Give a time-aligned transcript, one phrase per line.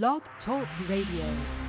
[0.00, 1.61] Blog Talk Radio.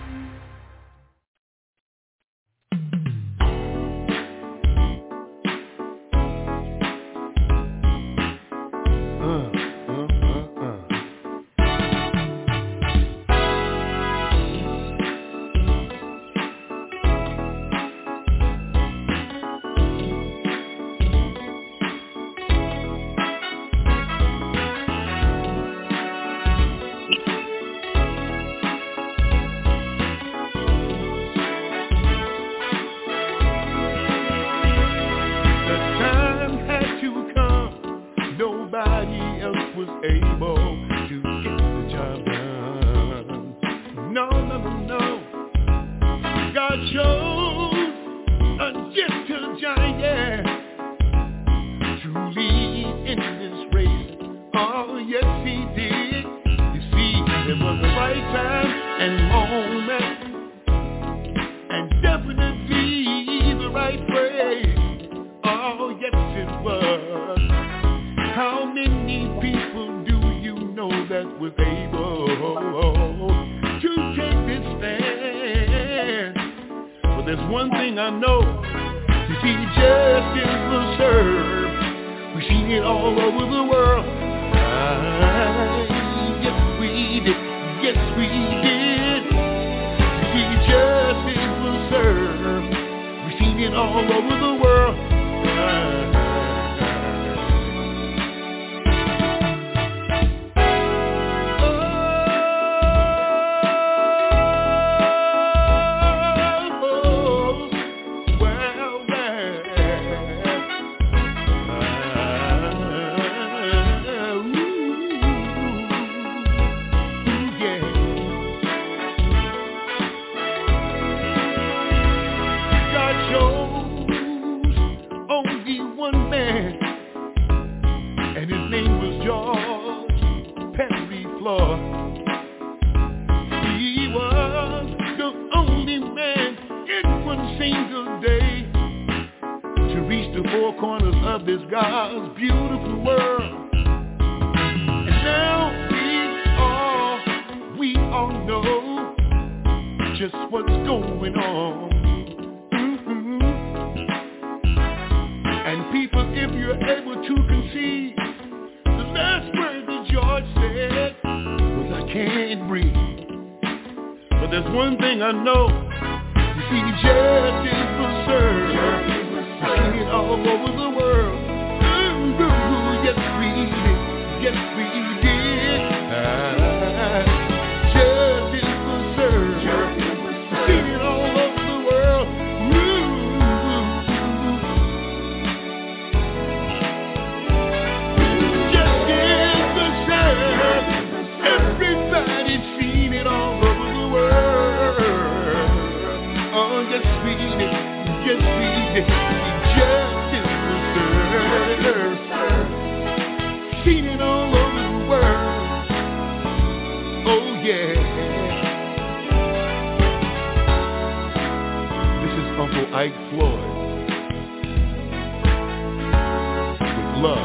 [217.23, 217.37] Love.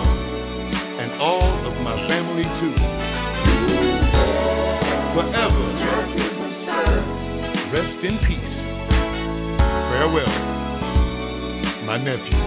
[0.98, 2.74] And all of my family, too.
[5.14, 5.64] Forever.
[7.72, 8.54] Rest in peace.
[9.58, 10.34] Farewell,
[11.86, 12.38] my nephew.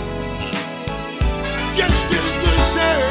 [1.78, 3.11] Justice will serve.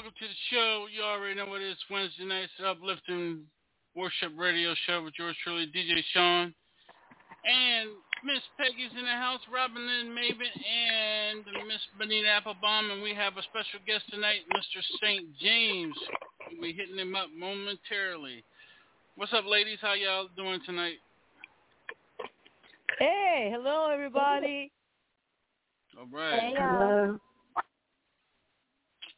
[0.00, 0.86] Welcome to the show.
[0.88, 1.76] You already know what it is.
[1.90, 3.44] Wednesday night's uplifting
[3.94, 6.54] worship radio show with yours truly, DJ Sean.
[7.44, 7.90] And
[8.24, 12.90] Miss Peggy's in the house, Robin Lynn Maven, and Miss Benita Applebaum.
[12.90, 14.80] And we have a special guest tonight, Mr.
[15.04, 15.26] St.
[15.38, 15.94] James.
[16.50, 18.42] We'll be hitting him up momentarily.
[19.16, 19.80] What's up, ladies?
[19.82, 20.96] How y'all doing tonight?
[22.98, 24.72] Hey, hello everybody.
[25.98, 26.54] All right.
[26.56, 27.18] Hello.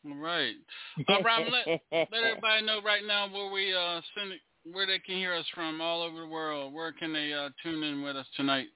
[0.07, 0.55] All right.
[1.09, 4.41] Uh, Robin, let, let everybody know right now where we uh send it,
[4.71, 6.73] where they can hear us from all over the world.
[6.73, 8.67] Where can they uh, tune in with us tonight?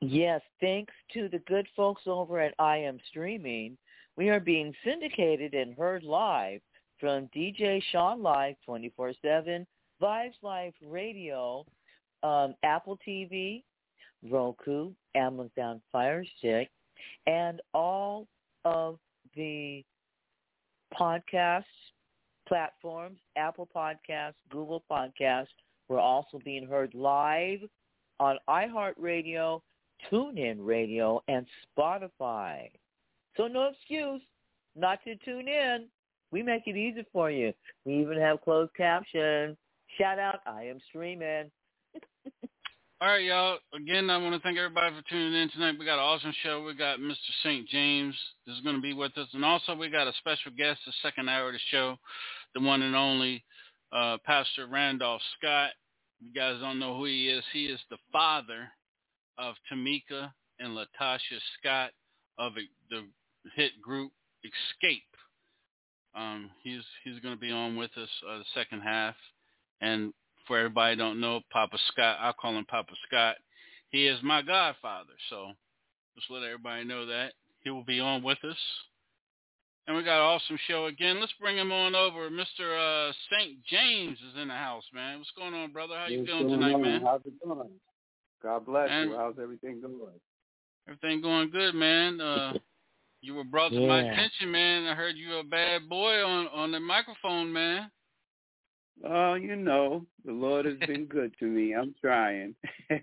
[0.00, 3.76] Yes, thanks to the good folks over at I Am Streaming,
[4.16, 6.60] we are being syndicated and heard live
[7.00, 9.66] from DJ Sean Live 24-7
[10.02, 11.64] Vibes Live Radio,
[12.22, 13.62] um, Apple TV,
[14.28, 16.68] Roku, Amazon Fire Stick,
[17.26, 18.26] and all
[18.64, 18.98] of
[19.38, 19.84] the
[20.98, 21.64] podcast
[22.46, 25.46] platforms, Apple Podcasts, Google Podcasts.
[25.88, 27.60] We're also being heard live
[28.20, 29.60] on iHeartRadio,
[30.10, 31.46] TuneIn Radio, and
[31.78, 32.70] Spotify.
[33.36, 34.20] So no excuse
[34.76, 35.86] not to tune in.
[36.30, 37.54] We make it easy for you.
[37.86, 39.56] We even have closed caption.
[39.98, 41.50] Shout out, I am streaming.
[43.00, 43.58] All right, y'all.
[43.72, 45.76] Again, I want to thank everybody for tuning in tonight.
[45.78, 46.64] We got an awesome show.
[46.64, 47.14] We got Mr.
[47.44, 47.68] St.
[47.68, 48.12] James
[48.48, 49.28] is going to be with us.
[49.34, 51.96] And also we got a special guest the second hour of the show,
[52.56, 53.44] the one and only
[53.92, 55.70] uh, Pastor Randolph Scott.
[56.20, 57.44] You guys don't know who he is.
[57.52, 58.68] He is the father
[59.38, 61.90] of Tamika and LaTocha Scott
[62.36, 62.54] of
[62.90, 63.04] the
[63.54, 64.10] hit group
[64.44, 65.02] Xscape.
[66.20, 69.14] Um, he's he's going to be on with us uh, the second half.
[69.80, 70.12] And
[70.48, 73.36] for everybody don't know, Papa Scott, I call him Papa Scott.
[73.90, 75.52] He is my godfather, so
[76.16, 77.34] just let everybody know that.
[77.60, 78.56] He will be on with us.
[79.86, 81.18] And we got an awesome show again.
[81.18, 82.28] Let's bring him on over.
[82.28, 83.08] Mr.
[83.08, 83.64] Uh, St.
[83.64, 85.18] James is in the house, man.
[85.18, 85.94] What's going on, brother?
[85.96, 86.82] How you What's feeling tonight, on?
[86.82, 87.00] man?
[87.02, 87.70] How's it going?
[88.42, 89.16] God bless And- you.
[89.16, 90.20] How's everything going?
[90.86, 92.20] Everything going good, man.
[92.20, 92.52] Uh,
[93.22, 94.86] you were brought to my attention, man.
[94.86, 97.90] I heard you were a bad boy on on the microphone, man.
[99.06, 101.74] Oh, you know, the Lord has been good to me.
[101.74, 102.54] I'm trying.
[102.90, 103.00] I'm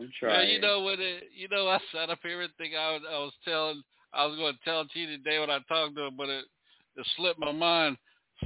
[0.00, 0.50] Yeah, trying.
[0.50, 1.00] you know what?
[1.00, 4.26] It, you know, I sat up here and think I was, I was telling, I
[4.26, 6.44] was going to tell T today when I talked to him, but it,
[6.96, 7.96] it slipped my mind.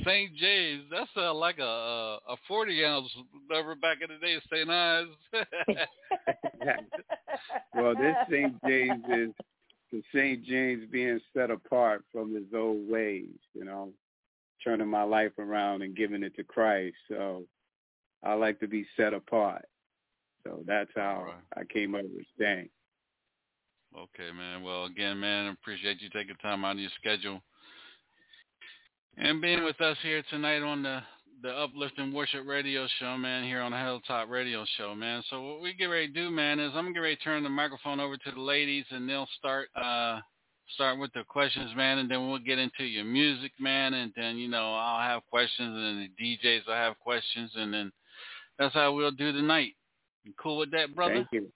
[0.05, 0.34] St.
[0.37, 3.08] James, that's sounds like a a, a forty ounce
[3.50, 4.69] number back in the day, St.
[4.69, 5.08] Ides.
[7.75, 8.54] well, this St.
[8.66, 9.31] James is
[9.90, 10.44] the St.
[10.44, 13.90] James being set apart from his old ways, you know,
[14.62, 16.96] turning my life around and giving it to Christ.
[17.08, 17.44] So
[18.22, 19.64] I like to be set apart.
[20.44, 21.62] So that's how Right.
[21.62, 22.70] I came up with Saint.
[23.96, 24.62] Okay, man.
[24.62, 27.43] Well, again, man, I appreciate you taking time out of your schedule
[29.16, 31.00] and being with us here tonight on the
[31.40, 35.22] the Uplifting Worship Radio Show, man, here on the Hilltop Radio Show, man.
[35.31, 37.44] So what we get ready to do, man, is I'm gonna get ready to turn
[37.44, 40.19] the microphone over to the ladies, and they'll start uh
[40.74, 44.36] start with the questions, man, and then we'll get into your music, man, and then
[44.36, 47.92] you know I'll have questions, and then the DJs will have questions, and then
[48.58, 49.74] that's how we'll do tonight.
[50.24, 51.14] You cool with that, brother?
[51.14, 51.52] Thank you.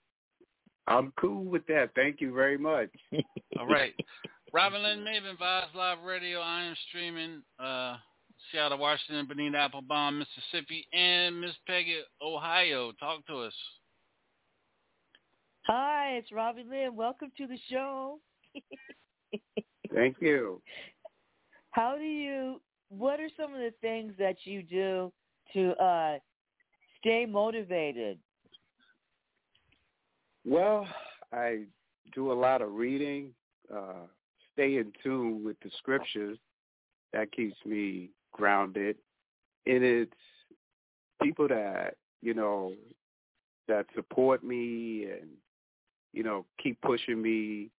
[0.87, 1.91] I'm cool with that.
[1.95, 2.89] Thank you very much.
[3.59, 3.93] All right.
[4.53, 6.39] Robin Lynn Maven, Vibes Live Radio.
[6.39, 7.95] I am streaming uh,
[8.51, 12.91] Seattle, Washington, Benita Applebaum, Mississippi, and Miss Peggy, Ohio.
[12.99, 13.53] Talk to us.
[15.67, 16.95] Hi, it's Robin Lynn.
[16.95, 18.19] Welcome to the show.
[19.93, 20.61] Thank you.
[21.71, 22.61] How do you?
[22.89, 25.11] What are some of the things that you do
[25.53, 26.17] to uh,
[26.99, 28.19] stay motivated?
[30.45, 30.87] Well,
[31.31, 31.63] I
[32.13, 33.31] do a lot of reading,
[33.73, 34.07] uh,
[34.53, 36.37] stay in tune with the scriptures.
[37.13, 38.97] That keeps me grounded.
[39.65, 40.11] And it's
[41.21, 42.73] people that, you know,
[43.67, 45.29] that support me and,
[46.11, 47.69] you know, keep pushing me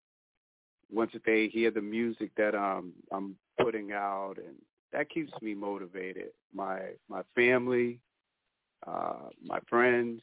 [0.95, 4.55] once they hear the music that um I'm putting out and
[4.93, 6.29] that keeps me motivated.
[6.53, 7.99] My my family,
[8.87, 10.21] uh, my friends,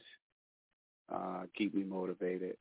[1.13, 2.57] uh, keep me motivated.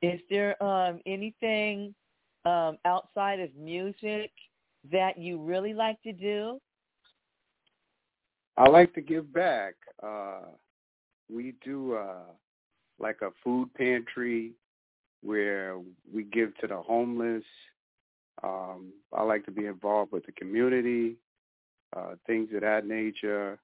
[0.00, 1.94] Is there um, anything
[2.46, 4.30] um, outside of music
[4.90, 6.60] that you really like to do?
[8.56, 9.74] I like to give back.
[10.02, 10.42] Uh,
[11.30, 12.32] we do uh,
[12.98, 14.52] like a food pantry
[15.22, 15.78] where
[16.12, 17.44] we give to the homeless.
[18.42, 21.16] Um, I like to be involved with the community,
[21.96, 23.58] uh, things of that nature.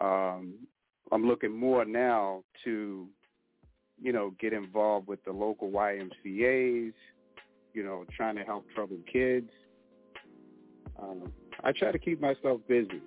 [0.00, 0.54] Um,
[1.12, 3.08] I'm looking more now to,
[4.00, 6.94] you know, get involved with the local YMCA's,
[7.74, 9.50] you know, trying to help troubled kids.
[11.00, 13.00] Um, I try to keep myself busy.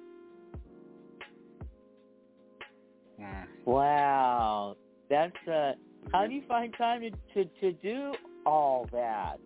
[3.65, 4.77] Wow,
[5.09, 5.73] that's uh,
[6.11, 8.13] how do you find time to to, to do
[8.45, 9.37] all that?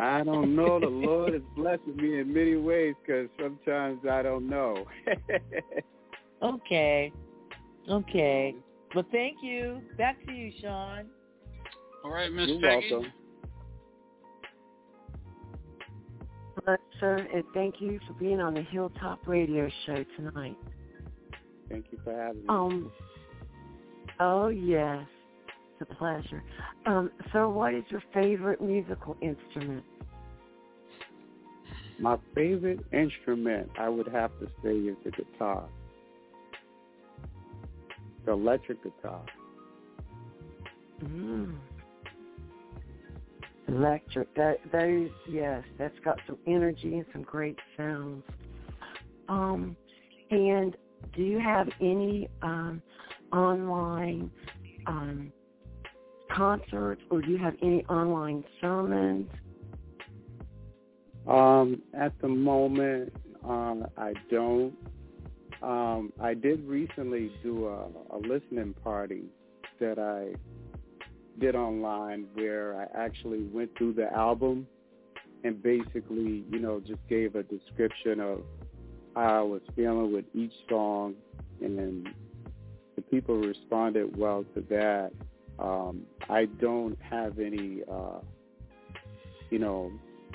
[0.00, 0.80] I don't know.
[0.80, 4.86] The Lord is blessing me in many ways because sometimes I don't know.
[6.42, 7.12] Okay,
[7.88, 8.54] okay.
[8.94, 9.80] Well, thank you.
[9.96, 11.06] Back to you, Sean.
[12.04, 12.88] All right, Miss You're Peggy.
[12.90, 13.12] welcome.
[16.64, 20.56] Hello, sir, and thank you for being on the Hilltop Radio Show tonight.
[21.70, 22.48] Thank you for having me.
[22.48, 22.90] Um,
[24.18, 25.21] oh yes, it's
[25.82, 26.42] a pleasure.
[26.86, 29.84] Um, sir, what is your favorite musical instrument?
[31.98, 35.68] My favorite instrument, I would have to say, is the guitar,
[38.24, 39.22] the electric guitar.
[41.04, 41.56] Mm.
[43.68, 44.34] Electric.
[44.34, 45.62] That is yes.
[45.78, 48.24] That's got some energy and some great sounds.
[49.28, 49.76] Um,
[50.30, 50.76] and
[51.14, 52.82] do you have any um,
[53.32, 54.30] online
[54.86, 55.32] um,
[56.34, 59.28] concerts, or do you have any online sermons?
[61.26, 63.12] Um, at the moment,
[63.44, 64.74] um, I don't.
[65.62, 69.24] Um, I did recently do a, a listening party
[69.78, 70.34] that I
[71.38, 74.66] did online where I actually went through the album
[75.44, 78.42] and basically, you know, just gave a description of
[79.14, 81.14] how I was feeling with each song
[81.60, 82.14] and then
[82.96, 85.12] the people responded well to that.
[85.58, 88.20] Um, I don't have any, uh,
[89.50, 89.92] you know,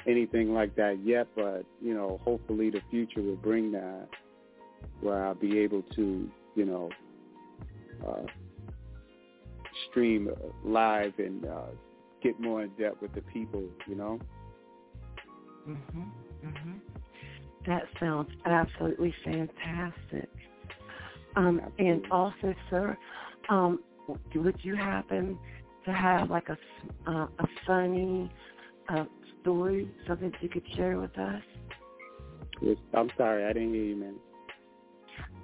[0.08, 4.10] anything like that yet, but, you know, hopefully the future will bring that
[5.02, 6.90] where I'll be able to, you know,
[8.08, 8.24] uh,
[9.90, 10.30] stream
[10.66, 11.68] live and uh,
[12.24, 14.20] get more in depth with the people, you know?
[15.68, 16.12] Mhm.
[16.44, 16.82] Mhm.
[17.68, 20.30] That sounds absolutely fantastic.
[21.36, 22.98] Um, and also, sir,
[23.50, 25.38] um, would you happen
[25.86, 26.58] to have like a
[27.10, 28.32] uh, a funny
[28.90, 29.06] uh,
[29.42, 31.42] story, something that you could share with us?
[32.62, 34.16] Yes, I'm sorry, I didn't hear you, man.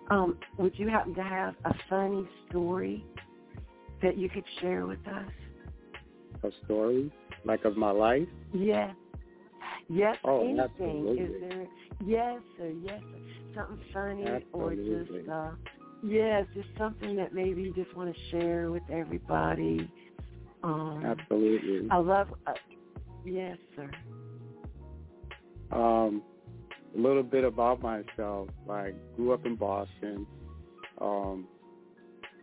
[0.10, 3.06] Um, would you happen to have a funny story
[4.02, 5.32] that you could share with us?
[6.44, 7.12] A story
[7.46, 8.28] like of my life?
[8.54, 8.94] Yeah.
[9.90, 10.18] Yes.
[10.24, 10.60] Oh, anything.
[10.60, 11.24] absolutely.
[11.24, 11.68] Is there?
[12.06, 12.74] Yes, sir.
[12.82, 13.02] Yes.
[13.56, 14.54] Something funny Absolutely.
[14.54, 15.52] or just uh,
[16.04, 19.90] yes, just something that maybe you just want to share with everybody.
[20.64, 21.90] Um, Absolutely.
[21.90, 22.28] I love.
[22.48, 22.54] Uh,
[23.26, 23.90] yes, sir.
[25.72, 26.22] Um,
[26.96, 28.50] a little bit about myself.
[28.70, 30.28] I grew up in Boston.
[31.02, 31.48] Um,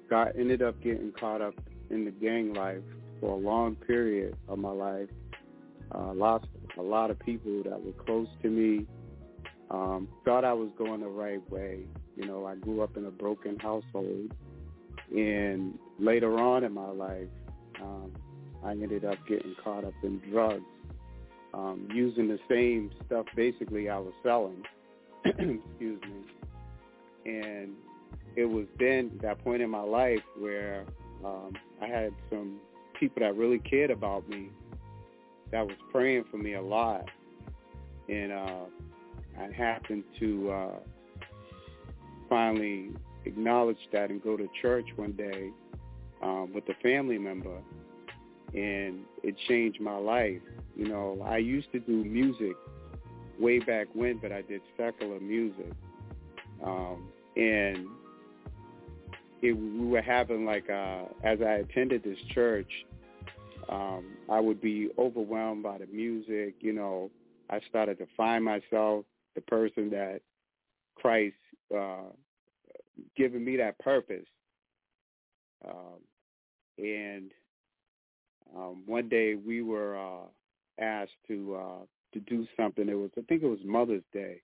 [0.08, 1.54] got ended up getting caught up
[1.90, 2.82] in the gang life
[3.20, 5.08] for a long period of my life.
[5.94, 6.46] Uh, lost
[6.78, 8.86] a lot of people that were close to me.
[9.70, 11.84] Um, thought I was going the right way.
[12.20, 14.30] You know, I grew up in a broken household,
[15.10, 17.28] and later on in my life,
[17.80, 18.12] um,
[18.62, 20.62] I ended up getting caught up in drugs,
[21.54, 24.62] um, using the same stuff basically I was selling.
[25.24, 26.24] Excuse me.
[27.24, 27.72] And
[28.36, 30.84] it was then that point in my life where
[31.24, 32.60] um, I had some
[32.98, 34.50] people that really cared about me
[35.52, 37.08] that was praying for me a lot.
[38.10, 38.64] And uh,
[39.38, 40.78] I happened to uh,
[42.30, 42.90] finally
[43.26, 45.50] acknowledge that and go to church one day
[46.22, 47.58] um, with a family member.
[48.54, 50.40] And it changed my life.
[50.74, 52.56] You know, I used to do music
[53.38, 55.72] way back when, but I did secular music.
[56.64, 57.86] Um, and
[59.42, 62.70] it, we were having like, uh, as I attended this church,
[63.68, 66.54] um, I would be overwhelmed by the music.
[66.60, 67.10] You know,
[67.50, 70.20] I started to find myself the person that
[70.96, 71.36] Christ
[71.76, 72.10] uh,
[73.16, 74.26] given me that purpose.
[75.66, 76.00] Um,
[76.78, 77.30] and
[78.56, 80.26] um, one day we were uh,
[80.82, 81.84] asked to uh,
[82.14, 82.88] to do something.
[82.88, 84.40] It was I think it was Mother's Day,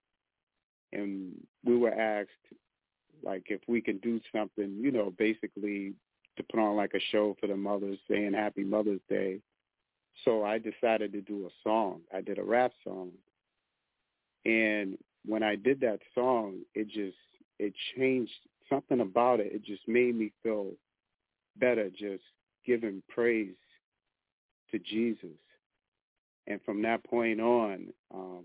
[0.92, 1.32] and
[1.64, 2.30] we were asked
[3.22, 5.94] like if we can do something, you know, basically
[6.36, 9.40] to put on like a show for the mothers saying Happy Mother's Day.
[10.24, 12.00] So I decided to do a song.
[12.14, 13.10] I did a rap song.
[14.44, 17.16] And when I did that song, it just
[17.58, 18.32] it changed
[18.68, 19.52] something about it.
[19.52, 20.72] It just made me feel
[21.58, 22.22] better just
[22.64, 23.54] giving praise
[24.70, 25.38] to Jesus.
[26.46, 28.44] And from that point on, um,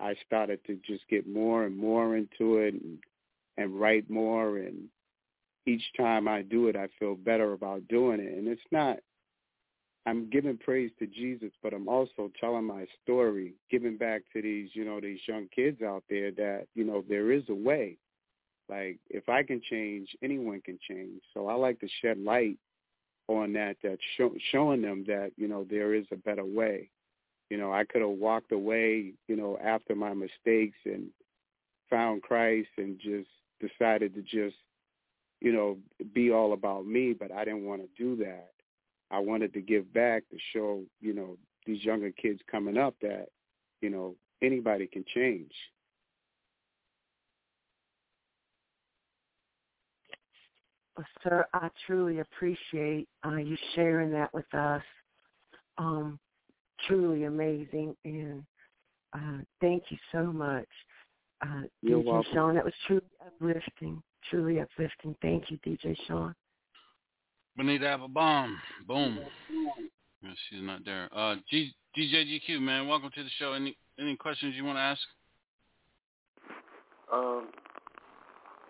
[0.00, 2.98] I started to just get more and more into it and,
[3.56, 4.56] and write more.
[4.56, 4.88] And
[5.66, 8.36] each time I do it, I feel better about doing it.
[8.36, 8.98] And it's not,
[10.06, 14.70] I'm giving praise to Jesus, but I'm also telling my story, giving back to these,
[14.72, 17.98] you know, these young kids out there that, you know, there is a way.
[18.68, 21.20] Like if I can change, anyone can change.
[21.34, 22.56] So I like to shed light
[23.28, 26.88] on that, that show, showing them that, you know, there is a better way.
[27.50, 31.08] You know, I could have walked away, you know, after my mistakes and
[31.90, 33.28] found Christ and just
[33.60, 34.56] decided to just,
[35.40, 35.76] you know,
[36.14, 38.50] be all about me, but I didn't want to do that.
[39.10, 41.36] I wanted to give back to show, you know,
[41.66, 43.26] these younger kids coming up that,
[43.80, 45.52] you know, anybody can change.
[50.96, 54.82] Well, sir, I truly appreciate uh, you sharing that with us.
[55.78, 56.18] Um,
[56.86, 58.44] truly amazing, and
[59.12, 60.68] Uh, thank you so much.
[61.42, 62.32] Uh, You're DJ welcome.
[62.32, 64.02] Sean, that was truly uplifting.
[64.30, 65.16] Truly uplifting.
[65.20, 66.34] Thank you, DJ Sean.
[67.60, 68.58] Benita bomb.
[68.88, 69.18] Boom.
[70.22, 71.10] No, she's not there.
[71.14, 73.52] Uh, G, DJ GQ, man, welcome to the show.
[73.52, 75.00] Any any questions you want to ask?
[77.12, 77.48] Um,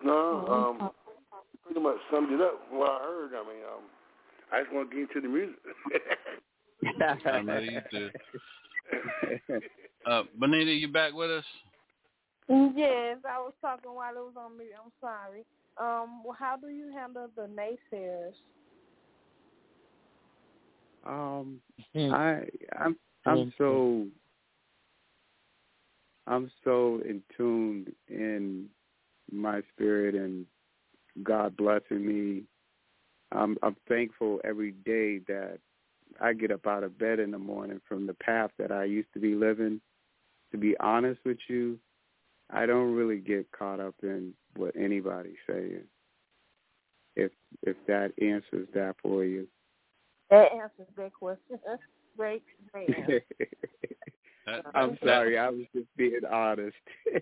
[0.03, 0.89] no, um,
[1.63, 3.31] pretty much summed it up from what I heard.
[3.33, 3.83] I mean, um,
[4.51, 5.55] I just want to get into the music.
[7.25, 8.09] I know you do.
[10.05, 11.45] Uh, Benita, you back with us?
[12.49, 14.71] Yes, I was talking while it was on mute.
[14.75, 15.45] I'm sorry.
[15.77, 18.33] Um, well, how do you handle the naysayers?
[21.05, 21.61] Um,
[21.93, 22.13] Hmm.
[22.13, 22.45] I
[22.79, 24.07] I'm I'm so
[26.27, 28.69] I'm so in tune in
[29.31, 30.45] my spirit and
[31.23, 32.43] God blessing me.
[33.31, 35.59] I'm I'm thankful every day that
[36.19, 39.11] I get up out of bed in the morning from the path that I used
[39.13, 39.81] to be living.
[40.51, 41.79] To be honest with you,
[42.49, 45.83] I don't really get caught up in what anybody's saying.
[47.15, 47.31] If
[47.63, 49.47] if that answers that for you.
[50.31, 51.59] That answers that question.
[52.17, 53.21] great, great answer.
[54.47, 56.75] That, I'm sorry, I was just being honest.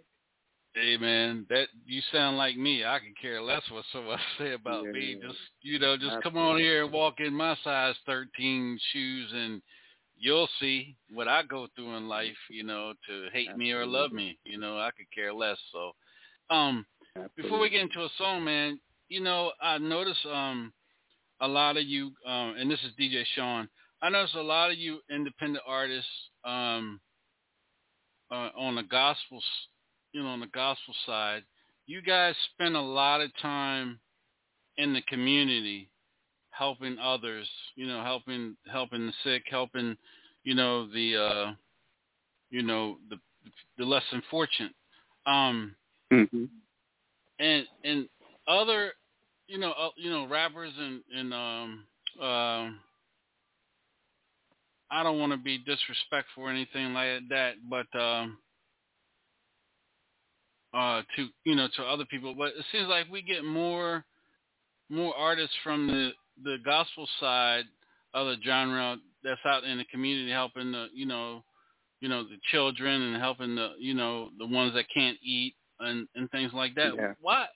[0.76, 2.86] Hey man, that you sound like me.
[2.86, 5.18] I can care less what someone say about me.
[5.20, 5.28] Yeah.
[5.28, 9.64] Just you know, just come on here and walk in my size thirteen shoes, and
[10.16, 12.38] you'll see what I go through in life.
[12.52, 14.38] You know, to hate me or love me.
[14.44, 15.58] You know, I could care less.
[15.74, 15.92] So,
[16.56, 16.86] um,
[17.36, 20.72] before we get into a song, man, you know, I notice um
[21.42, 23.70] a lot of you, um, and this is DJ Sean.
[24.02, 26.10] I notice a lot of you independent artists
[26.46, 27.00] um
[28.32, 29.42] uh, on the gospel,
[30.14, 31.44] you know, on the gospel side,
[31.88, 34.00] you guys spend a lot of time
[34.78, 35.90] in the community
[36.52, 39.98] helping others, you know, helping helping the sick, helping,
[40.44, 41.52] you know, the uh
[42.52, 43.18] you know, the
[43.78, 44.74] the less than fortunate.
[45.26, 45.76] Um
[46.12, 46.46] hmm
[47.40, 48.10] and and
[48.48, 48.92] other
[49.50, 51.86] you know uh, you know rappers and and um
[52.22, 52.80] um
[54.92, 58.38] I don't want to be disrespectful or anything like that, but um
[60.74, 64.06] uh to you know to other people, but it seems like we get more
[64.90, 66.12] more artists from the
[66.44, 67.66] the gospel side
[68.14, 71.44] of the genre that's out in the community helping the you know
[72.02, 76.08] you know the children and helping the you know the ones that can't eat and
[76.16, 76.96] and things like that.
[76.96, 77.14] Yeah.
[77.20, 77.48] Why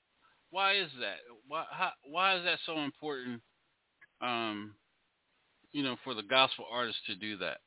[0.52, 1.18] why is that?
[1.54, 3.40] Why how, why is that so important?
[4.22, 4.74] Um,
[5.72, 7.58] you know, for the gospel artists to do that.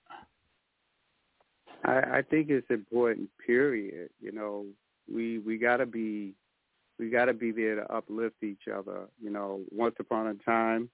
[1.85, 3.31] I, I think it's important.
[3.47, 4.11] Period.
[4.21, 4.65] You know,
[5.13, 6.35] we we gotta be
[6.99, 9.03] we gotta be there to uplift each other.
[9.23, 10.91] You know, once upon a time,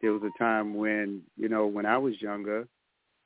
[0.00, 2.66] there was a time when you know when I was younger.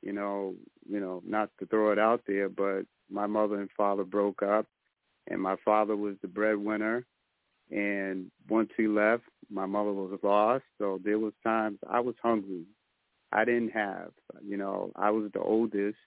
[0.01, 0.55] You know,
[0.89, 4.65] you know, not to throw it out there, but my mother and father broke up,
[5.29, 7.05] and my father was the breadwinner.
[7.71, 10.63] And once he left, my mother was lost.
[10.77, 12.65] So there was times I was hungry.
[13.31, 14.11] I didn't have,
[14.43, 15.97] you know, I was the oldest,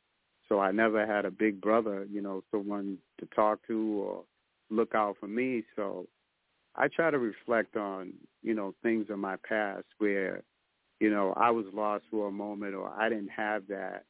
[0.48, 4.24] so I never had a big brother, you know, someone to talk to or
[4.70, 5.64] look out for me.
[5.76, 6.06] So
[6.74, 10.42] I try to reflect on, you know, things in my past where,
[11.00, 14.04] you know, I was lost for a moment or I didn't have that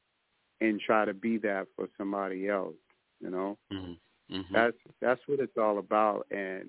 [0.61, 2.75] and try to be that for somebody else,
[3.21, 3.59] you know.
[3.73, 4.37] Mm-hmm.
[4.37, 4.55] Mm-hmm.
[4.55, 6.69] That's that's what it's all about and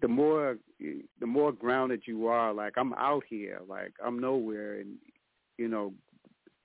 [0.00, 4.96] the more the more grounded you are like I'm out here like I'm nowhere and
[5.58, 5.94] you know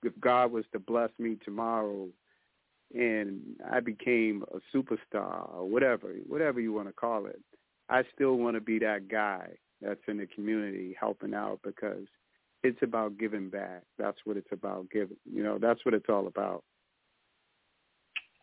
[0.03, 2.07] if God was to bless me tomorrow
[2.93, 7.39] and I became a superstar or whatever whatever you want to call it
[7.89, 9.49] I still want to be that guy
[9.81, 12.07] that's in the community helping out because
[12.63, 16.27] it's about giving back that's what it's about giving you know that's what it's all
[16.27, 16.63] about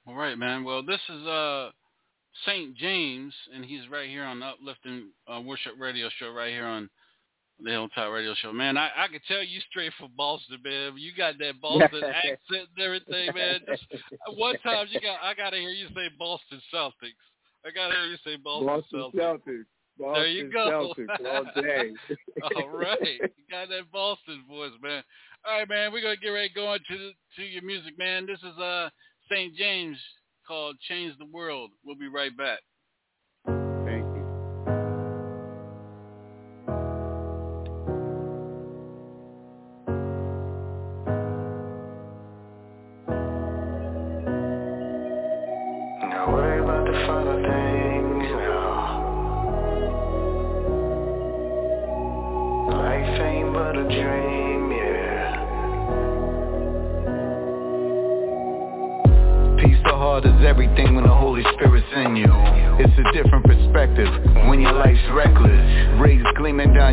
[0.06, 0.64] All right, man.
[0.64, 1.70] Well, this is uh
[2.46, 2.76] St.
[2.76, 6.90] James, and he's right here on the Uplifting uh, Worship Radio Show, right here on
[7.60, 8.52] the Hilltop Radio Show.
[8.52, 10.94] Man, I, I could tell you straight from Boston, man.
[10.96, 13.60] You got that Boston accent and everything, man.
[13.68, 13.84] Just
[14.36, 17.22] one time you got, I gotta hear you say Boston Celtics.
[17.64, 19.14] I gotta hear you say Boston, Boston Celtics.
[19.14, 19.64] Celtics.
[19.96, 20.94] Boston There you go.
[20.98, 21.92] Celtics all day.
[22.56, 25.04] All right, you got that Boston voice, man.
[25.46, 28.26] All right, man, we're gonna get ready going to to your music, man.
[28.26, 28.90] This is uh
[29.30, 29.54] St.
[29.54, 29.96] James
[30.46, 32.60] called "Change the World." We'll be right back.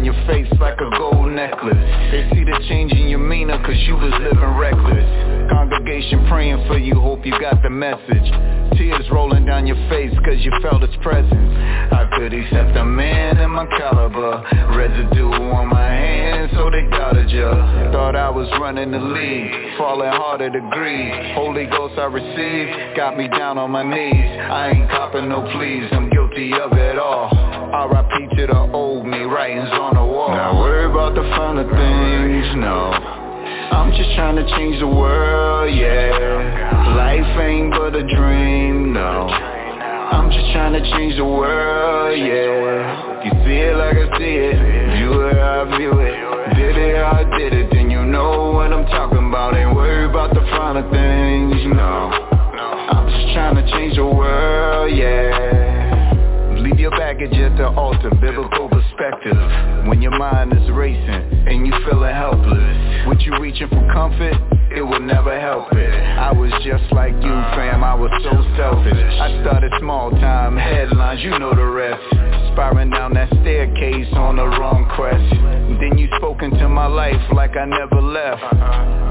[0.06, 1.76] Your face like a gold necklace.
[2.12, 5.50] They see the change in your meaner cause you was living reckless.
[5.52, 8.28] Congregation praying for you, hope you got the message.
[8.78, 11.34] Tears rolling down your face cause you felt its presence.
[11.92, 14.44] I could accept a man in my caliber
[14.76, 17.92] Residue on my hands so they doubted ya.
[17.92, 21.36] Thought I was running the league, falling harder to grieve.
[21.36, 24.26] Holy Ghost I received, got me down on my knees.
[24.50, 27.30] I ain't copping no pleas, I'm guilty of it all.
[27.32, 28.36] R.I.P.
[28.38, 29.91] to the old me, writings on
[32.56, 32.92] no.
[33.72, 36.96] I'm just trying to change the world, yeah.
[36.96, 39.28] Life ain't but a dream, no.
[39.30, 43.24] I'm just trying to change the world, yeah.
[43.24, 46.56] You see it like I see it, view it how I view it.
[46.56, 49.56] Did it how I did it, then you know what I'm talking about.
[49.56, 52.12] Ain't worried about the finer things, no.
[52.92, 56.60] I'm just trying to change the world, yeah.
[56.60, 58.70] Leave your baggage at the altar, biblical
[59.02, 59.88] perspective.
[59.88, 64.36] When your mind is racing and you feeling helpless With you reaching for comfort,
[64.76, 65.90] it will never help it.
[65.90, 69.20] I was just like you fam, I was so selfish.
[69.20, 74.46] I started small time, headlines, you know the rest Spiraling down that staircase on the
[74.46, 75.24] wrong quest.
[75.80, 78.44] Then you spoke into my life like I never left.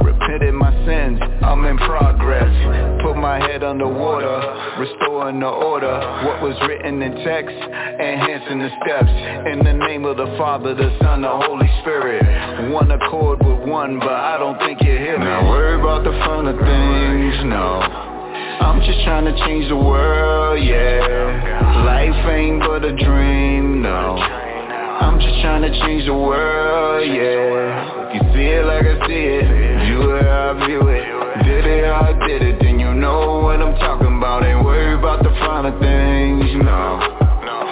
[0.04, 3.00] Repented my sins, I'm in progress.
[3.02, 4.36] Put my head underwater,
[4.78, 5.96] restoring the order.
[6.26, 9.12] What was written in text, enhancing the steps.
[9.52, 12.22] In the name of the Father, the Son, the Holy Spirit.
[12.70, 16.12] One accord with one, but I don't think you hear me Not worry about the
[16.12, 18.19] finer things, no
[18.60, 21.82] I'm just trying to change the world, yeah.
[21.86, 24.16] Life ain't but a dream, no.
[24.18, 28.12] I'm just trying to change the world, yeah.
[28.12, 31.44] You see it like I see it, view it how I view it.
[31.44, 34.44] Did it how I did it, then you know what I'm talking about.
[34.44, 37.00] Ain't worry about the finer things, no.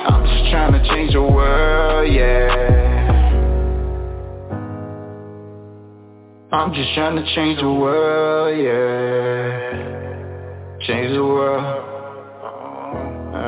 [0.09, 2.64] I'm just trying to change the world, yeah.
[6.51, 10.08] I'm just trying to change the world, yeah
[10.87, 11.64] Change the world.
[13.35, 13.38] Uh,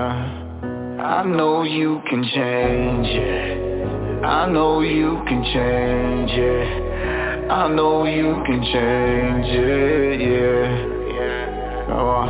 [1.00, 4.24] I know you can change it.
[4.24, 7.48] I know you can change it.
[7.48, 11.94] I know you can change it, yeah.
[11.94, 12.26] On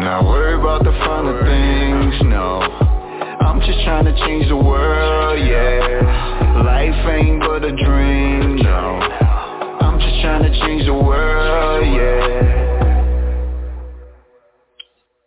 [0.00, 2.60] Not worry about the finer things, no.
[3.40, 6.62] I'm just trying to change the world, yeah.
[6.66, 9.29] Life ain't but a dream, no
[10.00, 12.60] just trying to change the world, yeah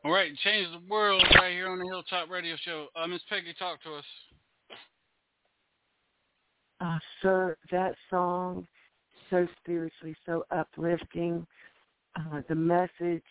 [0.05, 2.87] Alright, change the world right here on the Hilltop Radio Show.
[2.95, 4.05] Uh, Miss Peggy, talk to us.
[6.81, 8.67] Uh, sir, that song,
[9.29, 11.47] so spiritually, so uplifting.
[12.17, 13.23] Uh, the message,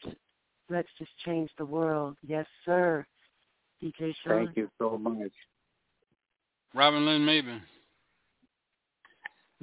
[0.70, 2.16] let's just change the world.
[2.26, 3.06] Yes, sir.
[3.82, 4.46] DJ Sean.
[4.46, 5.32] Thank you so much.
[6.74, 7.60] Robin Lynn Maben.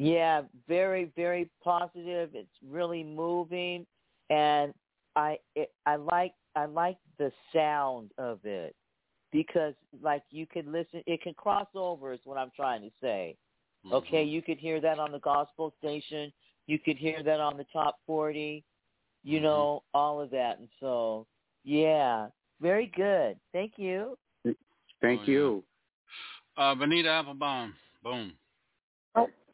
[0.01, 2.29] Yeah, very, very positive.
[2.33, 3.85] It's really moving,
[4.29, 4.73] and
[5.17, 8.73] I, it, I like, I like the sound of it
[9.33, 11.03] because, like, you can listen.
[11.05, 12.13] It can cross over.
[12.13, 13.35] Is what I'm trying to say.
[13.85, 13.95] Mm-hmm.
[13.95, 16.31] Okay, you could hear that on the gospel station.
[16.67, 18.63] You could hear that on the top forty.
[19.25, 19.47] You mm-hmm.
[19.47, 21.27] know all of that, and so
[21.65, 22.27] yeah,
[22.61, 23.37] very good.
[23.51, 24.17] Thank you.
[25.01, 25.63] Thank oh, you.
[26.55, 27.73] Uh, Benita Applebaum.
[28.01, 28.31] Boom.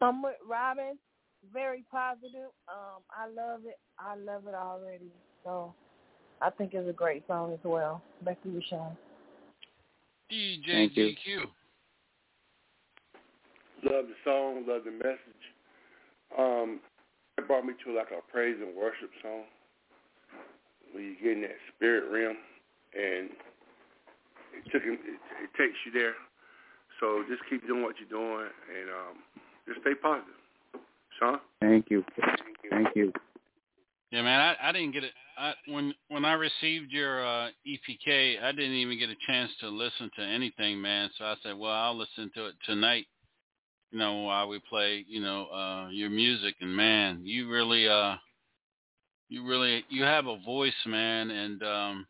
[0.02, 0.98] I'm with Robin.
[1.54, 2.52] Very positive.
[2.68, 3.78] Um, I love it.
[4.00, 5.12] I love it already.
[5.44, 5.74] So
[6.42, 8.02] I think it's a great song as well.
[8.24, 8.98] Back to you, Sean.
[10.32, 11.18] DJ Thank GQ.
[11.26, 11.40] You.
[13.84, 14.66] Love the song.
[14.68, 15.46] Love the message.
[16.38, 16.80] Um,
[17.38, 19.44] it brought me to like a praise and worship song.
[20.92, 22.38] Where you get in that spirit realm,
[22.96, 23.30] and
[24.56, 26.16] it took it, it takes you there.
[27.00, 29.16] So just keep doing what you're doing, and um,
[29.68, 30.34] just stay positive.
[31.20, 31.40] Sean?
[31.62, 32.04] Thank you.
[32.70, 33.12] Thank you.
[34.12, 35.12] Yeah, man, I, I didn't get it.
[35.38, 39.70] I, when when I received your uh, EPK, I didn't even get a chance to
[39.70, 41.10] listen to anything, man.
[41.18, 43.06] So I said, well, I'll listen to it tonight.
[43.92, 48.16] You know, while we play, you know, uh, your music, and man, you really, uh,
[49.30, 52.08] you really, you have a voice, man, and um,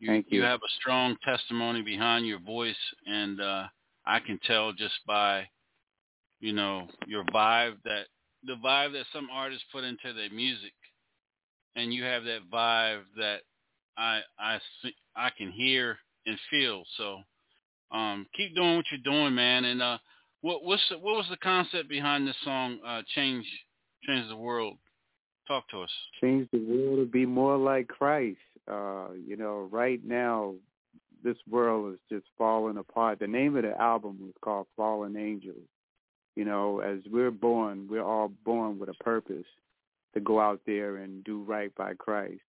[0.00, 0.38] you, Thank you.
[0.38, 2.74] you have a strong testimony behind your voice,
[3.06, 3.64] and uh,
[4.06, 5.46] I can tell just by
[6.40, 8.06] you know, your vibe that
[8.44, 10.72] the vibe that some artists put into their music,
[11.76, 13.40] and you have that vibe that
[13.96, 16.84] I I see, I can hear and feel.
[16.96, 17.18] So
[17.92, 19.64] um, keep doing what you're doing, man.
[19.64, 19.98] And uh,
[20.40, 22.78] what what's the, what was the concept behind this song?
[22.86, 23.46] Uh, change
[24.06, 24.76] change the world.
[25.46, 25.90] Talk to us.
[26.20, 28.38] Change the world to be more like Christ.
[28.70, 30.54] Uh, you know, right now,
[31.24, 33.18] this world is just falling apart.
[33.18, 35.66] The name of the album was called Fallen Angels.
[36.36, 39.46] You know, as we're born, we're all born with a purpose
[40.14, 42.40] to go out there and do right by Christ.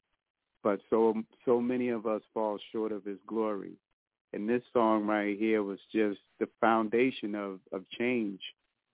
[0.64, 1.16] But so
[1.46, 3.74] so many of us fall short of his glory.
[4.34, 8.40] And this song right here was just the foundation of, of change.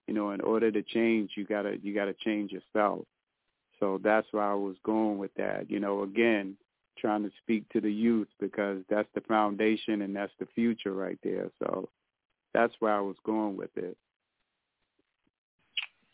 [0.06, 3.04] You know, in order to change you gotta you gotta change yourself.
[3.78, 5.70] So that's why I was going with that.
[5.70, 6.56] You know, again,
[6.98, 11.18] trying to speak to the youth because that's the foundation and that's the future right
[11.22, 11.50] there.
[11.60, 11.88] So
[12.54, 13.96] that's where I was going with it.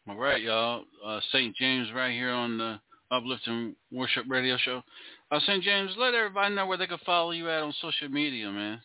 [0.07, 0.85] All right, y'all.
[1.05, 1.57] Uh, St.
[1.57, 2.79] James right here on the
[3.11, 4.83] Uplifting Worship Radio Show.
[5.31, 5.63] Uh, St.
[5.63, 8.81] James, let everybody know where they can follow you at on social media, man.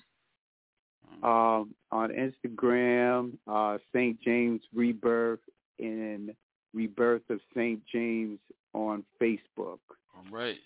[1.21, 4.21] Um, on Instagram, uh, St.
[4.21, 5.41] James Rebirth
[5.79, 6.34] and
[6.73, 7.82] Rebirth of St.
[7.91, 8.39] James
[8.73, 9.79] on Facebook.
[10.15, 10.58] All right.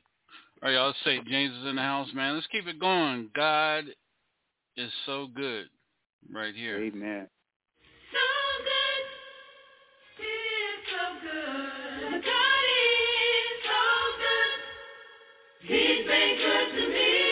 [0.61, 0.93] All right, y'all.
[1.03, 1.27] St.
[1.27, 2.35] James is in the house, man.
[2.35, 3.29] Let's keep it going.
[3.35, 3.85] God
[4.77, 5.65] is so good
[6.31, 6.77] right here.
[6.77, 7.27] Amen.
[15.61, 17.22] He's been good to me,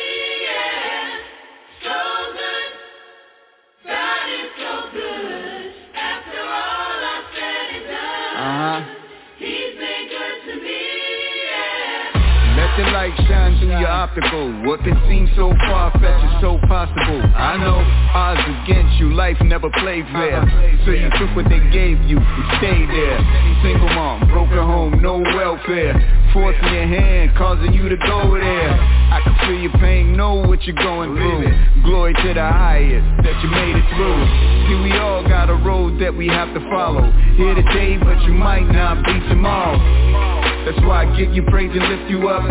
[12.82, 14.66] the light shine through your optical.
[14.66, 17.22] What can seem so far-fetched is so possible.
[17.38, 20.42] I know odds against you, life never played fair.
[20.86, 23.20] So you took what they gave you and stayed there.
[23.62, 25.94] Single mom, broken home, no welfare.
[26.34, 28.74] Forcing your hand, causing you to go there.
[28.74, 31.84] I can feel your pain, know what you're going through.
[31.84, 34.22] Glory to the highest, that you made it through.
[34.66, 37.12] See we all got a road that we have to follow.
[37.38, 40.31] Here today, but you might not be tomorrow
[40.66, 42.44] that's why I give you praise and lift you up.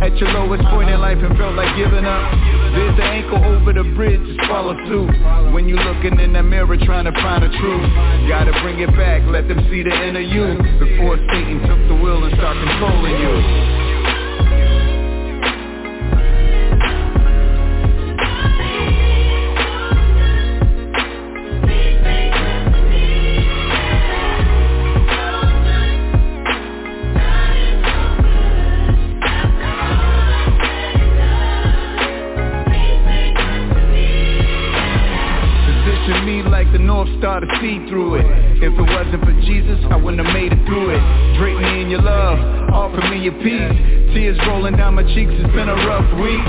[0.00, 2.24] At your lowest point in life and felt like giving up.
[2.72, 5.10] There's the ankle over the bridge, just follow suit
[5.52, 7.86] When you looking in the mirror trying to find the truth.
[8.28, 10.54] Gotta bring it back, let them see the inner you.
[10.78, 13.87] Before Satan took the wheel and start controlling you
[37.22, 38.26] like to see through it.
[38.62, 41.02] If it wasn't for Jesus, I wouldn't have made it through it.
[41.38, 42.38] Drape me in your love,
[42.72, 44.14] offer me your peace.
[44.14, 46.44] Tears rolling down my cheeks, it's been a rough week.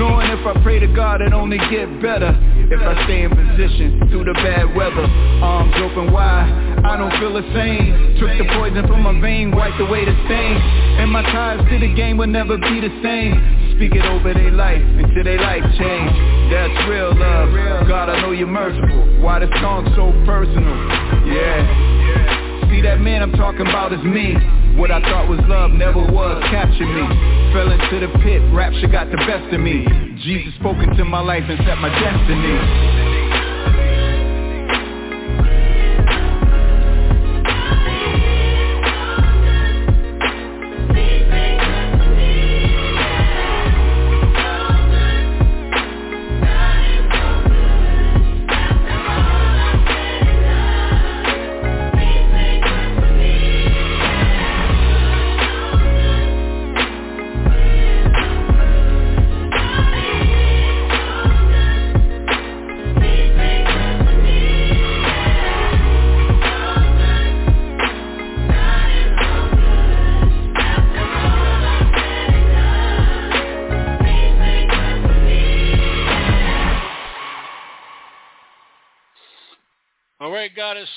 [0.00, 2.32] Knowing if I pray to God, it only get better.
[2.70, 5.06] If I stay in position through the bad weather.
[5.44, 9.80] Arms open wide, I don't feel the same Took the poison from my vein, wiped
[9.80, 10.56] away the stain.
[11.02, 13.34] And my ties to the game will never be the same.
[13.74, 16.14] Speak it over their life until their life change.
[16.48, 17.50] That's real love,
[17.88, 19.20] God I know you're merciful.
[19.20, 20.78] Why this song so personal,
[21.26, 22.70] yeah.
[22.70, 24.38] See that man I'm talking about is me.
[24.78, 27.04] What I thought was love never was, captured me.
[27.52, 29.84] Fell into the pit, rapture got the best of me.
[30.22, 33.13] Jesus spoke into my life and set my destiny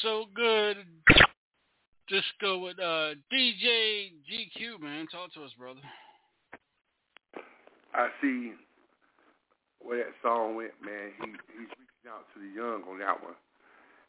[0.01, 0.77] so good.
[2.10, 5.07] Just go with uh, DJ GQ, man.
[5.12, 5.81] Talk to us, brother.
[7.93, 8.53] I see
[9.81, 11.12] where that song went, man.
[11.19, 13.36] He he's reaching out to the young on that one,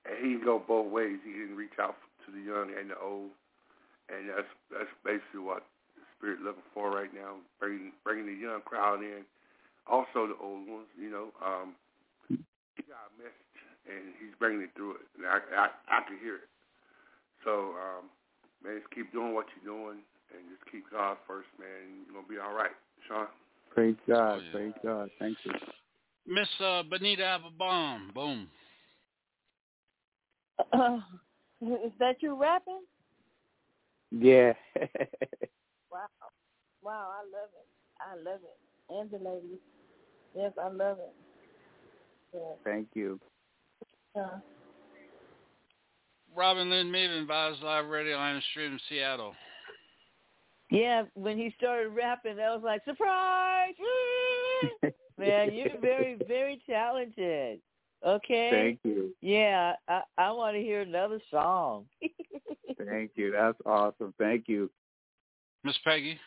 [0.07, 1.19] and he can go both ways.
[1.25, 1.97] He can reach out
[2.27, 3.31] to the young and the old,
[4.13, 5.65] and that's that's basically what
[5.97, 9.25] the spirit looking for right now, bringing bringing the young crowd in,
[9.87, 10.91] also the old ones.
[10.95, 11.75] You know, um,
[12.29, 13.49] he got a message,
[13.89, 16.49] and he's bringing it through it, and I I, I can hear it.
[17.45, 18.11] So, um,
[18.63, 19.99] man, just keep doing what you're doing,
[20.33, 22.05] and just keep God first, man.
[22.07, 22.75] You're gonna be all right,
[23.09, 23.27] Sean.
[23.75, 24.53] Praise God, Oh, yeah.
[24.53, 25.11] praise God.
[25.19, 25.53] Thank you.
[26.27, 28.11] Miss uh, Benita Applebaum.
[28.15, 28.49] Boom.
[31.63, 32.81] is that you rapping?
[34.11, 34.53] Yeah.
[35.91, 36.07] Wow.
[36.83, 37.67] Wow, I love it.
[37.99, 38.59] I love it.
[38.91, 39.59] And the ladies.
[40.35, 41.15] Yes, I love it.
[42.35, 42.41] Yeah.
[42.63, 43.19] Thank you.
[44.19, 44.39] Yeah.
[46.35, 49.35] Robin Lynn Maven, Vibes Live Radio on the street in Seattle.
[50.71, 53.75] Yeah, when he started rapping, I was like, surprise!
[55.19, 57.61] Man, you're very, very talented.
[58.07, 58.51] Okay.
[58.51, 59.15] Thank you.
[59.21, 61.87] Yeah, I I want to hear another song.
[62.87, 63.33] Thank you.
[63.33, 64.15] That's awesome.
[64.19, 64.71] Thank you.
[65.65, 66.19] Miss Peggy.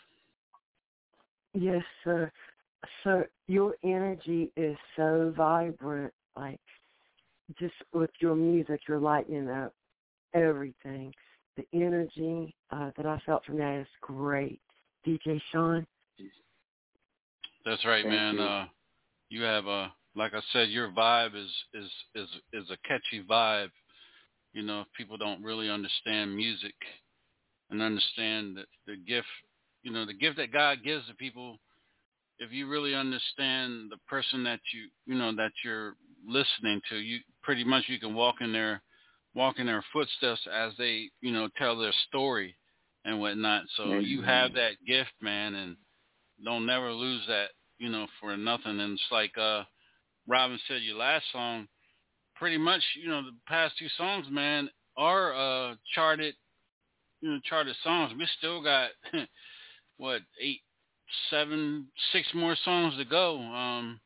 [1.54, 2.32] Yes, sir.
[3.04, 6.14] Sir, your energy is so vibrant.
[6.36, 6.60] Like,
[7.60, 9.74] just with your music, you're lighting up
[10.34, 11.14] everything.
[11.58, 14.62] The energy uh, that I felt from that is great.
[15.06, 15.86] DJ Sean.
[17.66, 18.36] That's right, Thank man.
[18.36, 18.42] you.
[18.42, 18.66] Uh,
[19.30, 23.70] you have a like I said, your vibe is is is is a catchy vibe.
[24.54, 26.76] You know, if people don't really understand music
[27.70, 29.28] and understand the, the gift,
[29.84, 31.58] you know, the gift that God gives to people.
[32.40, 35.94] If you really understand the person that you you know that you're
[36.28, 38.82] listening to, you pretty much you can walk in their
[39.34, 42.56] walk in their footsteps as they you know tell their story
[43.06, 43.64] and whatnot.
[43.76, 45.76] So you have that gift, man, and
[46.44, 47.50] don't never lose that,
[47.80, 48.80] you know, for nothing.
[48.80, 49.64] And it's like uh
[50.28, 51.68] Robin said, your last song,
[52.36, 56.36] pretty much, you know, the past two songs, man, are uh charted,
[57.22, 58.14] you know, charted songs.
[58.18, 58.90] We still got
[59.98, 60.62] what eight,
[61.30, 64.00] seven, six more songs to go um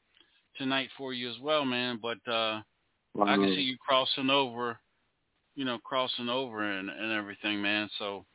[0.58, 2.00] tonight for you as well, man.
[2.02, 2.62] But uh
[3.24, 4.78] I can see you crossing over,
[5.56, 7.90] you know, crossing over and, and everything, man.
[7.98, 8.26] So,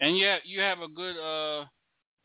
[0.00, 1.66] and yeah, you have a good, uh,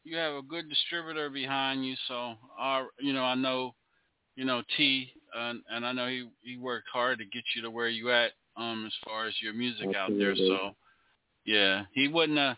[0.04, 1.96] you have a good distributor behind you.
[2.08, 3.76] So, uh, you know, I know,
[4.36, 7.72] you know, T, and, and I know he he worked hard to get you to
[7.72, 10.32] where you at, um, as far as your music out there.
[10.32, 10.48] Absolutely.
[10.48, 10.76] So,
[11.46, 12.56] yeah, he wouldn't, uh,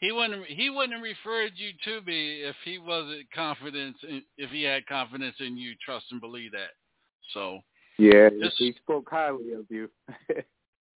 [0.00, 4.50] he wouldn't, he wouldn't have referred you to me if he wasn't confident, in, if
[4.50, 6.70] he had confidence in you, trust and believe that.
[7.32, 7.60] So.
[8.00, 9.90] Yeah, This- he spoke highly of you.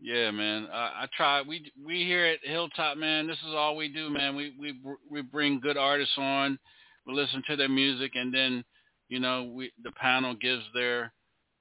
[0.01, 0.69] Yeah, man.
[0.71, 1.41] I, I try.
[1.41, 3.27] We we here at Hilltop, man.
[3.27, 4.37] This is all we do, man.
[4.37, 4.79] We we
[5.11, 6.59] we bring good artists on.
[7.07, 8.65] We listen to their music, and then
[9.09, 11.11] you know we the panel gives their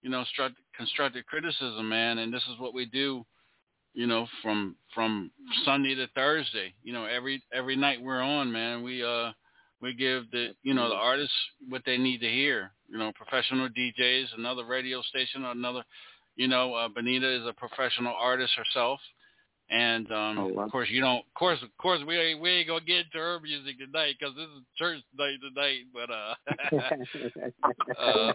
[0.02, 2.18] you know struct, constructive criticism, man.
[2.18, 3.26] And this is what we do.
[3.94, 5.32] You know, from from
[5.64, 6.74] Sunday to Thursday.
[6.84, 8.84] You know, every every night we're on, man.
[8.84, 9.32] We uh
[9.84, 11.36] we give the you know the artists
[11.70, 12.72] what they need to hear.
[12.90, 15.84] You know, professional DJs, another radio station, another
[16.36, 19.00] you know, uh, Benita is a professional artist herself,
[19.70, 20.64] and um, Oh, wow.
[20.64, 21.20] of course, you don't.
[21.20, 24.36] Of course, of course, we ain't, we ain't gonna get into her music tonight because
[24.36, 25.86] this is church night tonight.
[25.94, 26.34] But uh,
[28.02, 28.34] uh,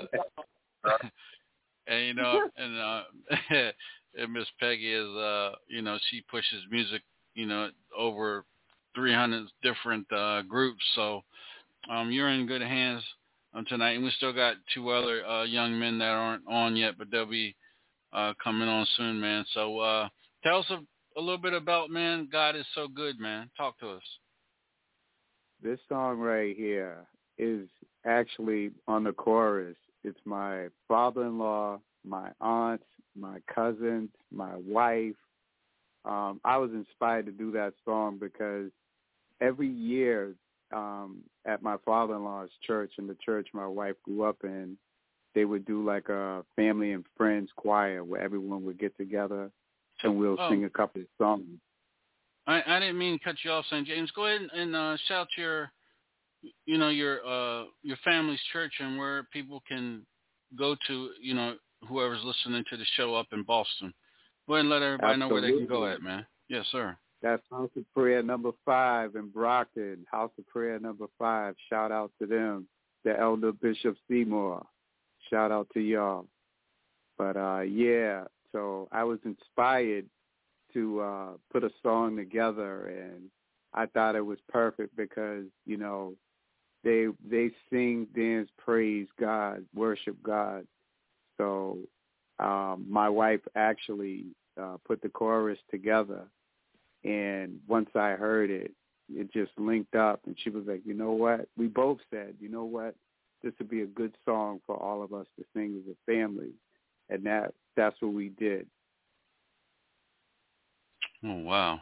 [1.88, 3.02] and you know, and uh,
[4.18, 7.02] and Miss Peggy is, uh, you know, she pushes music,
[7.34, 8.44] you know, over
[8.98, 10.82] 300 different uh, groups.
[10.96, 11.22] So
[11.88, 13.04] um, you're in good hands
[13.54, 16.98] um, tonight, and we still got two other uh, young men that aren't on yet,
[16.98, 17.54] but they'll be
[18.12, 19.44] uh, coming on soon, man.
[19.54, 20.08] So uh,
[20.42, 20.80] tell us a,
[21.18, 22.28] a little bit about, man.
[22.30, 23.50] God is so good, man.
[23.56, 24.02] Talk to us.
[25.62, 27.06] this song right here
[27.38, 27.68] is
[28.04, 29.76] actually on the chorus.
[30.02, 32.84] It's my father-in-law, my aunts,
[33.16, 35.14] my cousins, my wife.
[36.04, 38.70] Um, I was inspired to do that song because
[39.40, 40.34] every year
[40.72, 44.76] um, at my father-in-law's church, in the church my wife grew up in,
[45.34, 49.50] they would do like a family and friends choir where everyone would get together
[50.02, 50.50] and we'll Oh.
[50.50, 51.44] sing a couple of songs.
[52.46, 53.86] I, I didn't mean to cut you off, St.
[53.86, 54.10] James.
[54.12, 55.70] Go ahead and uh, shout your,
[56.64, 60.06] you know, your uh, your family's church and where people can
[60.58, 63.92] go to, you know, whoever's listening to the show up in Boston.
[64.46, 66.26] Go ahead and let everybody know where they can go at, man.
[66.48, 66.96] Yes, sir.
[67.22, 70.06] That's House of Prayer number five in Brockton.
[70.10, 71.54] House of Prayer number five.
[71.68, 72.68] Shout out to them.
[73.04, 74.64] The Elder Bishop Seymour.
[75.30, 76.26] Shout out to y'all.
[77.16, 80.06] But uh yeah, so I was inspired
[80.74, 83.24] to uh put a song together and
[83.74, 86.14] I thought it was perfect because, you know,
[86.84, 90.66] they they sing, dance, praise God, worship God.
[91.36, 91.78] So
[92.38, 94.26] um my wife actually
[94.60, 96.22] uh put the chorus together
[97.08, 98.72] and once I heard it,
[99.10, 102.50] it just linked up, and she was like, "You know what?" We both said, "You
[102.50, 102.94] know what?
[103.42, 106.52] This would be a good song for all of us to sing as a family,"
[107.08, 108.68] and that that's what we did.
[111.24, 111.80] Oh wow,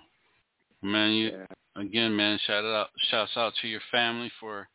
[0.83, 1.13] man!
[1.13, 1.47] You Yeah.
[1.75, 2.39] again, man.
[2.47, 4.69] Shout out, shouts out to your family for,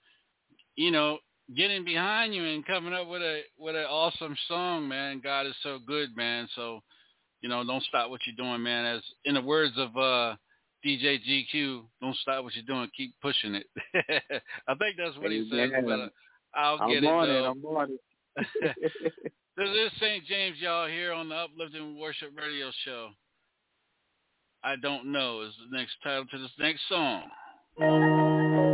[0.75, 1.19] you know,
[1.55, 5.21] getting behind you and coming up with a with an awesome song, man.
[5.21, 6.49] God is so good, man.
[6.55, 6.83] So,
[7.41, 8.85] you know, don't stop what you're doing, man.
[8.85, 10.35] As in the words of uh,
[10.85, 12.89] DJ GQ, don't stop what you're doing.
[12.95, 13.65] Keep pushing it.
[14.67, 15.71] I think that's what he said.
[15.85, 16.09] But uh,
[16.55, 17.33] I'll I'm get on it.
[17.33, 17.45] it.
[17.45, 17.89] I'm on
[18.37, 18.75] it.
[19.57, 20.25] This is St.
[20.25, 23.09] James, y'all, here on the Uplifting Worship Radio Show.
[24.63, 28.70] I don't know is the next title to this next song.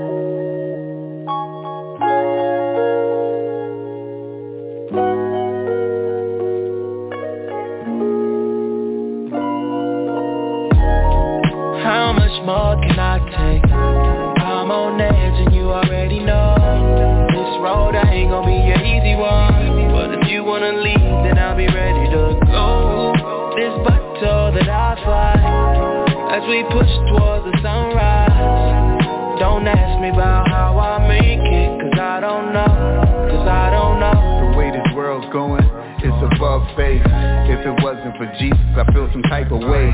[26.47, 28.31] We push towards the sunrise
[29.37, 32.71] Don't ask me about how I make it Cause I don't know
[33.27, 35.63] Cause I don't know The way this world's going,
[35.99, 37.03] it's above faith.
[37.47, 39.87] If it wasn't for Jesus, I feel some type of way.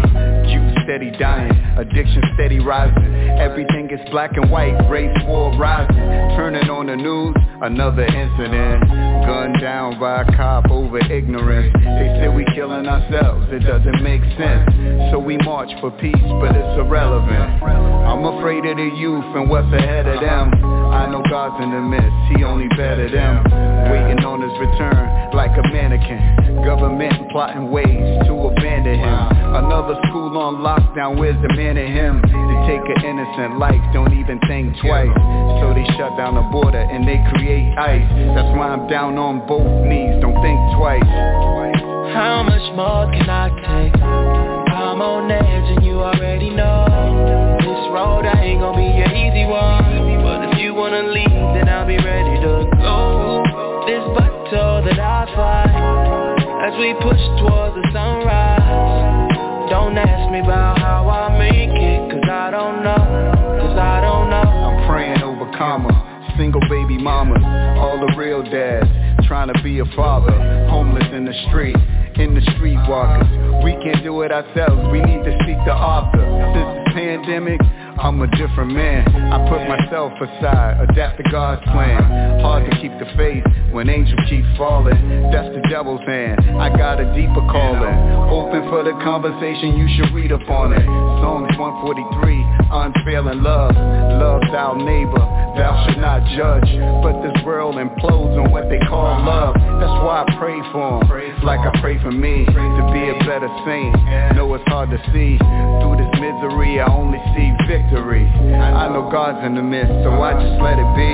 [0.49, 3.13] Youth steady dying, addiction steady rising.
[3.39, 5.95] Everything is black and white, race war rising.
[6.35, 8.89] Turning on the news, another incident.
[9.23, 11.71] Gunned down by a cop over ignorance.
[11.77, 15.11] They say we killing ourselves, it doesn't make sense.
[15.11, 17.61] So we march for peace, but it's irrelevant.
[17.63, 20.72] I'm afraid of the youth and what's ahead of them.
[20.93, 23.41] I know God's in the midst, he only better them.
[23.89, 26.63] Waiting on his return like a mannequin.
[26.63, 29.17] Government plotting ways to abandon him.
[29.57, 32.21] Another school on lockdown, where's the man in him?
[32.21, 35.11] They take an innocent life, don't even think twice.
[35.59, 38.05] So they shut down the border and they create ice.
[38.37, 41.09] That's why I'm down on both knees, don't think twice.
[42.13, 43.97] How much more can I take?
[44.03, 46.85] I'm on edge and you already know
[47.57, 50.22] This road ain't gonna be an easy one
[50.93, 51.25] Wanna leave
[51.57, 53.41] then I'll be ready to go
[53.89, 60.77] This battle that I fight As we push towards the sunrise Don't ask me about
[60.77, 63.01] how I make it Cause I don't know
[63.57, 65.89] Cause I don't know I'm praying over karma,
[66.37, 68.85] single baby mamas, all the real dads,
[69.25, 70.31] trying to be a father,
[70.69, 71.75] homeless in the street,
[72.21, 73.25] in the street walkers.
[73.65, 76.21] We can't do it ourselves, we need to seek the author.
[76.53, 77.61] Since the pandemic,
[77.99, 79.07] I'm a different man.
[79.07, 82.41] I put myself aside, adapt to God's plan.
[82.41, 84.97] Hard to keep the faith when angels keep falling.
[85.31, 86.39] That's the devil's hand.
[86.59, 87.95] I got a deeper calling.
[88.29, 90.85] Open for the conversation, you should read up on it.
[91.21, 93.75] Psalms 143, unfailing love.
[93.75, 95.23] Love thou neighbor,
[95.55, 96.69] thou should not judge.
[97.01, 99.55] But this world implodes on what they call love.
[99.55, 103.17] That's why I pray for for 'em, like I pray for me to be a
[103.25, 103.95] better saint.
[104.35, 106.81] Know it's hard to see through this misery.
[106.81, 107.82] I only see victory.
[108.83, 111.11] I know God's in the midst, so I just let it be.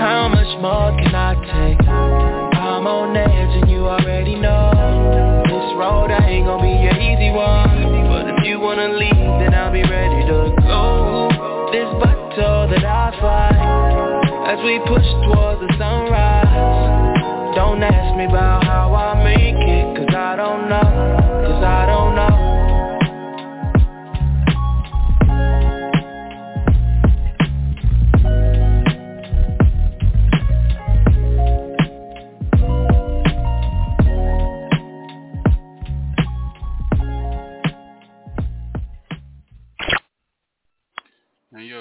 [0.00, 1.80] How much more can I take?
[1.88, 4.72] I'm on edge and you already know.
[5.46, 8.08] This road ain't gonna be an easy one.
[8.10, 11.28] But if you wanna leave then I'll be ready to go.
[11.72, 17.54] This battle that I fight As we push towards the sunrise.
[17.54, 20.82] Don't ask me about how I make it Cause I don't know
[21.46, 22.53] Cause I don't know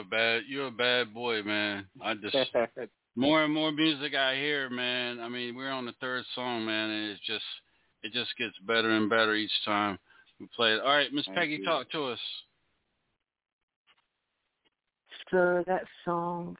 [0.04, 1.86] a bad you're a bad boy, man.
[2.01, 2.36] I just
[3.16, 5.20] more and more music I hear, man.
[5.20, 7.43] I mean, we're on the third song, man, and it's just
[8.04, 9.97] it just gets better and better each time
[10.39, 10.82] we play it.
[10.82, 11.66] All right, Miss Peggy, you.
[11.66, 12.20] talk to us.
[15.32, 16.58] So that song,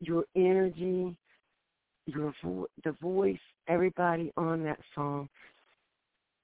[0.00, 1.14] your energy,
[2.06, 5.28] your vo- the voice, everybody on that song.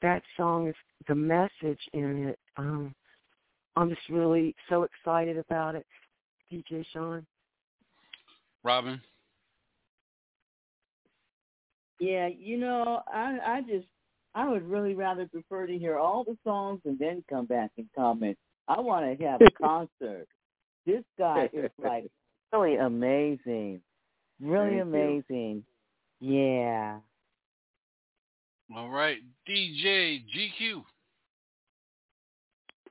[0.03, 0.75] That song is
[1.09, 2.39] the message in it.
[2.59, 2.95] Um,
[3.77, 5.87] I'm just really so excited about it,
[6.55, 7.27] DJ Sean.
[8.63, 9.01] Robin.
[12.01, 13.87] Yeah, you know, I I just
[14.35, 17.89] I would really rather prefer to hear all the songs and then come back and
[17.97, 18.37] comment.
[18.69, 20.27] I want to have a concert.
[20.87, 22.07] This guy is like
[22.53, 23.81] really amazing,
[24.41, 25.23] really Thank you.
[25.31, 25.65] amazing.
[26.21, 26.99] Yeah.
[28.75, 30.83] All right, DJ GQ.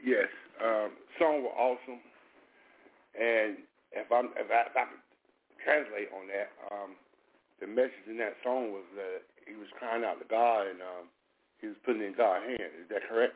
[0.05, 0.28] Yes,
[0.64, 1.99] um, song was awesome,
[3.20, 3.57] and
[3.91, 5.03] if I'm if I, if I could
[5.64, 6.95] translate on that, um,
[7.61, 11.05] the message in that song was that he was crying out to God and um,
[11.61, 12.74] he was putting it in God's hands.
[12.82, 13.36] Is that correct?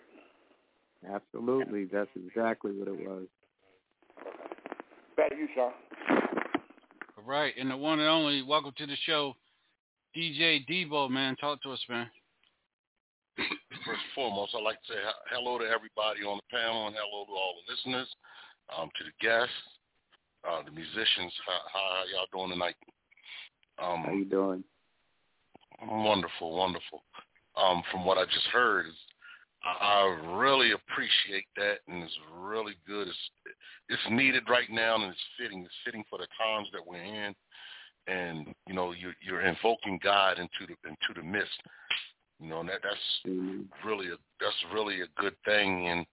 [1.06, 1.86] Absolutely.
[1.86, 3.28] That's exactly what it was.
[5.16, 5.72] Back to you, Sean.
[7.18, 9.36] All right, and the one and only, welcome to the show,
[10.16, 11.36] DJ Debo, man.
[11.36, 12.10] Talk to us, man.
[13.38, 15.00] first and foremost, I'd like to say
[15.32, 18.08] hello to everybody on the panel and hello to all the listeners,
[18.76, 19.54] um, to the guests,
[20.48, 21.34] uh, the musicians.
[21.46, 22.76] How, how y'all doing tonight?
[23.82, 24.64] Um, how you doing?
[25.86, 27.04] Wonderful, wonderful.
[27.56, 28.86] Um, from what I just heard,
[29.64, 33.08] I, I really appreciate that, and it's really good.
[33.08, 33.18] It's
[33.90, 35.64] it's needed right now, and it's fitting.
[35.64, 37.36] It's fitting for the times that we're in,
[38.08, 41.60] and you know, you're, you're invoking God into the into the midst.
[42.40, 42.96] You know, and that that's
[43.28, 43.62] mm-hmm.
[43.88, 46.06] really a that's really a good thing, and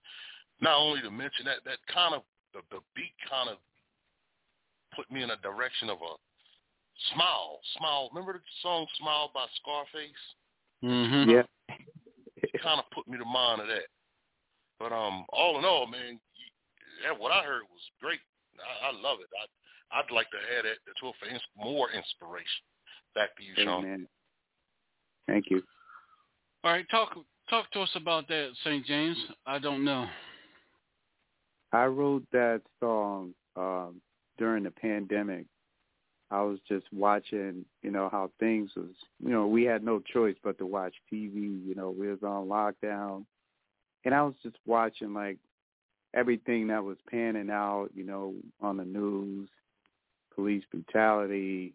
[0.61, 2.23] not only to mention that that kind of
[2.55, 3.59] the, the beat kind of
[4.95, 6.15] put me in a direction of a
[7.13, 8.09] Smile, Smile.
[8.15, 10.25] Remember the song "Smile" by Scarface?
[10.85, 11.31] Mm-hmm.
[11.31, 11.43] Yeah.
[12.37, 13.91] it kind of put me to mind of that.
[14.79, 16.21] But um, all in all, man,
[17.03, 18.21] yeah, what I heard was great.
[18.59, 19.29] I, I love it.
[19.35, 22.65] I I'd like to add that to it for ins- more inspiration.
[23.15, 23.85] Back to you, Sean.
[23.85, 24.09] Amen.
[25.27, 25.63] Thank you.
[26.63, 27.17] All right, talk
[27.51, 28.85] talk to us about that, St.
[28.87, 29.17] James.
[29.47, 30.07] I don't know.
[31.75, 34.01] I wrote that song um,
[34.39, 35.47] during the pandemic
[36.31, 38.91] I was just watching, you know, how things was,
[39.23, 41.65] you know, we had no choice but to watch TV.
[41.65, 43.25] You know, we was on lockdown,
[44.05, 45.39] and I was just watching like
[46.15, 49.49] everything that was panning out, you know, on the news,
[50.35, 51.75] police brutality,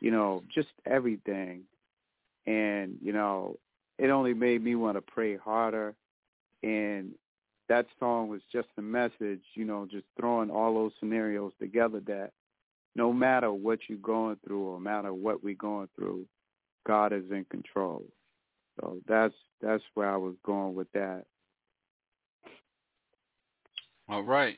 [0.00, 1.62] you know, just everything.
[2.46, 3.56] And, you know,
[3.98, 5.94] it only made me want to pray harder.
[6.62, 7.14] And
[7.68, 12.32] that song was just a message, you know, just throwing all those scenarios together that
[12.94, 16.26] no matter what you're going through or no matter what we're going through,
[16.86, 18.04] God is in control.
[18.80, 21.24] So that's that's where I was going with that.
[24.08, 24.56] All right.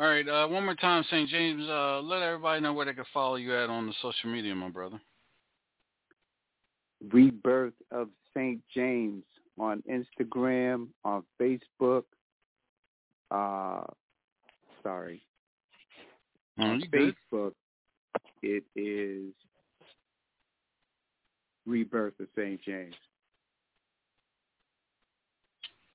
[0.00, 0.26] All right.
[0.28, 1.28] Uh, one more time, St.
[1.28, 1.62] James.
[1.68, 4.68] Uh, let everybody know where they can follow you at on the social media, my
[4.68, 5.00] brother.
[7.12, 8.60] Rebirth of St.
[8.74, 9.22] James
[9.58, 12.04] on Instagram, on Facebook.
[13.32, 13.84] Uh,
[14.82, 15.22] sorry.
[16.58, 17.52] on Facebook, good?
[18.42, 19.32] it is
[21.66, 22.60] Rebirth of St.
[22.62, 22.94] James.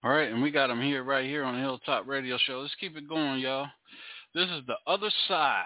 [0.04, 2.60] All right, and we got him here right here on the Hilltop Radio Show.
[2.62, 3.68] Let's keep it going, y'all.
[4.34, 5.66] This is the other side.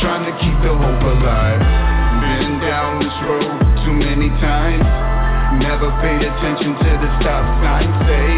[0.00, 1.60] Trying to keep the hope alive.
[2.22, 3.52] Been down this road
[3.84, 4.86] too many times.
[5.62, 7.88] Never paid attention to the stop sign.
[8.08, 8.30] Say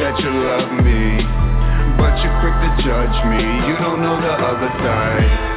[0.00, 1.44] that you love me
[1.98, 3.42] but you're quick to judge me.
[3.66, 5.54] You don't know the other side.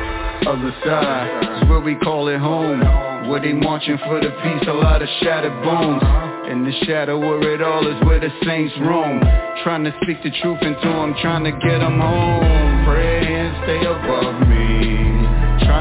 [0.48, 2.82] Other side is where we call it home.
[3.30, 6.02] Where they marching for the peace, a lot of shattered bones.
[6.50, 9.20] In the shadow where it all is where the saints roam.
[9.64, 12.86] Trying to speak the truth into them, trying to get them home.
[12.86, 14.97] Pray and stay above me.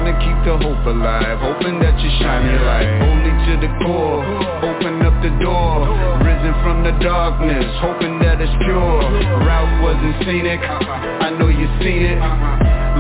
[0.07, 2.87] Trying to keep the hope alive, hoping that you shine your light.
[3.03, 4.23] Holy to the core,
[4.63, 5.83] open up the door.
[6.23, 9.03] Risen from the darkness, hoping that it's pure.
[9.43, 12.23] Route wasn't scenic, I know you seen it.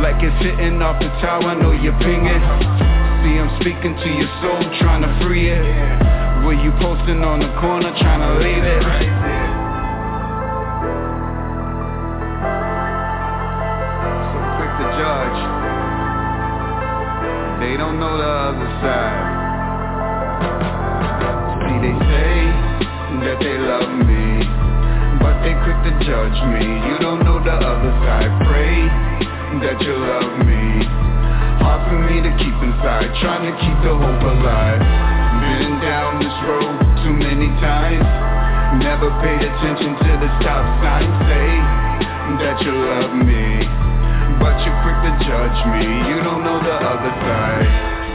[0.02, 2.42] Like it's hitting off the tower, I know you're pinging.
[3.22, 5.62] See, I'm speaking to your soul, trying to free it.
[6.42, 9.45] Were you posting on the corner, trying to leave it?
[26.06, 26.62] Judge me.
[26.62, 28.30] You don't know the other side.
[28.46, 28.78] Pray
[29.58, 30.86] that you love me.
[31.58, 34.78] Hard for me to keep inside, trying to keep the hope alive.
[34.78, 38.06] Been down this road too many times.
[38.78, 41.10] Never paid attention to the stop sign.
[41.26, 41.50] Say
[42.38, 43.66] that you love me,
[44.38, 45.90] but you're quick to judge me.
[46.06, 47.66] You don't know the other side.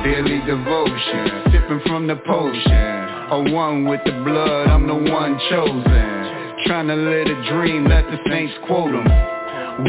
[0.08, 2.88] Daily devotion, sipping from the potion.
[3.36, 6.41] A one with the blood, I'm the one chosen.
[6.66, 9.08] Trying to live a dream, let the saints quote them.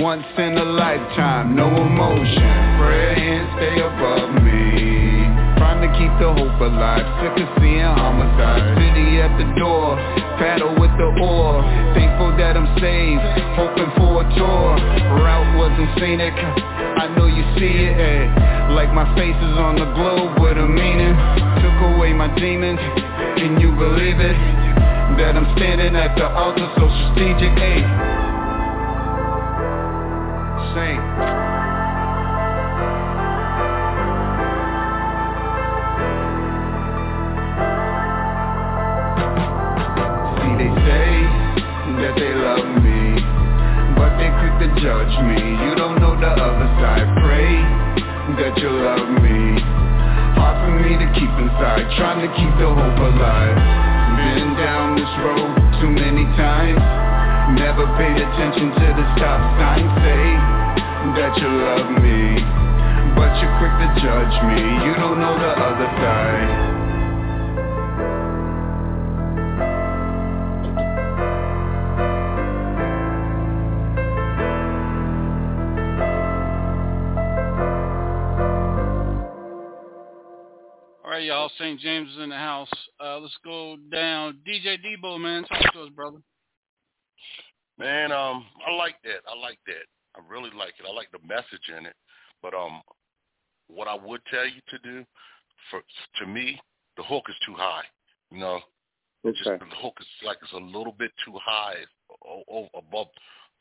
[0.01, 2.49] Once in a lifetime, no emotion.
[2.81, 5.29] Pray and stay above me.
[5.61, 7.05] Trying to keep the hope alive.
[7.21, 8.65] Sick of seeing homicide.
[8.81, 10.01] City at the door.
[10.41, 11.61] Paddle with the oar.
[11.93, 13.21] Thankful that I'm saved.
[13.53, 15.03] Hoping for a tour.
[15.21, 19.85] Route wasn't scenic I know you see it, eh Like my face is on the
[19.93, 21.15] globe with a meaning
[21.61, 22.81] Took away my demons,
[23.37, 24.72] can you believe it?
[25.13, 27.85] That I'm standing at the altar so strategic, eh
[30.73, 31.05] Saint.
[40.41, 41.13] See, they say
[42.01, 43.21] that they love me
[43.95, 45.39] But they quick to judge me.
[45.39, 47.07] You don't know the other side.
[47.21, 47.53] Pray
[48.41, 49.61] that you love me.
[50.41, 55.13] Hard for me to keep inside Trying to keep the hope alive Been down this
[55.25, 56.83] road too many times.
[57.59, 59.85] Never paid attention to the stop sign.
[60.01, 60.27] Say
[61.17, 62.41] that you love me
[63.17, 64.63] But you're quick to judge me.
[64.87, 66.72] You don't know the other side
[81.63, 81.79] St.
[81.79, 82.69] James is in the house.
[82.99, 84.39] Uh, let's go down.
[84.45, 86.19] DJ Debo, man, talk to us, brother.
[87.79, 89.23] Man, um, I like that.
[89.31, 89.87] I like that.
[90.17, 90.87] I really like it.
[90.89, 91.95] I like the message in it.
[92.43, 92.83] But um,
[93.69, 95.05] what I would tell you to do,
[95.71, 95.83] for
[96.19, 96.61] to me,
[96.97, 97.85] the hook is too high.
[98.33, 98.61] You know,
[99.25, 99.39] okay.
[99.39, 101.77] just the hook is like it's a little bit too high
[102.27, 103.07] o- o- above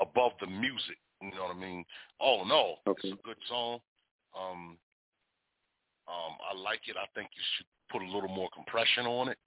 [0.02, 0.98] above the music.
[1.22, 1.86] You know what I mean?
[2.20, 3.10] Oh no, okay.
[3.10, 3.78] it's a good song.
[4.36, 4.78] Um,
[6.08, 6.96] um, I like it.
[6.98, 9.38] I think you should put a little more compression on it.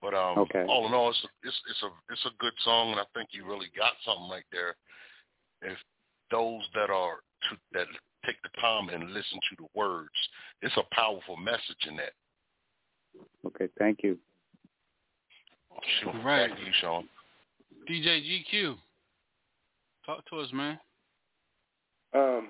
[0.00, 0.64] But um, okay.
[0.68, 3.30] all in all, it's a, it's it's a it's a good song, and I think
[3.32, 4.74] you really got something right there.
[5.62, 5.78] If
[6.30, 7.86] those that are to, that
[8.26, 10.10] take the time and listen to the words,
[10.60, 12.12] it's a powerful message in that.
[13.46, 14.18] Okay, thank you.
[16.00, 16.12] Sure.
[16.24, 16.50] Right.
[16.50, 17.08] Back you, Sean.
[17.88, 18.76] DJ GQ,
[20.04, 20.78] talk to us, man.
[22.14, 22.48] Um,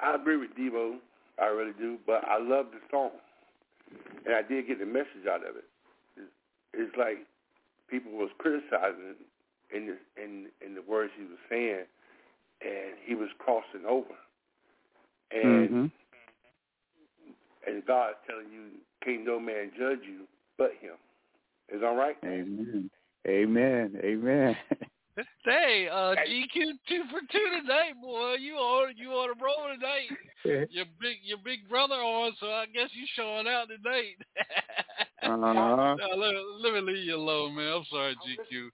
[0.00, 0.96] I agree with Debo.
[1.38, 1.98] I really do.
[2.06, 3.10] But I love the song,
[4.24, 5.64] and I did get the message out of it.
[6.16, 6.32] It's,
[6.74, 7.18] it's like
[7.88, 9.16] people was criticizing
[9.74, 11.84] in the in in the words he was saying,
[12.62, 14.14] and he was crossing over,
[15.30, 15.86] and mm-hmm.
[17.66, 20.26] and God's telling you, can't no man judge you
[20.58, 20.96] but Him.
[21.68, 22.16] Is that right?
[22.24, 22.90] Amen.
[23.26, 24.00] Amen.
[24.02, 24.56] Amen.
[25.46, 28.34] Hey, uh, GQ two for two tonight, boy.
[28.34, 30.10] You on you on a roll tonight.
[30.70, 34.16] Your big your big brother on, so I guess you showing out tonight.
[35.22, 35.96] uh-huh.
[35.98, 37.72] no, let, let me leave you alone, man.
[37.72, 38.68] I'm sorry, GQ.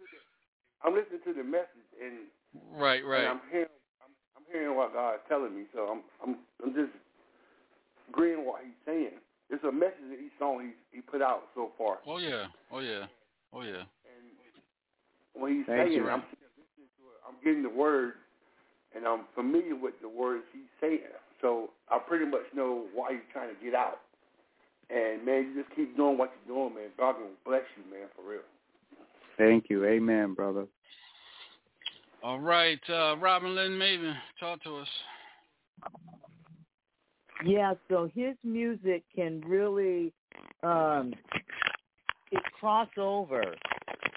[0.84, 2.26] I'm listening to the message and
[2.74, 3.24] right, right.
[3.24, 6.92] And I'm hearing I'm, I'm hearing what God's telling me, so I'm I'm I'm just
[8.08, 9.18] agreeing what He's saying.
[9.50, 11.98] It's a message that each song he he put out so far.
[12.06, 13.06] Oh yeah, oh yeah,
[13.52, 13.84] oh yeah.
[14.08, 14.24] And
[15.34, 16.08] when he's Thank saying, you.
[16.08, 16.22] I'm
[17.26, 18.14] I'm getting the word,
[18.94, 21.00] and I'm familiar with the words he's saying.
[21.42, 23.98] So I pretty much know why you're trying to get out.
[24.88, 26.90] And man, you just keep doing what you're doing, man.
[26.98, 28.40] God will bless you, man, for real.
[29.36, 29.84] Thank you.
[29.84, 30.66] Amen, brother.
[32.22, 34.88] All right, uh, Robin Lynn Maven, talk to us.
[37.44, 40.12] Yeah, so his music can really
[40.62, 41.12] um
[42.30, 43.42] it cross over.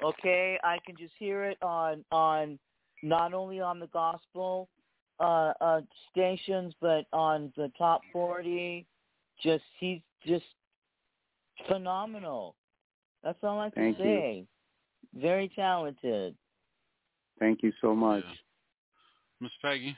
[0.04, 2.60] Okay, I can just hear it on on
[3.02, 4.70] not only on the gospel
[5.20, 8.86] uh, uh stations but on the top 40
[9.42, 10.46] just he's just
[11.68, 12.56] phenomenal
[13.24, 14.04] that's all i can Thank you.
[14.04, 14.46] say
[15.14, 16.36] very talented
[17.40, 18.24] Thank you so much.
[18.26, 18.36] Yeah.
[19.42, 19.96] Miss Peggy.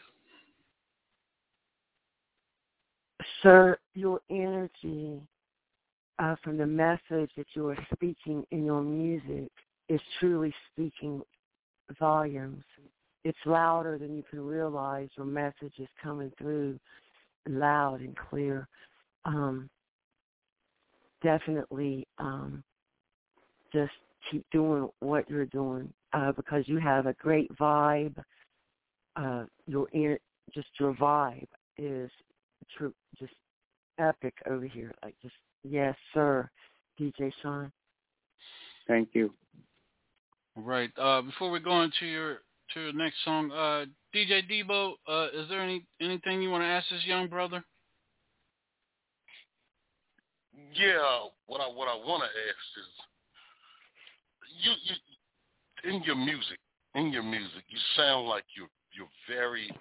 [3.43, 5.21] Sir, your energy
[6.19, 9.51] uh, from the message that you are speaking in your music
[9.89, 11.21] is truly speaking
[11.99, 12.63] volumes.
[13.27, 15.09] It's louder than you can realize.
[15.17, 16.79] Your message is coming through
[17.45, 18.69] loud and clear.
[19.25, 19.69] Um,
[21.21, 22.63] definitely um,
[23.73, 23.91] just
[24.31, 28.15] keep doing what you're doing uh, because you have a great vibe.
[29.17, 30.17] Uh, your ear,
[30.53, 32.09] just your vibe is
[32.77, 33.33] true, just
[33.99, 34.93] epic over here.
[35.03, 36.49] Like just yes, sir,
[36.97, 37.73] DJ Sean.
[38.87, 39.33] Thank you.
[40.55, 40.91] All right.
[40.97, 42.37] Uh, before we go into your
[42.73, 46.67] to the next song, uh, DJ Debo, uh, is there any anything you want to
[46.67, 47.63] ask this young brother?
[50.73, 52.89] Yeah, what I what I want to ask is,
[54.63, 56.57] you, you in your music,
[56.95, 59.71] in your music, you sound like you're you're very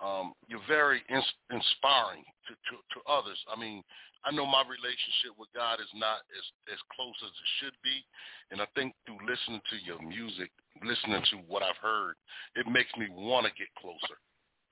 [0.00, 3.38] um, you're very ins- inspiring to, to to others.
[3.54, 3.82] I mean,
[4.24, 8.04] I know my relationship with God is not as as close as it should be,
[8.50, 10.50] and I think through listening to your music,
[10.82, 12.16] listening to what I've heard,
[12.56, 14.16] it makes me want to get closer.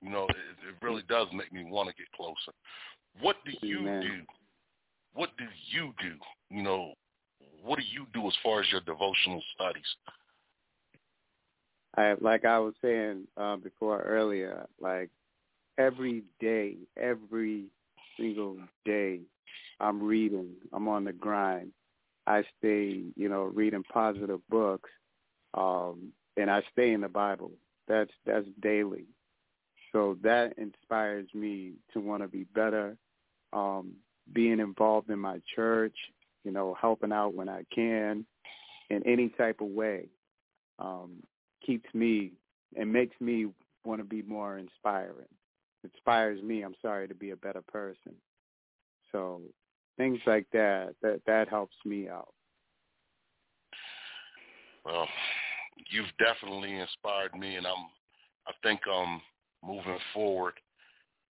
[0.01, 2.51] You know, it, it really does make me want to get closer.
[3.21, 4.01] What do you Amen.
[4.01, 4.15] do?
[5.13, 6.15] What do you do?
[6.49, 6.93] You know,
[7.63, 9.85] what do you do as far as your devotional studies?
[11.95, 15.09] I like I was saying uh, before earlier, like
[15.77, 17.65] every day, every
[18.17, 19.19] single day,
[19.79, 20.55] I'm reading.
[20.71, 21.71] I'm on the grind.
[22.25, 24.89] I stay, you know, reading positive books,
[25.53, 27.51] um, and I stay in the Bible.
[27.87, 29.05] That's that's daily.
[29.91, 32.97] So that inspires me to want to be better.
[33.51, 33.93] Um,
[34.31, 35.95] being involved in my church,
[36.43, 38.25] you know, helping out when I can,
[38.89, 40.07] in any type of way.
[40.79, 41.23] Um,
[41.65, 42.31] keeps me
[42.75, 43.47] and makes me
[43.85, 45.27] want to be more inspiring.
[45.83, 48.13] Inspires me, I'm sorry, to be a better person.
[49.13, 49.41] So
[49.95, 52.33] things like that, that that helps me out.
[54.83, 55.07] Well,
[55.89, 57.87] you've definitely inspired me, and I'm.
[58.45, 59.21] I think um
[59.65, 60.55] moving forward,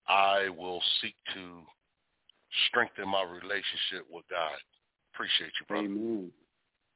[0.07, 1.59] I will seek to
[2.69, 4.57] strengthen my relationship with God.
[5.13, 5.85] Appreciate you, brother.
[5.85, 6.31] Amen.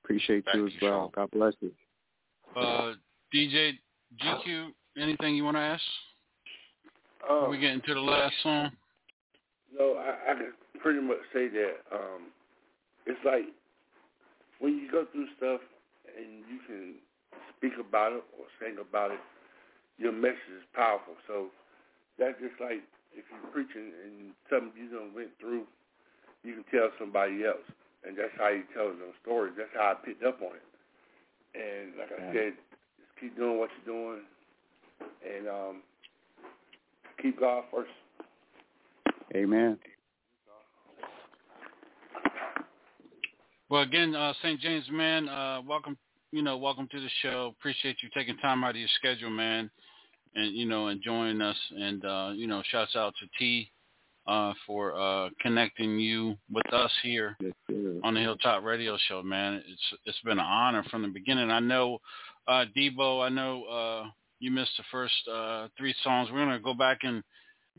[0.03, 1.11] Appreciate Thank you as you, well.
[1.15, 1.71] God bless you.
[2.55, 2.93] Uh,
[3.33, 3.73] DJ
[4.23, 5.83] GQ, anything you want to ask?
[7.29, 8.71] Um, Before we get into the last song.
[9.77, 12.32] No, I, I can pretty much say that um,
[13.05, 13.45] it's like
[14.59, 15.61] when you go through stuff
[16.17, 16.95] and you can
[17.57, 19.19] speak about it or sing about it,
[19.97, 21.15] your message is powerful.
[21.28, 21.47] So
[22.19, 22.82] that's just like
[23.13, 25.65] if you're preaching and something you done went through,
[26.43, 27.65] you can tell somebody else,
[28.05, 29.53] and that's how you tell them stories.
[29.57, 30.67] That's how I picked up on it.
[31.57, 32.53] And like I said,
[32.97, 34.21] just keep doing what you're doing,
[35.25, 35.82] and um,
[37.21, 37.91] keep God first.
[39.36, 39.78] Amen.
[43.70, 44.61] Well, again, uh, St.
[44.61, 45.97] James, man, uh, welcome.
[46.32, 47.53] You know, welcome to the show.
[47.59, 49.70] Appreciate you taking time out of your schedule, man,
[50.36, 51.57] and you know, and joining us.
[51.72, 53.70] And uh, you know, shouts out to T
[54.26, 57.51] uh, for uh, connecting you with us here Yes,
[58.03, 59.61] on the Hilltop Radio Show, man.
[59.68, 61.51] It's it's been an honor from the beginning.
[61.51, 61.97] I know,
[62.47, 63.26] uh, Debo.
[63.26, 64.09] I know uh,
[64.39, 66.30] you missed the first uh, three songs.
[66.32, 67.22] We're gonna go back and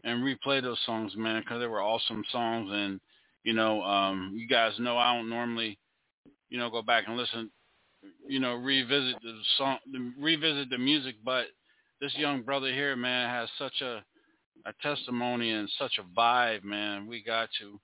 [0.05, 2.68] and replay those songs, man, because they were awesome songs.
[2.70, 3.01] And
[3.49, 5.78] you know, um, you guys know I don't normally,
[6.51, 7.51] you know, go back and listen,
[8.28, 9.78] you know, revisit the song,
[10.20, 11.46] revisit the music, but
[11.99, 14.05] this young brother here, man, has such a
[14.66, 17.07] a testimony and such a vibe, man.
[17.07, 17.80] We got to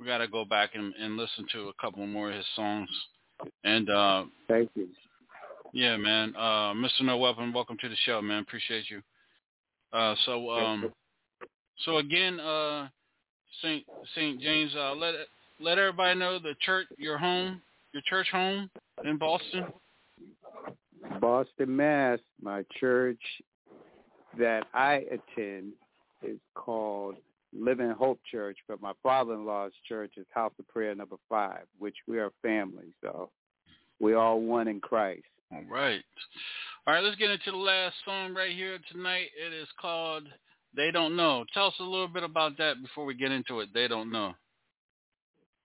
[0.00, 2.88] we got to go back and, and listen to a couple more of his songs.
[3.64, 4.88] And uh, Thank you.
[5.74, 7.02] yeah, man, uh, Mr.
[7.02, 8.40] No Weapon, welcome to the show, man.
[8.40, 9.02] Appreciate you.
[9.92, 10.90] Uh, so um,
[11.84, 12.88] so again, uh,
[13.60, 13.84] Saint
[14.14, 15.14] Saint James, uh, let
[15.60, 17.60] let everybody know the church, your home,
[17.92, 18.70] your church home
[19.04, 19.66] in Boston.
[21.20, 22.18] Boston, Mass.
[22.40, 23.20] My church
[24.38, 25.72] that I attend
[26.22, 27.16] is called
[27.52, 32.18] Living Hope Church, but my father-in-law's church is House of Prayer Number Five, which we
[32.18, 32.94] are a family.
[33.02, 33.30] So
[34.00, 35.24] we all one in Christ.
[35.52, 36.02] All right.
[36.86, 39.28] All right, let's get into the last song right here tonight.
[39.38, 40.24] It is called
[40.74, 41.44] They Don't Know.
[41.52, 43.68] Tell us a little bit about that before we get into it.
[43.74, 44.34] They Don't Know.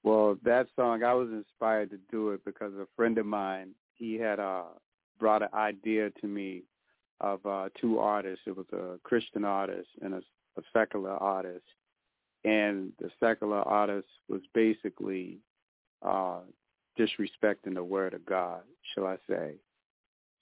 [0.03, 4.15] Well, that song I was inspired to do it because a friend of mine he
[4.15, 4.63] had uh
[5.19, 6.63] brought an idea to me
[7.19, 8.43] of uh two artists.
[8.45, 10.21] It was a Christian artist and a,
[10.57, 11.65] a secular artist,
[12.43, 15.39] and the secular artist was basically
[16.05, 16.39] uh
[16.97, 18.61] disrespecting the word of God,
[18.93, 19.55] shall I say.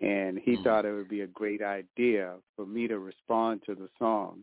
[0.01, 0.63] And he Mhm.
[0.63, 4.41] thought it would be a great idea for me to respond to the song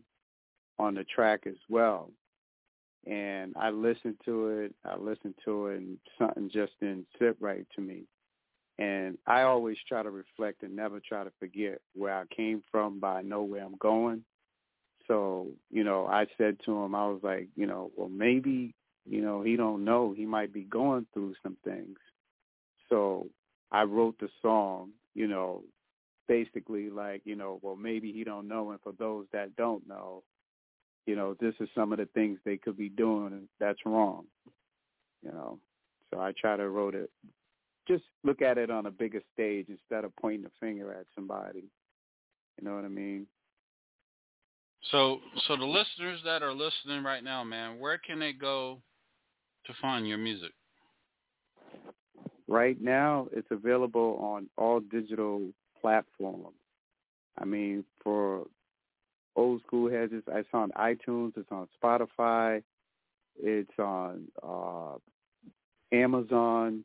[0.79, 2.09] on the track as well
[3.05, 4.75] and I listened to it.
[4.85, 8.03] I listened to it, and something just didn't sit right to me.
[8.79, 12.99] And I always try to reflect and never try to forget where I came from,
[12.99, 14.23] but I know where I'm going.
[15.07, 18.73] So, you know, I said to him, I was like, you know, well, maybe,
[19.05, 20.13] you know, he don't know.
[20.15, 21.97] He might be going through some things.
[22.89, 23.27] So
[23.71, 25.63] I wrote the song, you know,
[26.27, 28.71] basically like, you know, well, maybe he don't know.
[28.71, 30.23] And for those that don't know,
[31.05, 34.25] you know, this is some of the things they could be doing and that's wrong.
[35.23, 35.59] You know.
[36.13, 37.09] So I try to wrote it
[37.87, 41.63] just look at it on a bigger stage instead of pointing a finger at somebody.
[42.57, 43.27] You know what I mean?
[44.91, 48.79] So, so the listeners that are listening right now, man, where can they go
[49.65, 50.51] to find your music?
[52.47, 55.41] Right now it's available on all digital
[55.81, 56.55] platforms.
[57.39, 58.45] I mean, for
[59.35, 62.61] old school has it's, it's on iTunes, it's on Spotify,
[63.41, 64.97] it's on uh,
[65.95, 66.83] Amazon.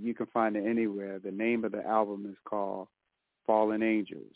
[0.00, 1.18] You can find it anywhere.
[1.18, 2.88] The name of the album is called
[3.46, 4.34] Fallen Angels.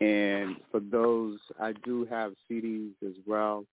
[0.00, 3.66] And for those, I do have CDs as well.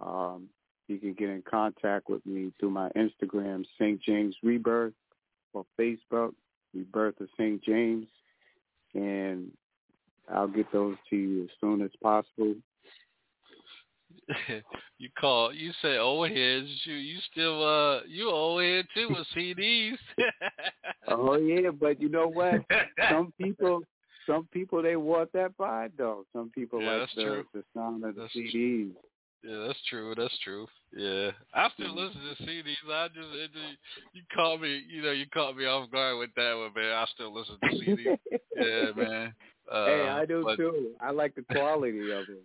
[0.00, 0.48] Um,
[0.86, 4.00] you can get in contact with me through my Instagram, St.
[4.00, 4.92] James Rebirth,
[5.52, 6.32] or Facebook,
[6.72, 7.62] Rebirth of St.
[7.64, 8.06] James.
[8.94, 9.50] And
[10.32, 12.54] I'll get those to you as soon as possible.
[14.98, 19.26] you call you say old heads you you still uh you old head too with
[19.36, 19.96] CDs.
[21.08, 22.64] oh yeah, but you know what?
[23.10, 23.82] Some people
[24.28, 26.24] some people they want that vibe though.
[26.32, 27.44] Some people Yeah, like the true.
[27.54, 28.92] the sound of the That's CDs.
[29.44, 30.14] Yeah, that's true.
[30.16, 30.66] That's true.
[30.96, 31.98] Yeah, I still Mm-hmm.
[31.98, 32.90] listen to CDs.
[32.90, 33.50] I just, it
[34.12, 34.82] you caught me.
[34.88, 36.92] You know, you caught me off guard with that one, man.
[36.92, 38.18] I still listen to CDs.
[38.56, 39.34] yeah, man.
[39.70, 40.92] Uh, hey, I do but- too.
[41.00, 42.42] I like the quality of it.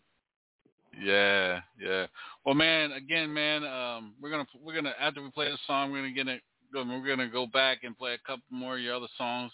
[1.02, 2.08] Yeah, yeah.
[2.46, 6.00] Well, man, again, man, um, we're gonna we're gonna after we play the song, we're
[6.00, 6.42] gonna get it.
[6.74, 9.52] We're gonna go back and play a couple more of your other songs,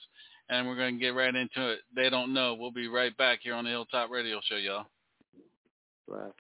[0.49, 1.79] and we're gonna get right into it.
[1.95, 2.55] They don't know.
[2.55, 4.85] We'll be right back here on the Hilltop Radio Show, y'all.
[6.07, 6.31] Right.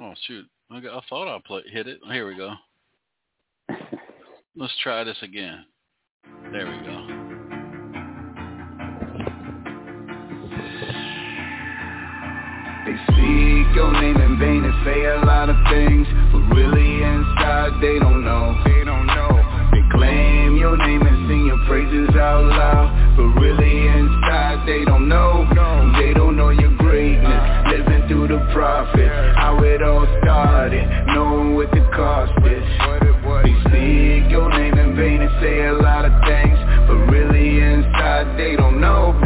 [0.00, 0.46] Oh shoot!
[0.70, 1.98] I, got, I thought I play, hit it.
[2.10, 2.54] Here we go.
[4.56, 5.64] Let's try this again.
[6.24, 6.96] There we go.
[12.84, 17.80] They speak your name in vain and say a lot of things, but really inside
[17.80, 18.60] they don't know.
[18.64, 19.30] They don't know.
[19.70, 25.08] They claim your name and sing your praises out loud, but really inside they don't
[25.08, 25.59] know.
[28.52, 32.64] Prophet, how it all started, knowing what the cost is.
[33.40, 38.36] They speak your name in vain and say a lot of things, but really inside
[38.36, 39.16] they don't know.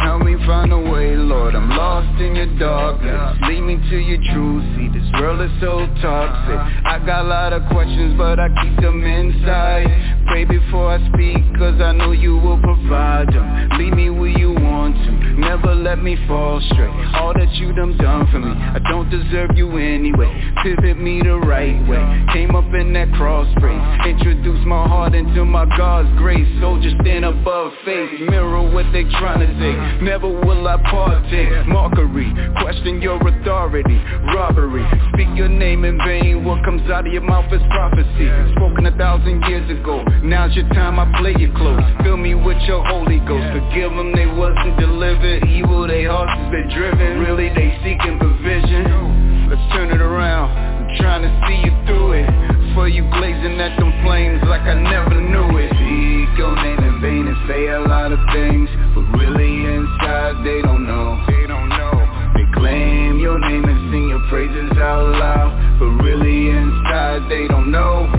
[0.00, 1.54] Help me find a way, Lord.
[1.54, 3.38] I'm lost in your darkness.
[3.48, 4.64] Lead me to your truth.
[4.76, 6.58] See, this world is so toxic.
[6.86, 10.13] I got a lot of questions, but I keep them inside.
[10.26, 13.68] Pray before I speak, cause I know you will provide them.
[13.78, 15.10] Lead me where you want to.
[15.38, 16.90] Never let me fall straight.
[17.14, 20.30] All that you done done for me, I don't deserve you anyway.
[20.62, 22.02] Pivot me the right way.
[22.32, 24.06] Came up in that cross race.
[24.06, 26.48] Introduce my heart into my God's grace.
[26.60, 28.20] Soldiers stand above faith.
[28.28, 30.04] Mirror what they trying to say.
[30.04, 31.66] Never will I partake.
[31.66, 32.32] Mockery.
[32.60, 34.00] Question your authority.
[34.34, 34.84] Robbery.
[35.12, 36.44] Speak your name in vain.
[36.44, 38.30] What comes out of your mouth is prophecy.
[38.56, 40.04] Spoken a thousand years ago.
[40.22, 40.98] Now's your time.
[40.98, 41.82] I play you close.
[42.02, 43.44] Fill me with your Holy Ghost.
[43.52, 44.14] Forgive them.
[44.14, 45.44] They wasn't delivered.
[45.48, 45.86] Evil.
[45.88, 47.20] They hearts has been driven.
[47.20, 49.48] Really they seeking provision.
[49.50, 50.50] Let's turn it around.
[50.54, 52.28] I'm trying to see you through it.
[52.74, 55.70] For you glazing at them flames like I never knew it.
[55.76, 60.60] Speak your name in vain and say a lot of things, but really inside they
[60.62, 61.22] don't know.
[61.28, 61.94] They don't know.
[62.34, 67.70] They claim your name and sing your praises out loud, but really inside they don't
[67.70, 68.10] know.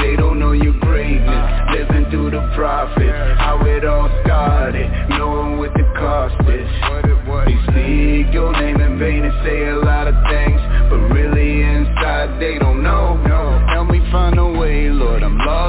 [0.00, 0.73] They don't know living
[2.14, 6.70] through the prophet, how it all started, knowing what the cost is.
[7.44, 10.53] They speak your name in vain and say a lot of things,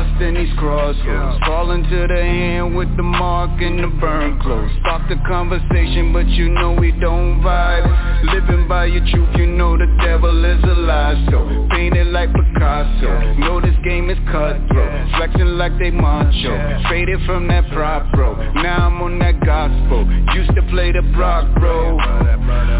[0.05, 1.39] lost in these crossroads.
[1.45, 4.71] Falling to the hand with the mark and the burn clothes.
[4.81, 8.33] Stop the conversation, but you know we don't vibe.
[8.33, 11.27] Living by your truth, you know the devil is a lie.
[11.29, 13.33] So painted like Picasso.
[13.39, 15.09] Know this game is cutthroat.
[15.17, 16.83] Flexing like they macho.
[16.89, 18.35] Faded from that prop, bro.
[18.53, 20.05] Now I'm on that gospel.
[20.35, 21.97] Used to play the Brock, bro.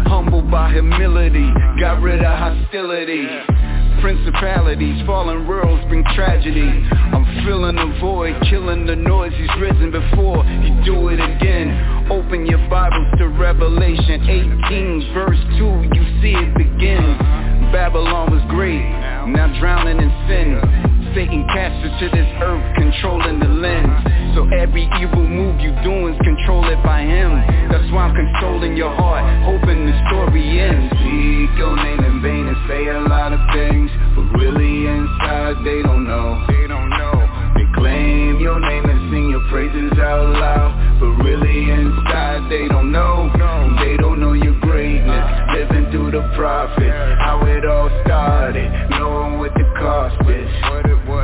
[0.06, 1.50] Humble by humility.
[1.80, 3.26] Got rid of hostility.
[4.00, 6.86] Principalities, fallen worlds bring tragedy
[7.44, 12.08] filling the void, killing the noise He's risen before, he do it again.
[12.10, 17.18] Open your Bibles to Revelation 18 verse 2 You see it begin.
[17.72, 18.80] Babylon was great,
[19.34, 20.86] now drowning in sin.
[21.14, 24.36] Satan cast her to this earth, controlling the lens.
[24.36, 27.32] So every evil move you doing's controlled by him.
[27.72, 30.92] That's why I'm consoling your heart, hoping the story ends.
[31.00, 35.80] Speak your name in vain and say a lot of things But really inside they
[35.82, 36.44] don't know
[38.40, 40.98] your name and sing your praises out loud.
[41.00, 43.30] But really inside they don't know.
[43.80, 45.24] They don't know your greatness.
[45.54, 46.22] Living through the
[47.18, 48.70] How it all started.
[48.90, 50.16] Knowing what the cost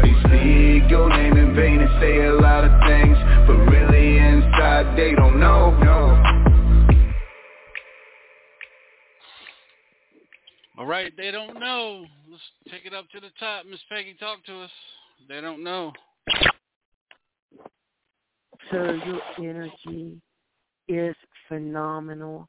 [0.02, 3.16] They speak your name in vain and say a lot of things.
[3.46, 5.78] But really inside they don't know.
[10.78, 12.06] All right, they don't know.
[12.28, 13.66] Let's take it up to the top.
[13.66, 14.70] Miss Peggy, talk to us.
[15.28, 15.92] They don't know.
[18.70, 20.20] Sir, your energy
[20.88, 21.16] is
[21.48, 22.48] phenomenal.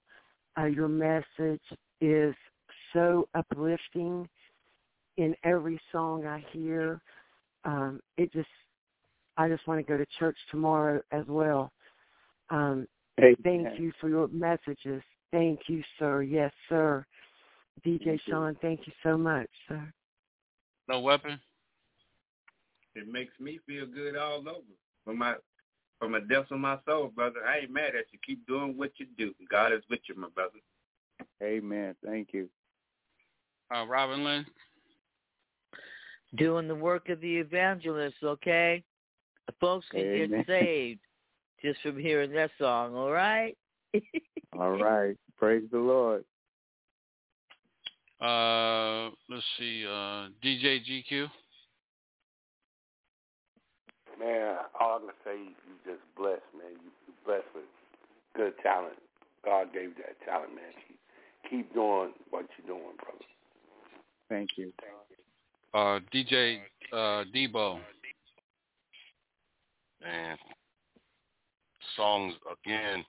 [0.58, 1.62] Uh, your message
[2.02, 2.36] is
[2.94, 4.28] so uplifting
[5.18, 7.02] in every song I hear.
[7.66, 8.48] Um, it just,
[9.38, 11.72] I just want to go to church tomorrow as well.
[12.50, 12.88] Um,
[13.20, 13.36] Amen.
[13.44, 15.02] thank you for your messages.
[15.32, 16.22] Thank you, sir.
[16.22, 17.06] Yes, sir.
[17.86, 18.20] DJ Thank you.
[18.30, 19.92] Sean, thank you so much, sir.
[20.88, 21.40] No weapon.
[22.96, 24.62] It makes me feel good all over.
[25.06, 25.36] From my
[26.04, 27.40] from the depths of my soul, brother.
[27.48, 28.20] I ain't mad at you.
[28.28, 29.34] Keep doing what you do.
[29.50, 30.60] God is with you, my brother.
[31.42, 31.96] Amen.
[32.06, 32.50] Thank you.
[33.74, 34.46] Uh, Robin Lynn.
[36.36, 38.84] Doing the work of the evangelist, okay?
[39.62, 40.30] Folks can Amen.
[40.30, 41.00] get saved
[41.64, 43.58] just from hearing that song, all right?
[44.60, 45.16] All right.
[45.38, 46.26] Praise the Lord.
[48.20, 49.86] Uh, let's see.
[49.86, 51.30] Uh, DJ GQ.
[54.20, 56.72] Man, all I'm gonna say, you just blessed, man.
[56.72, 57.66] You you blessed with
[58.36, 58.98] good talent.
[59.44, 60.72] God gave you that talent, man.
[60.88, 61.00] Keep,
[61.50, 63.26] keep doing what you're doing, brother.
[64.30, 64.72] Thank you.
[65.74, 66.60] Uh, DJ
[66.92, 67.80] uh, Debo.
[70.06, 70.38] and
[71.96, 73.04] songs again.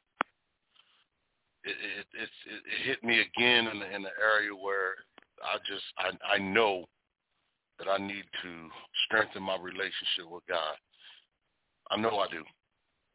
[1.64, 4.94] It it it's it, it hit me again in the, in the area where
[5.42, 6.84] I just I I know
[7.78, 8.50] that I need to
[9.06, 10.76] strengthen my relationship with God.
[11.90, 12.42] I know I do,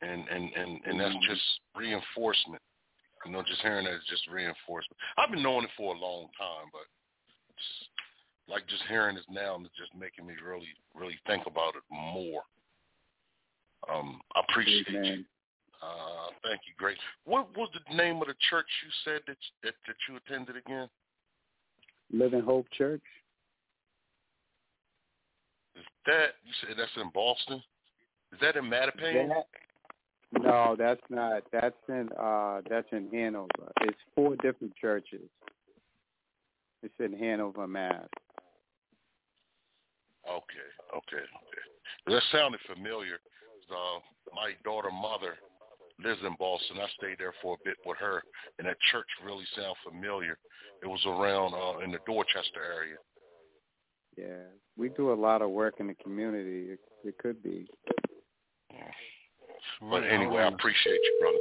[0.02, 1.42] and and and and that's just
[1.76, 2.62] reinforcement.
[3.26, 4.98] You know, just hearing that is just reinforcement.
[5.18, 6.88] I've been knowing it for a long time, but
[7.58, 7.90] just,
[8.48, 12.44] like just hearing this now is just making me really really think about it more.
[13.92, 15.00] Um, I appreciate you.
[15.00, 15.26] Amen.
[15.82, 16.98] Uh, thank you, great.
[17.24, 20.90] What was the name of the church you said that that, that you attended again?
[22.12, 23.04] Living Hope Church.
[25.76, 27.62] Is that you said that's in Boston?
[28.34, 29.30] Is that in Mattapan?
[29.30, 29.46] That,
[30.42, 31.44] no, that's not.
[31.52, 33.72] That's in uh that's in Hanover.
[33.82, 35.28] It's four different churches.
[36.84, 38.08] It's in Hanover, Mass.
[40.30, 41.66] Okay, okay, okay.
[42.08, 43.20] That sounded familiar.
[43.70, 44.00] Uh,
[44.34, 45.36] my daughter mother
[46.04, 46.78] lives in Boston.
[46.82, 48.24] I stayed there for a bit with her,
[48.58, 50.38] and that church really sounded familiar.
[50.82, 52.98] It was around uh, in the Dorchester area.
[54.18, 56.72] Yeah, we do a lot of work in the community.
[56.72, 57.68] It, it could be.
[59.82, 61.38] But anyway, I appreciate you, brother.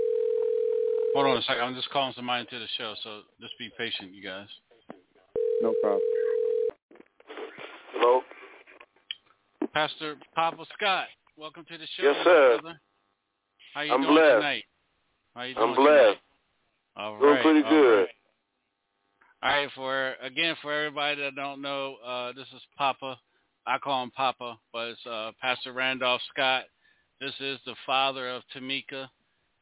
[1.15, 1.63] Hold on a second.
[1.65, 4.47] I'm just calling somebody into the show, so just be patient, you guys.
[5.63, 6.01] No problem.
[7.95, 8.21] Hello.
[9.75, 11.07] Pastor Papa Scott,
[11.37, 12.03] welcome to the show.
[12.05, 12.59] Yes, sir.
[12.61, 12.81] Brother.
[13.75, 14.35] How you I'm doing blessed.
[14.37, 14.65] tonight?
[15.35, 15.99] How you doing I'm blessed.
[15.99, 16.19] Tonight?
[16.97, 17.99] All Doing right, pretty all good.
[18.01, 18.09] right.
[19.43, 23.19] All right, for again for everybody that don't know, uh, this is Papa.
[23.67, 26.65] I call him Papa, but it's uh, Pastor Randolph Scott.
[27.21, 29.09] This is the father of Tamika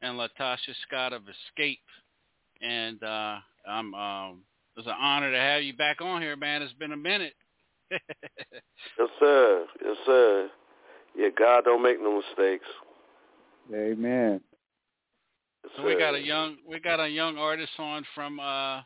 [0.03, 1.79] and LaTocha Scott of Xscape,
[2.61, 3.37] and uh,
[3.67, 4.43] I'm um,
[4.75, 6.61] it's an honor to have you back on here, man.
[6.61, 7.33] It's been a minute.
[8.99, 9.65] Yes, sir.
[9.83, 10.49] Yes, sir.
[11.15, 12.65] Yeah, God don't make no mistakes.
[13.73, 14.41] Amen.
[15.63, 18.81] Yes, So we got a young we got a young artist on from uh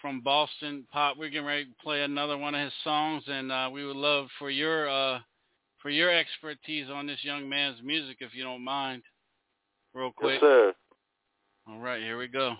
[0.00, 1.16] from Boston Pop.
[1.18, 4.28] We're getting ready to play another one of his songs and uh we would love
[4.38, 5.18] for your uh
[5.80, 9.02] for your expertise on this young man's music if you don't mind.
[9.94, 10.34] Real quick.
[10.34, 10.72] Yes, sir.
[11.68, 12.54] All right, here we go.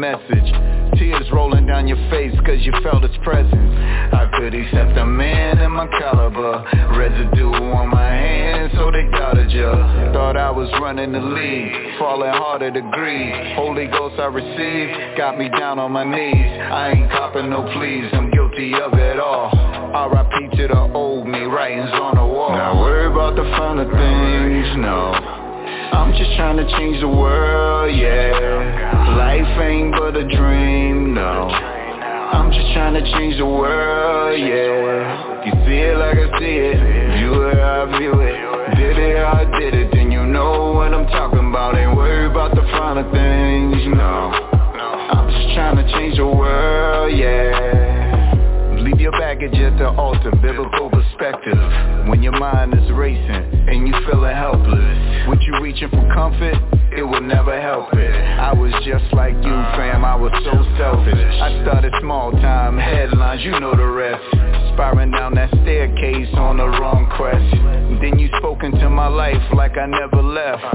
[0.00, 0.48] Message.
[0.96, 3.52] Tears rolling down your face cause you felt its presence.
[3.52, 6.64] I could accept a man in my caliber.
[6.96, 10.12] Residue on my hands, so they doubted ya.
[10.12, 13.54] Thought I was running the league, falling harder to greed.
[13.54, 16.48] Holy Ghost I received, got me down on my knees.
[16.72, 19.50] I ain't copping no pleas, I'm guilty of it all.
[19.54, 20.56] R.I.P.
[20.56, 22.50] to the old me, writings on the wall.
[22.50, 25.39] Not worry about the finer things, no.
[26.00, 29.16] I'm just trying to change the world, yeah.
[29.18, 31.20] Life ain't but a dream, no.
[31.20, 35.44] I'm just trying to change the world, yeah.
[35.44, 36.80] You see it like I see it,
[37.20, 38.76] view it how I view it.
[38.80, 41.76] Did it how I did it, then you know what I'm talking about.
[41.76, 44.32] Ain't worried about the finer things, no.
[45.12, 48.80] I'm just trying to change the world, yeah.
[48.80, 50.88] Leave your baggage at the altar, biblical
[51.20, 52.08] perspective.
[52.08, 56.56] When your mind is racing and you feeling helpless, what you reaching for comfort?
[56.92, 61.34] it will never help it I was just like you fam, I was so selfish
[61.40, 64.20] I started small time, headlines, you know the rest
[64.74, 67.46] Spiraling down that staircase on the wrong crest
[68.02, 70.66] Then you spoke into my life like I never left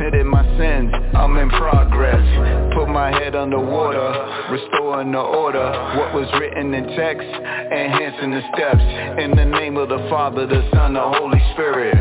[0.00, 2.72] Repented my sins, I'm in progress.
[2.72, 5.60] Put my head underwater, restoring the order.
[5.98, 8.80] What was written in text, enhancing the steps.
[9.20, 11.92] In the name of the Father, the Son, the Holy Spirit.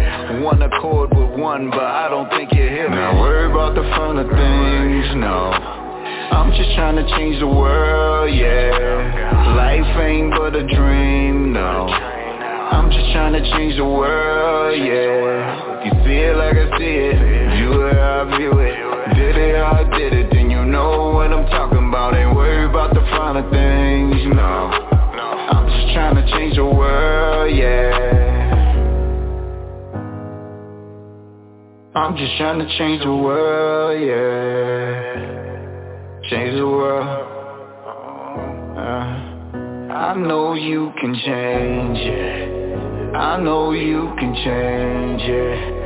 [0.42, 3.84] One accord with one, but I don't think you hear me Not worry about the
[3.84, 5.52] finer things, no.
[6.32, 9.56] I'm just trying to change the world, yeah.
[9.58, 11.90] Life ain't but a dream, no.
[12.72, 15.84] I'm just trying to change the world, yeah.
[15.84, 17.49] You see it like I see it,
[17.96, 21.46] how I view it Did it how I did it, then you know what I'm
[21.48, 22.16] talking about.
[22.16, 24.72] Ain't worried about the finer things, no.
[25.52, 28.10] I'm just trying to change the world, yeah.
[31.96, 35.30] I'm just trying to change the world, yeah.
[36.30, 37.28] Change the world.
[38.78, 43.16] Uh, I know you can change it.
[43.16, 45.79] I know you can change it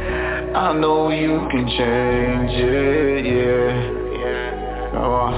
[0.56, 3.94] I know you can change it, yeah
[4.96, 5.34] on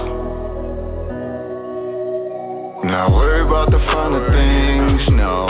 [2.85, 5.47] Not worry about the finer things, no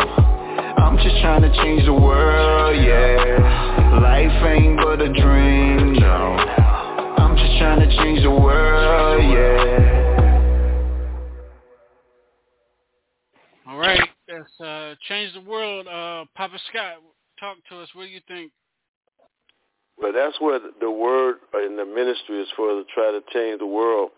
[0.78, 6.38] I'm just trying to change the world, yeah Life ain't but a dream, no
[7.18, 9.56] I'm just trying to change the world, yeah
[13.68, 15.88] All right, that's uh, Change the World.
[15.88, 17.02] Uh, Papa Scott,
[17.40, 17.90] talk to us.
[17.96, 18.52] What do you think?
[19.98, 23.66] Well, that's what the word in the ministry is for, to try to change the
[23.66, 24.12] world.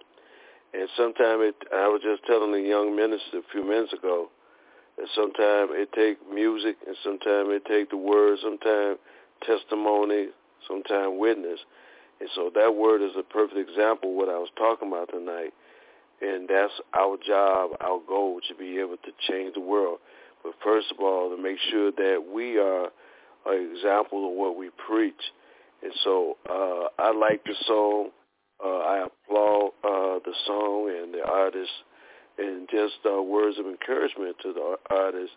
[0.74, 4.30] And sometimes I was just telling a young minister a few minutes ago,
[4.98, 8.98] that sometimes it take music and sometimes it take the word, sometimes
[9.46, 10.30] testimony,
[10.68, 11.60] sometimes witness.
[12.20, 15.54] And so that word is a perfect example of what I was talking about tonight.
[16.22, 20.00] And that's our job, our goal to be able to change the world.
[20.44, 22.90] But first of all, to make sure that we are
[23.46, 25.22] an example of what we preach.
[25.84, 28.10] And so uh, I like the song.
[28.64, 31.72] Uh, I applaud uh, the song and the artist
[32.40, 35.32] and just uh, words of encouragement to the artist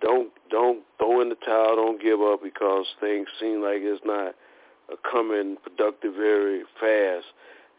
[0.00, 4.34] don't don't throw in the towel, don't give up because things seem like it's not
[4.90, 7.26] uh, coming productive very fast.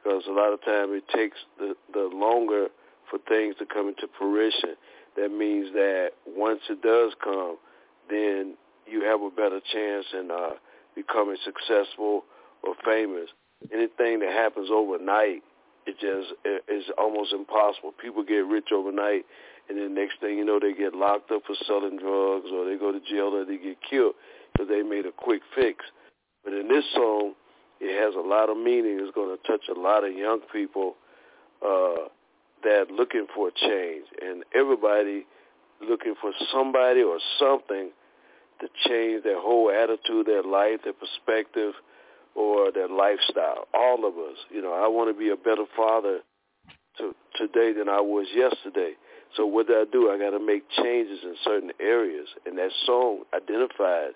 [0.03, 2.67] Because a lot of time it takes the the longer
[3.09, 4.75] for things to come into fruition.
[5.17, 7.57] That means that once it does come,
[8.09, 8.55] then
[8.87, 10.55] you have a better chance in uh,
[10.95, 12.23] becoming successful
[12.63, 13.29] or famous.
[13.71, 15.43] Anything that happens overnight,
[15.85, 16.33] it just
[16.67, 17.93] is almost impossible.
[18.01, 19.25] People get rich overnight
[19.71, 22.77] and then next thing you know, they get locked up for selling drugs, or they
[22.77, 24.15] go to jail, or they get killed
[24.51, 25.85] because they made a quick fix.
[26.43, 27.35] But in this song,
[27.79, 28.99] it has a lot of meaning.
[28.99, 30.95] It's going to touch a lot of young people
[31.65, 32.11] uh,
[32.63, 35.25] that looking for change, and everybody
[35.79, 37.91] looking for somebody or something
[38.61, 41.73] to change their whole attitude, their life, their perspective,
[42.35, 43.67] or their lifestyle.
[43.73, 46.19] All of us, you know, I want to be a better father
[46.97, 48.93] to today than I was yesterday.
[49.35, 50.11] So what do I do?
[50.11, 52.27] I got to make changes in certain areas.
[52.45, 54.11] And that song identified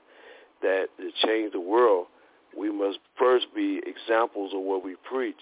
[0.61, 2.07] that to change the world,
[2.57, 5.39] we must first be examples of what we preach.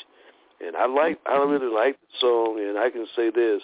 [0.62, 3.62] And I like, I really like the song, and I can say this: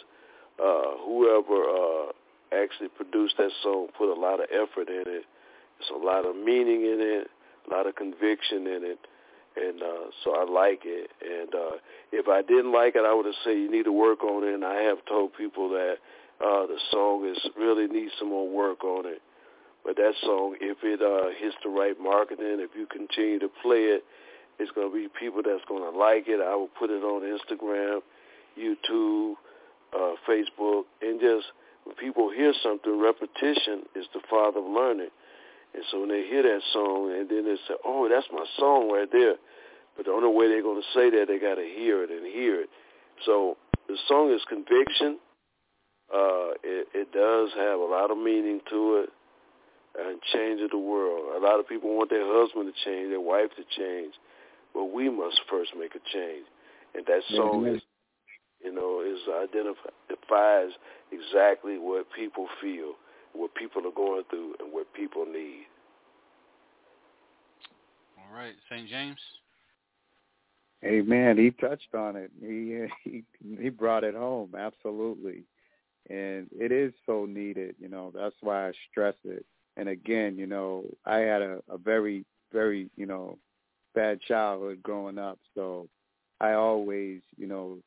[0.61, 2.11] uh, whoever uh,
[2.54, 5.26] actually produced that song put a lot of effort in it.
[5.80, 7.28] It's a lot of meaning in it,
[7.68, 9.00] a lot of conviction in it,
[9.56, 11.10] and uh, so I like it.
[11.22, 11.78] And uh,
[12.12, 14.54] if I didn't like it, I would have said you need to work on it.
[14.54, 15.96] And I have told people that
[16.42, 19.22] uh, the song is really needs some more work on it.
[19.84, 23.96] But that song, if it uh, hits the right marketing, if you continue to play
[23.96, 24.04] it,
[24.60, 26.42] it's going to be people that's going to like it.
[26.42, 28.02] I will put it on Instagram,
[28.60, 29.36] YouTube,
[29.96, 31.48] uh, Facebook, and just
[31.90, 35.10] when people hear something, repetition is the father of learning.
[35.74, 38.91] And so when they hear that song, and then they say, "Oh, that's my song
[38.91, 39.38] right there,"
[39.98, 42.26] but the only way they're going to say that, they got to hear it and
[42.28, 42.70] hear it.
[43.26, 43.57] So
[43.88, 45.18] the song is conviction.
[46.14, 49.10] Uh, it, it does have a lot of meaning to it
[49.98, 51.36] and changes the world.
[51.36, 54.14] A lot of people want their husband to change, their wife to change,
[54.74, 56.45] but we must first make a change.
[56.94, 57.82] And that song is,
[58.64, 60.72] you know, is identifies
[61.11, 62.94] exactly what people feel,
[63.34, 65.65] what people are going through, and what people need.
[68.18, 68.90] All right, St.
[68.90, 69.19] James.
[70.84, 71.38] Amen.
[71.38, 72.31] He touched on it.
[72.41, 73.23] He he
[73.61, 74.53] he brought it home.
[74.57, 75.44] Absolutely,
[76.10, 77.76] and it is so needed.
[77.80, 79.45] You know, that's why I stress it.
[79.77, 83.38] And again, you know, I had a, a very very you know
[83.95, 85.88] bad childhood growing up, so
[86.40, 87.80] I always, you know,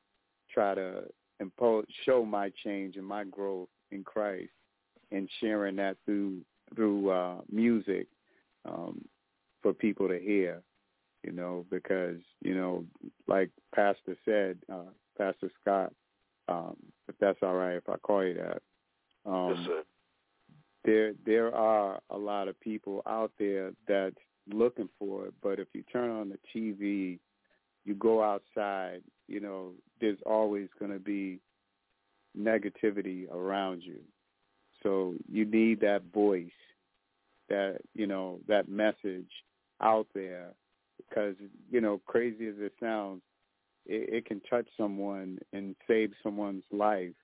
[0.53, 1.05] try to
[1.41, 4.51] impose show my change and my growth in Christ
[5.11, 6.41] and sharing that through
[6.75, 8.07] through uh music
[8.65, 9.05] um
[9.63, 10.61] for people to hear,
[11.23, 12.85] you know, because, you know,
[13.29, 15.93] like Pastor said, uh Pastor Scott,
[16.49, 16.77] um,
[17.09, 18.63] if that's all right if I call you that.
[19.31, 19.83] Um yes, sir.
[20.85, 24.17] there there are a lot of people out there that's
[24.53, 27.19] looking for it, but if you turn on the TV,
[27.85, 31.41] you go outside, you know, there's always going to be
[32.39, 33.99] negativity around you.
[34.83, 36.51] So you need that voice,
[37.49, 39.31] that you know, that message
[39.81, 40.49] out there,
[40.97, 41.37] because
[41.71, 43.23] you know, crazy as it sounds,
[43.87, 47.15] it, it can touch someone and save someone's life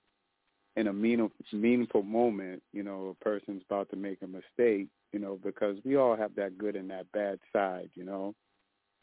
[0.75, 2.61] in a meaningful, meaningful moment.
[2.71, 4.87] You know, a person's about to make a mistake.
[5.11, 7.89] You know, because we all have that good and that bad side.
[7.95, 8.35] You know,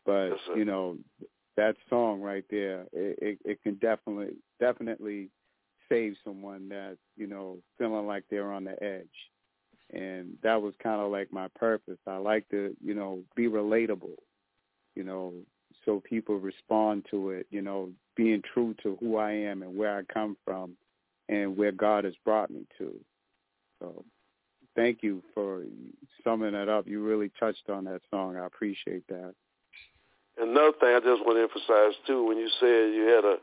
[0.06, 0.96] but Yes, you know,
[1.56, 5.30] that song right there, it, it, it can definitely, definitely
[5.88, 9.06] save someone that's you know feeling like they're on the edge.
[9.92, 11.98] And that was kind of like my purpose.
[12.06, 14.16] I like to you know be relatable
[14.96, 15.32] you know
[15.84, 19.98] so people respond to it you know being true to who i am and where
[19.98, 20.72] i come from
[21.28, 22.94] and where god has brought me to.
[23.80, 24.04] So
[24.74, 25.62] thank you for
[26.24, 26.86] summing that up.
[26.86, 28.36] You really touched on that song.
[28.36, 29.34] I appreciate that
[30.38, 33.36] Another thing I just want to emphasize too, when you said you had a,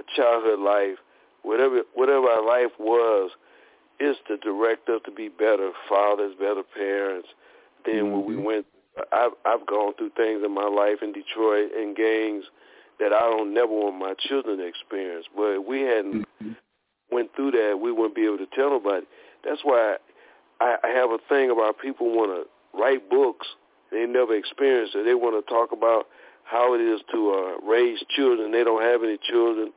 [0.00, 0.98] a childhood life,
[1.42, 3.30] whatever whatever our life was,
[3.98, 7.28] is to direct us to be better fathers, better parents
[7.86, 8.44] than when we mm-hmm.
[8.44, 8.66] went.
[9.12, 12.44] I've I've gone through things in my life in Detroit and gangs
[12.98, 15.26] that I don't never want my children to experience.
[15.34, 16.52] But if we hadn't mm-hmm.
[17.10, 19.06] went through that, we wouldn't be able to tell nobody.
[19.44, 19.96] That's why
[20.60, 23.46] I, I have a thing about people want to write books.
[23.92, 25.04] They never experienced it.
[25.04, 26.06] They want to talk about
[26.46, 28.52] how it is to uh, raise children.
[28.52, 29.72] They don't have any children,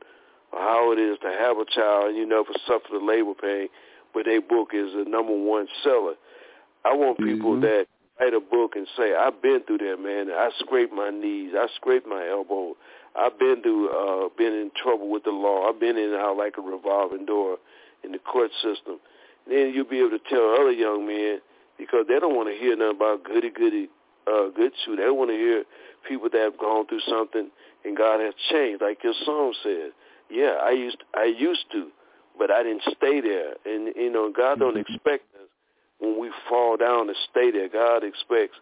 [0.52, 3.68] or how it is to have a child and you never suffer the labor pain.
[4.14, 6.14] But their book is the number one seller.
[6.84, 7.86] I want people that
[8.18, 10.30] write a book and say, "I've been through that, man.
[10.30, 11.52] I scraped my knees.
[11.54, 12.76] I scraped my elbow.
[13.14, 15.68] I've been through, uh, been in trouble with the law.
[15.68, 17.58] I've been in and out like a revolving door
[18.02, 18.98] in the court system."
[19.46, 21.40] then you'll be able to tell other young men
[21.78, 23.88] because they don't want to hear nothing about goody goody
[24.26, 24.96] uh, good shoe.
[24.96, 25.64] They want to hear
[26.08, 27.50] people that have gone through something
[27.84, 29.92] and God has changed, like your song said.
[30.30, 31.88] Yeah, I used I used to,
[32.38, 33.54] but I didn't stay there.
[33.64, 35.48] And you know, God don't expect us
[35.98, 37.68] when we fall down to stay there.
[37.68, 38.56] God expects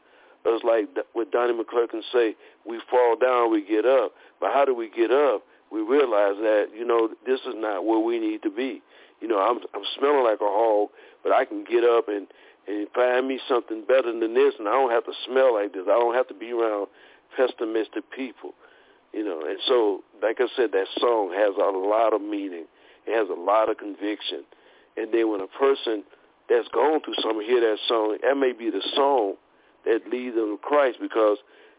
[0.46, 2.36] us like what Donnie McClurkin say,
[2.66, 4.12] we fall down, we get up.
[4.40, 5.42] But how do we get up?
[5.70, 8.80] We realize that, you know, this is not where we need to be.
[9.20, 10.90] You know, I'm I'm smelling like a hog,
[11.22, 12.28] but I can get up and
[12.68, 15.84] and find me something better than this, and I don't have to smell like this.
[15.88, 16.88] I don't have to be around
[17.36, 18.52] pessimistic people,
[19.12, 19.40] you know.
[19.40, 22.66] And so, like I said, that song has a lot of meaning.
[23.06, 24.44] It has a lot of conviction.
[24.96, 26.04] And then when a person
[26.48, 29.34] that's gone through something hear that song, that may be the song
[29.86, 31.38] that leads them to Christ because,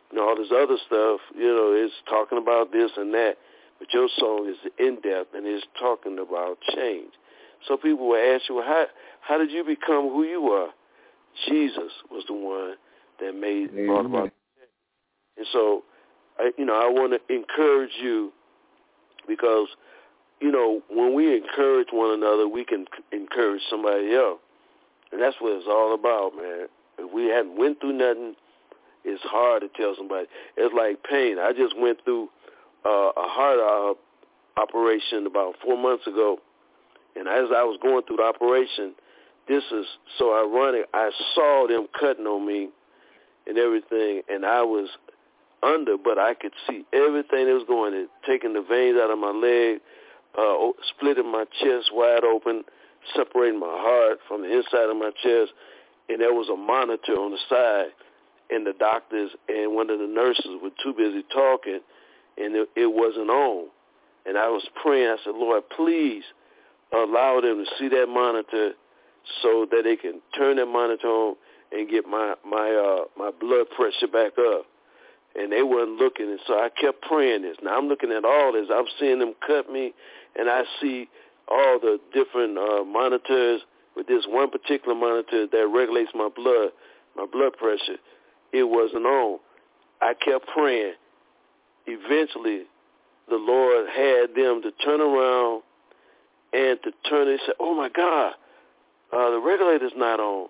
[0.10, 3.38] you know, all this other stuff, you know, is talking about this and that.
[3.78, 7.14] But your song is in-depth and is talking about change.
[7.68, 8.86] So people will ask you, well, how,
[9.22, 10.70] how did you become who you are?
[11.48, 12.76] Jesus was the one
[13.20, 14.32] that made brought about.
[15.38, 15.84] And so,
[16.38, 18.32] I, you know, I want to encourage you
[19.28, 19.68] because,
[20.42, 24.40] you know, when we encourage one another, we can encourage somebody else,
[25.12, 26.68] and that's what it's all about, man.
[26.98, 28.36] If we hadn't went through nothing,
[29.06, 30.28] it's hard to tell somebody.
[30.58, 31.38] It's like pain.
[31.40, 32.30] I just went through
[32.86, 36.40] uh, a heart uh, operation about four months ago,
[37.16, 38.94] and as I was going through the operation,
[39.50, 39.86] this is
[40.20, 40.86] so ironic.
[40.94, 42.70] I saw them cutting on me
[43.48, 44.90] and everything, and I was
[45.64, 47.96] under, but I could see everything that was going.
[47.96, 49.82] It taking the veins out of my leg,
[50.38, 52.64] uh, splitting my chest wide open,
[53.16, 55.52] separating my heart from the inside of my chest,
[56.08, 57.92] and there was a monitor on the side,
[58.52, 61.80] and the doctors and one of the nurses were too busy talking,
[62.38, 63.68] and it, it wasn't on.
[64.28, 65.08] And I was praying.
[65.10, 66.24] I said, Lord, please
[66.94, 68.74] allow them to see that monitor
[69.42, 71.36] so that they can turn that monitor on
[71.72, 74.66] and get my my uh my blood pressure back up.
[75.36, 77.58] And they weren't looking, and so I kept praying this.
[77.62, 78.68] Now I'm looking at all this.
[78.74, 79.94] I'm seeing them cut me,
[80.36, 81.08] and I see
[81.48, 83.62] all the different uh, monitors
[83.96, 86.70] with this one particular monitor that regulates my blood,
[87.16, 87.98] my blood pressure.
[88.52, 89.40] It wasn't on.
[90.02, 90.94] I kept praying.
[91.86, 92.64] Eventually,
[93.30, 95.64] the Lord had them to turn around
[96.54, 98.34] and to turn and say, "Oh my God,
[99.12, 100.50] uh, the regulator's not on."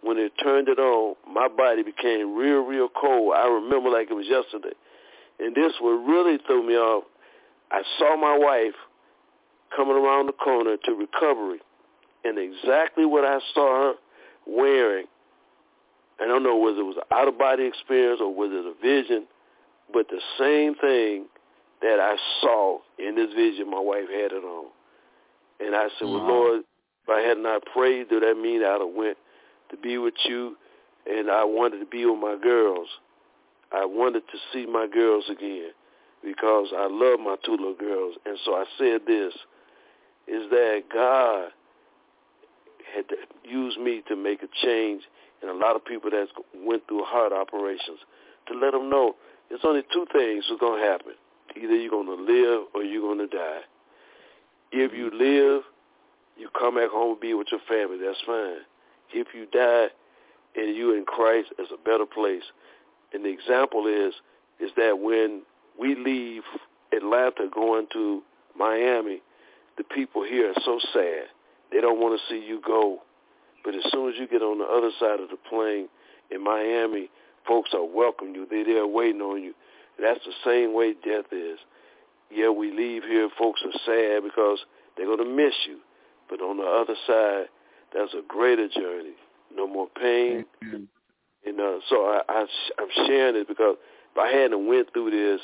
[0.00, 3.34] when it turned it on, my body became real, real cold.
[3.36, 4.74] I remember like it was yesterday.
[5.40, 7.04] And this what really threw me off.
[7.70, 8.74] I saw my wife
[9.74, 11.60] coming around the corner to recovery,
[12.24, 13.94] and exactly what I saw her
[14.46, 15.06] wearing.
[16.20, 18.74] I don't know whether it was an out of body experience or whether it was
[18.78, 19.26] a vision,
[19.92, 21.26] but the same thing
[21.82, 24.66] that I saw in this vision, my wife had it on.
[25.60, 26.62] And I said, Well, Lord,
[27.08, 29.16] if I had not prayed, do that mean I'd have went
[29.70, 30.56] to be with you
[31.10, 32.88] and I wanted to be with my girls.
[33.72, 35.70] I wanted to see my girls again
[36.22, 38.16] because I love my two little girls.
[38.26, 39.32] And so I said this,
[40.26, 41.48] is that God
[42.94, 43.04] had
[43.44, 45.02] used me to make a change
[45.42, 48.00] in a lot of people that went through heart operations
[48.48, 49.14] to let them know
[49.48, 51.12] there's only two things that's going to happen.
[51.56, 53.60] Either you're going to live or you're going to die.
[54.72, 55.62] If you live,
[56.38, 57.98] you come back home and be with your family.
[58.04, 58.62] That's fine.
[59.12, 59.88] If you die
[60.56, 62.44] and you in Christ, it's a better place.
[63.12, 64.14] And the example is
[64.60, 65.42] is that when
[65.78, 66.42] we leave
[66.92, 68.22] Atlanta going to
[68.56, 69.22] Miami,
[69.76, 71.26] the people here are so sad.
[71.70, 72.98] They don't want to see you go.
[73.64, 75.88] But as soon as you get on the other side of the plane
[76.30, 77.10] in Miami,
[77.46, 78.46] folks are welcoming you.
[78.50, 79.54] They're there waiting on you.
[80.00, 81.58] That's the same way death is.
[82.30, 84.58] Yeah, we leave here, folks are sad because
[84.96, 85.78] they're going to miss you.
[86.28, 87.48] But on the other side,
[87.94, 89.14] that's a greater journey.
[89.54, 90.44] No more pain.
[90.62, 90.84] Mm-hmm.
[91.46, 92.46] And uh, so I, I,
[92.78, 93.76] I'm sharing it because
[94.12, 95.40] if I hadn't went through this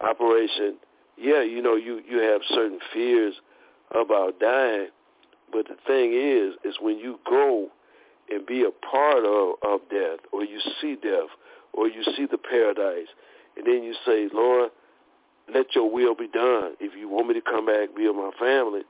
[0.00, 0.76] operation,
[1.16, 3.34] yeah, you know, you, you have certain fears
[3.90, 4.88] about dying.
[5.50, 7.68] But the thing is, is when you go
[8.30, 11.28] and be a part of, of death or you see death
[11.72, 13.08] or you see the paradise
[13.56, 14.70] and then you say, Lord,
[15.52, 16.74] let your will be done.
[16.80, 18.82] If you want me to come back, be with my family,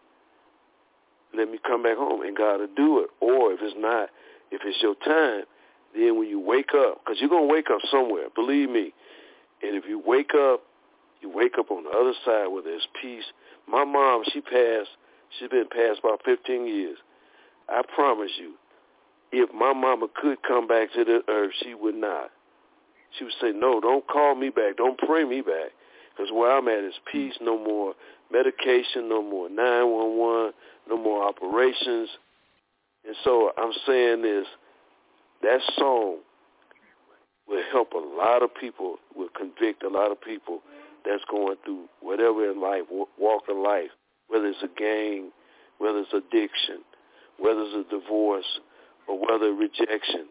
[1.34, 3.10] let me come back home and God will do it.
[3.20, 4.10] Or if it's not,
[4.50, 5.44] if it's your time,
[5.94, 8.92] then when you wake up, because you're going to wake up somewhere, believe me.
[9.62, 10.62] And if you wake up,
[11.20, 13.24] you wake up on the other side where there's peace.
[13.68, 14.90] My mom, she passed,
[15.38, 16.98] she's been passed about 15 years.
[17.68, 18.54] I promise you,
[19.30, 22.30] if my mama could come back to the earth, she would not.
[23.18, 24.76] She would say, no, don't call me back.
[24.76, 25.72] Don't pray me back.
[26.10, 27.94] Because where I'm at is peace, no more
[28.30, 30.52] medication, no more 911,
[30.88, 32.08] no more operations.
[33.06, 34.46] And so I'm saying this,
[35.42, 36.18] that song
[37.48, 40.60] will help a lot of people, will convict a lot of people
[41.04, 42.82] that's going through whatever in life,
[43.18, 43.90] walk of life,
[44.28, 45.30] whether it's a gang,
[45.78, 46.78] whether it's addiction,
[47.38, 48.60] whether it's a divorce,
[49.08, 50.28] or whether rejection.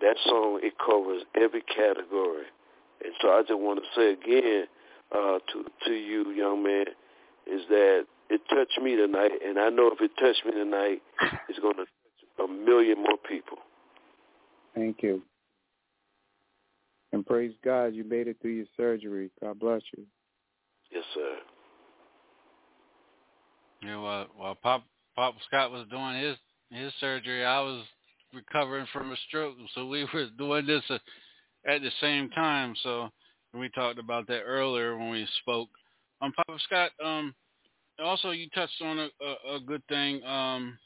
[0.00, 2.46] That song, it covers every category.
[3.04, 4.64] And so I just want to say again
[5.12, 6.86] uh, to to you, young man,
[7.46, 11.02] is that it touched me tonight, and I know if it touched me tonight,
[11.48, 13.58] it's going to touch a million more people.
[14.74, 15.22] Thank you.
[17.12, 19.30] And praise God, you made it through your surgery.
[19.40, 20.04] God bless you.
[20.92, 21.36] Yes, sir.
[23.82, 24.84] Yeah, while while Pop
[25.16, 26.36] Pop Scott was doing his
[26.70, 27.84] his surgery, I was
[28.34, 30.82] recovering from a stroke, so we were doing this
[31.66, 32.74] at the same time.
[32.82, 33.08] So
[33.54, 35.68] we talked about that earlier when we spoke.
[36.20, 37.34] Um, Papa Scott, um,
[38.02, 40.78] also you touched on a, a, a good thing um,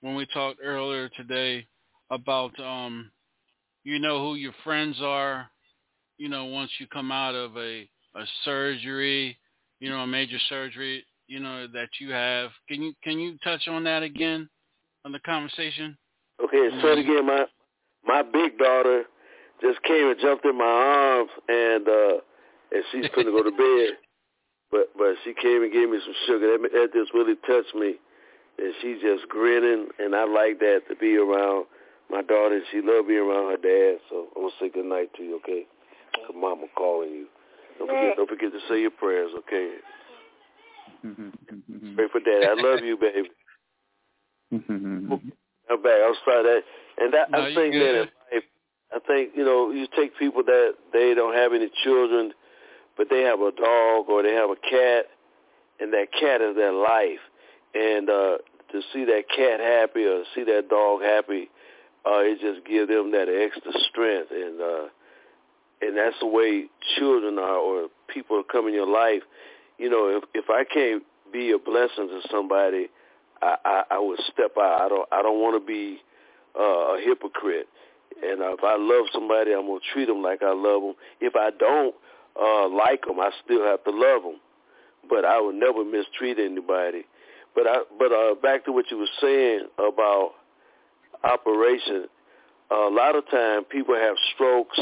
[0.00, 1.66] when we talked earlier today
[2.10, 3.10] about um,
[3.84, 5.48] you know who your friends are.
[6.18, 9.38] You know, once you come out of a a surgery,
[9.80, 12.50] you know, a major surgery, you know that you have.
[12.68, 14.48] Can you can you touch on that again
[15.04, 15.96] on the conversation?
[16.42, 17.44] Okay, so again, my
[18.04, 19.04] my big daughter
[19.60, 22.18] just came and jumped in my arms, and uh
[22.72, 23.98] and she's gonna go to bed.
[24.70, 26.58] But but she came and gave me some sugar.
[26.58, 27.96] That, that just really touched me,
[28.58, 31.66] and she's just grinning, and I like that to be around
[32.10, 32.60] my daughter.
[32.70, 34.00] She love being around her dad.
[34.10, 35.64] So I'm gonna say good night to you, okay?
[36.26, 37.26] Her mama calling you.
[37.78, 39.74] Don't forget don't forget to say your prayers, okay?
[41.04, 41.94] Mm-hmm.
[41.94, 42.44] Pray for dad.
[42.50, 43.30] I love you, baby.
[44.52, 45.14] Mm-hmm.
[45.70, 46.00] I'm back.
[46.04, 46.60] I'm sorry that,
[46.98, 48.44] and that No, I you think that in life,
[48.94, 52.32] I think you know you take people that they don't have any children,
[52.98, 55.06] but they have a dog or they have a cat,
[55.80, 57.22] and that cat is their life,
[57.74, 58.38] and uh
[58.72, 61.48] to see that cat happy or see that dog happy,
[62.04, 64.88] uh it just gives them that extra strength, and uh
[65.80, 66.66] and that's the way
[66.98, 69.22] children are or people come in your life.
[69.78, 72.88] You know, if if I can't be a blessing to somebody,
[73.40, 74.82] I, I, I would step out.
[74.82, 76.00] I don't I don't want to be
[76.58, 77.68] uh, a hypocrite.
[78.20, 80.94] And if I love somebody, I'm gonna treat them like I love them.
[81.20, 81.94] If I don't
[82.40, 84.40] uh, like them, I still have to love them.
[85.08, 87.04] But I would never mistreat anybody.
[87.54, 90.32] But I but uh, back to what you were saying about
[91.24, 92.06] operation.
[92.70, 94.78] a lot of time people have strokes,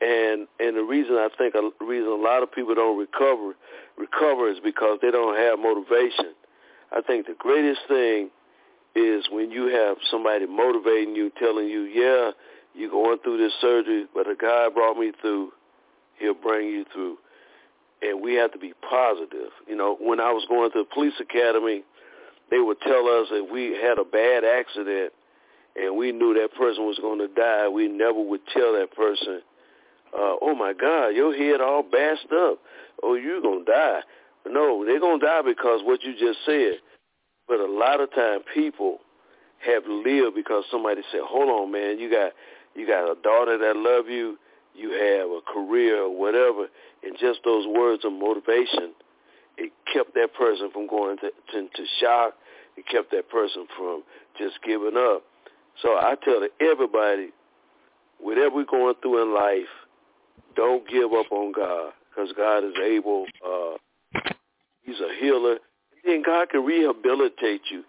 [0.00, 3.54] and and the reason I think a reason a lot of people don't recover
[3.96, 6.34] recover is because they don't have motivation.
[6.92, 8.30] I think the greatest thing
[8.94, 12.30] is when you have somebody motivating you, telling you, yeah,
[12.74, 15.52] you're going through this surgery, but a God brought me through.
[16.18, 17.18] He'll bring you through.
[18.02, 19.50] And we have to be positive.
[19.66, 21.82] You know, when I was going to the police academy,
[22.50, 25.12] they would tell us if we had a bad accident
[25.74, 29.40] and we knew that person was going to die, we never would tell that person,
[30.14, 32.58] uh, oh my God, your head all bashed up.
[33.02, 34.00] Oh, you're going to die.
[34.46, 36.78] No, they're going to die because what you just said.
[37.48, 38.98] But a lot of time people
[39.64, 42.32] have lived because somebody said, hold on, man, you got
[42.74, 44.38] you got a daughter that love you,
[44.76, 46.66] you have a career or whatever,
[47.02, 48.92] and just those words of motivation,
[49.56, 52.34] it kept that person from going to, to, into shock.
[52.76, 54.02] It kept that person from
[54.38, 55.22] just giving up.
[55.82, 57.30] So I tell everybody,
[58.18, 59.68] whatever we're going through in life,
[60.54, 63.26] don't give up on God because God is able.
[63.44, 63.76] Uh,
[64.82, 65.58] he's a healer.
[66.04, 67.82] And God can rehabilitate you.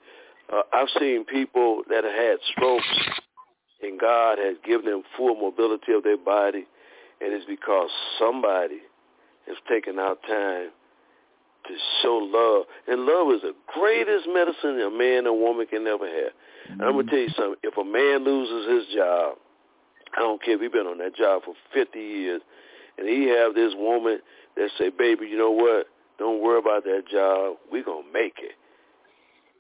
[0.52, 2.88] Uh, I've seen people that have had strokes,
[3.82, 6.66] and God has given them full mobility of their body,
[7.22, 7.90] and it's because
[8.20, 8.82] somebody
[9.48, 10.70] has taken out time
[11.68, 12.66] to show love.
[12.88, 16.34] And love is the greatest medicine a man and woman can ever have.
[16.70, 17.10] And I'm gonna mm-hmm.
[17.10, 17.60] tell you something.
[17.64, 19.38] If a man loses his job,
[20.16, 22.42] I don't care if he's been on that job for 50 years,
[22.98, 24.20] and he have this woman
[24.56, 25.88] that say, "Baby, you know what?
[26.18, 27.58] Don't worry about that job.
[27.72, 28.56] We gonna make it."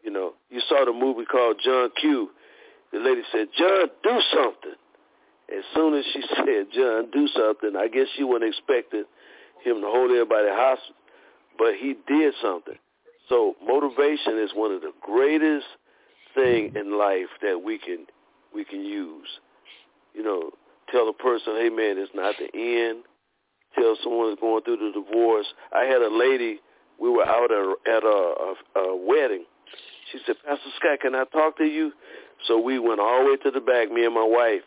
[0.04, 2.32] You know, you saw the movie called John Q.
[2.92, 4.76] The lady said, "John, do something."
[5.56, 9.06] As soon as she said, "John, do something," I guess she wasn't expecting
[9.64, 10.96] him to hold everybody hostage,
[11.58, 12.78] but he did something.
[13.30, 15.66] So motivation is one of the greatest
[16.36, 18.06] thing in life that we can
[18.54, 19.28] we can use.
[20.14, 20.52] You know,
[20.92, 23.04] tell a person, hey man, it's not the end.
[23.76, 25.46] Tell someone that's going through the divorce.
[25.74, 26.60] I had a lady.
[27.00, 29.46] We were out at, a, a, a wedding.
[30.12, 31.92] She said, Pastor Scott, can I talk to you?
[32.48, 34.62] So we went all the way to the back, me and my wife.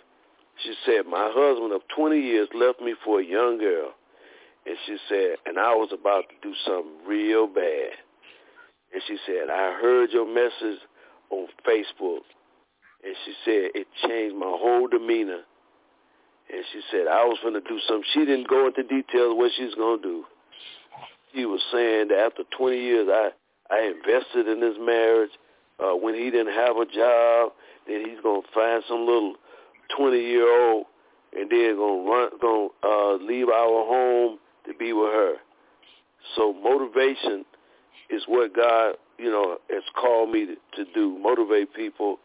[0.62, 3.92] She said, my husband of 20 years left me for a young girl.
[4.66, 7.96] And she said, and I was about to do something real bad.
[8.92, 10.80] And she said, I heard your message
[11.30, 12.26] on Facebook.
[13.02, 15.42] And she said, it changed my whole demeanor.
[16.52, 18.04] And she said, I was going to do something.
[18.12, 20.24] She didn't go into details what she's going to do.
[21.32, 23.30] She was saying that after 20 years, I,
[23.70, 25.30] I invested in this marriage.
[25.78, 27.52] Uh, when he didn't have a job,
[27.86, 29.34] then he's going to find some little
[29.98, 30.86] 20-year-old
[31.32, 35.34] and then to run, to uh, leave our home to be with her.
[36.36, 37.44] So motivation
[38.10, 42.18] is what God, you know, has called me to, to do, motivate people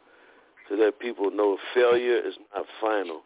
[0.69, 3.21] to let people know failure is not final.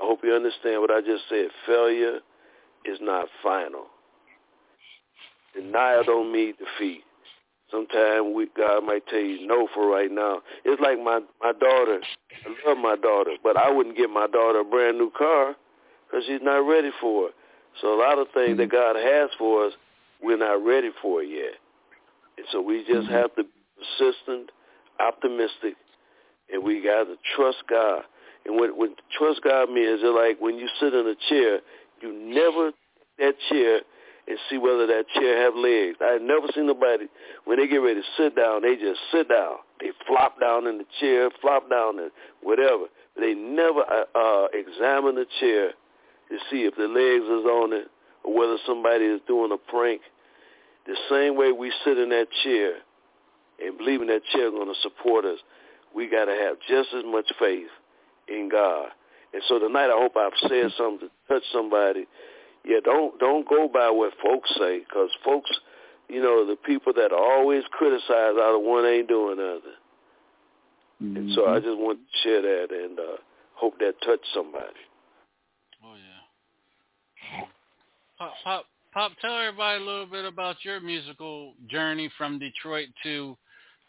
[0.00, 1.46] I hope you understand what I just said.
[1.66, 2.18] Failure
[2.84, 3.84] is not final.
[5.54, 7.02] Denial don't mean defeat.
[7.70, 10.42] Sometimes we, God might tell you no for right now.
[10.64, 12.00] It's like my my daughter.
[12.44, 15.54] I love my daughter, but I wouldn't get my daughter a brand new car
[16.06, 17.34] because she's not ready for it.
[17.80, 18.96] So a lot of things that mm-hmm.
[18.96, 19.72] God has for us,
[20.22, 21.54] we're not ready for it yet.
[22.38, 23.12] And so we just mm-hmm.
[23.12, 24.50] have to be persistent,
[24.98, 25.76] optimistic,
[26.52, 28.02] and we got to trust God.
[28.44, 31.60] And what, what trust God means is like when you sit in a chair,
[32.02, 32.72] you never
[33.18, 33.80] that chair
[34.30, 35.98] and see whether that chair have legs.
[36.00, 37.06] I've never seen nobody
[37.44, 39.56] when they get ready to sit down, they just sit down.
[39.80, 42.86] They flop down in the chair, flop down and whatever.
[43.18, 45.70] They never uh, uh, examine the chair
[46.30, 47.88] to see if the legs is on it
[48.22, 50.00] or whether somebody is doing a prank.
[50.86, 52.74] The same way we sit in that chair
[53.58, 55.38] and believing that chair is going to support us,
[55.92, 57.68] we got to have just as much faith
[58.28, 58.90] in God.
[59.32, 62.06] And so tonight, I hope I've said something to touch somebody.
[62.64, 65.50] Yeah, don't don't go by what folks say, because folks,
[66.08, 69.78] you know, the people that always criticize out of one ain't doing nothing.
[71.02, 71.16] Mm-hmm.
[71.16, 73.16] And so I just want to share that and uh,
[73.54, 74.66] hope that touched somebody.
[75.84, 77.44] Oh yeah.
[78.18, 79.12] Pop, pop, pop.
[79.22, 83.36] Tell everybody a little bit about your musical journey from Detroit to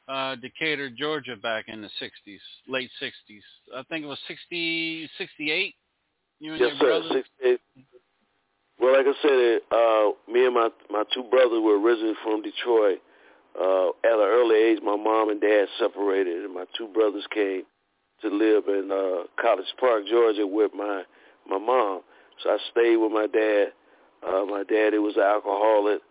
[0.07, 2.39] uh, Decatur, Georgia, back in the '60s,
[2.69, 3.41] late '60s.
[3.75, 5.75] I think it was 60, 68.
[6.39, 6.85] You and yes, your sir.
[6.85, 7.23] brother.
[7.41, 7.59] 68.
[8.81, 12.99] Well, like I said, uh, me and my my two brothers were originally from Detroit.
[13.53, 17.63] Uh, at an early age, my mom and dad separated, and my two brothers came
[18.21, 21.03] to live in uh, College Park, Georgia, with my
[21.47, 22.01] my mom.
[22.43, 23.73] So I stayed with my dad.
[24.25, 26.01] Uh, my dad, he was an alcoholic.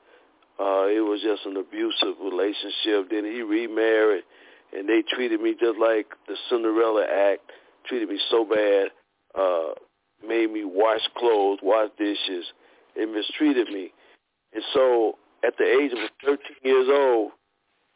[0.60, 3.10] Uh, it was just an abusive relationship.
[3.10, 4.24] Then he remarried,
[4.76, 7.50] and they treated me just like the Cinderella act.
[7.88, 8.88] treated me so bad,
[9.34, 9.72] uh,
[10.26, 12.44] made me wash clothes, wash dishes,
[12.96, 13.92] and mistreated me.
[14.52, 17.32] And so at the age of 13 years old,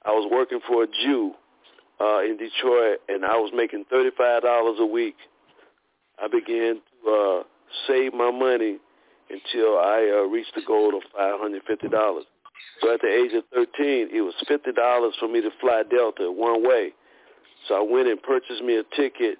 [0.05, 1.33] I was working for a Jew
[2.01, 5.17] uh, in Detroit, and I was making $35 a week.
[6.23, 7.43] I began to uh,
[7.87, 8.79] save my money
[9.31, 12.21] until I uh, reached the goal of $550.
[12.81, 16.67] So at the age of 13, it was $50 for me to fly Delta one
[16.67, 16.93] way.
[17.69, 19.39] So I went and purchased me a ticket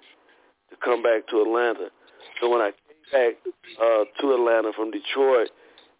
[0.69, 1.89] to come back to Atlanta.
[2.41, 2.71] So when I
[3.11, 3.33] back
[3.81, 5.49] uh, to Atlanta from Detroit,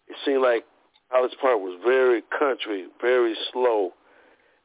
[0.07, 0.65] it seemed like
[1.11, 3.91] College Park was very country, very slow.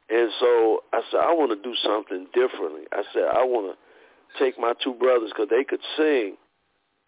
[0.08, 2.82] And so I said, I want to do something differently.
[2.92, 6.36] I said, I want to take my two brothers because they could sing.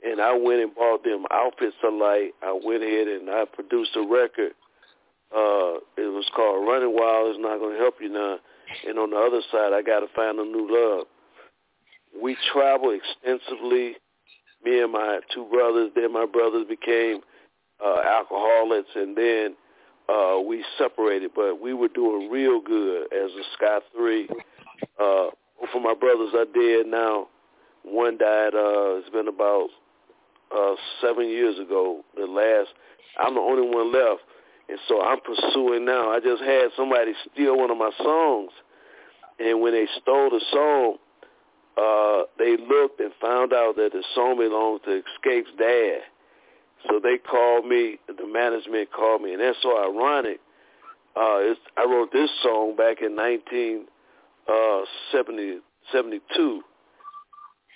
[0.04, 2.34] And I went and bought them outfits alike.
[2.42, 4.52] I went ahead and I produced a record.
[5.34, 8.38] Uh, it was called Running Wild is Not Going to Help You None.
[8.86, 11.06] And on the other side, I got to find a new love.
[12.20, 13.96] We traveled extensively,
[14.64, 15.90] me and my two brothers.
[15.94, 17.20] Then my brothers became
[17.84, 19.56] uh, alcoholics, and then
[20.08, 21.32] uh, we separated.
[21.34, 24.28] But we were doing real good as a Sky Three.
[25.00, 25.28] Uh,
[25.60, 27.28] both of my brothers are dead now.
[27.84, 28.54] One died.
[28.54, 29.68] Uh, it's been about
[30.54, 32.02] uh, seven years ago.
[32.16, 32.68] The last,
[33.18, 34.22] I'm the only one left.
[34.68, 36.10] And so I'm pursuing now.
[36.10, 38.50] I just had somebody steal one of my songs.
[39.38, 40.96] And when they stole the song,
[41.76, 46.00] uh, they looked and found out that the song belonged to Xscape's dad.
[46.88, 50.40] So they called me, the management called me, and that's so ironic.
[51.14, 53.86] Uh, it's, I wrote this song back in 1972,
[54.48, 54.84] uh,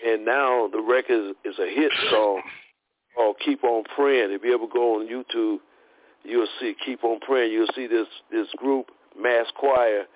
[0.07, 2.41] and now the record is a hit song
[3.15, 4.33] called Keep On Praying.
[4.33, 5.61] If you ever go on YouTube,
[6.25, 7.53] you'll see Keep On Praying.
[7.53, 10.07] You'll see this, this group, Mass Choir,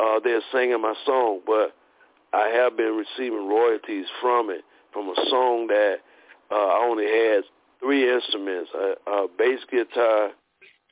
[0.00, 1.74] uh, they're singing my song, but
[2.32, 4.62] I have been receiving royalties from it,
[4.92, 5.96] from a song that
[6.50, 7.42] uh, I only had
[7.80, 10.30] three instruments, a, a bass guitar,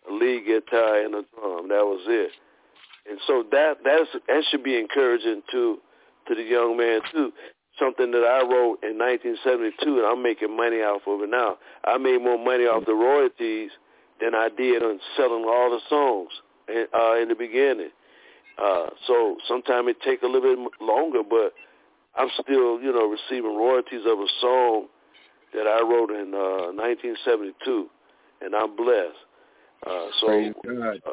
[0.09, 1.69] a lead guitar, and a drum.
[1.69, 2.31] That was it.
[3.09, 5.79] And so that that's, that should be encouraging to
[6.29, 7.33] to the young man too.
[7.79, 11.59] Something that I wrote in 1972, and I'm making money off of it now.
[11.85, 13.71] I made more money off the royalties
[14.21, 16.31] than I did on selling all the songs
[16.69, 17.91] in, uh, in the beginning.
[18.61, 21.55] Uh, so sometimes it take a little bit longer, but
[22.17, 24.87] I'm still, you know, receiving royalties of a song
[25.55, 27.89] that I wrote in uh, 1972,
[28.43, 29.17] and I'm blessed.
[29.87, 30.27] Uh, so,
[31.07, 31.11] uh,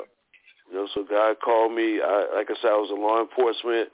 [0.69, 2.01] you know, so God called me.
[2.01, 3.89] I, like I said, I was in law enforcement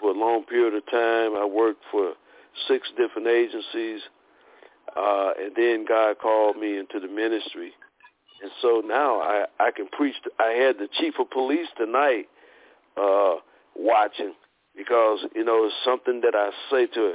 [0.00, 1.36] for a long period of time.
[1.36, 2.12] I worked for
[2.68, 4.00] six different agencies,
[4.96, 7.72] uh, and then God called me into the ministry.
[8.40, 10.14] And so now I, I can preach.
[10.22, 12.26] To, I had the chief of police tonight
[12.98, 13.36] uh,
[13.76, 14.34] watching
[14.76, 17.14] because you know it's something that I say to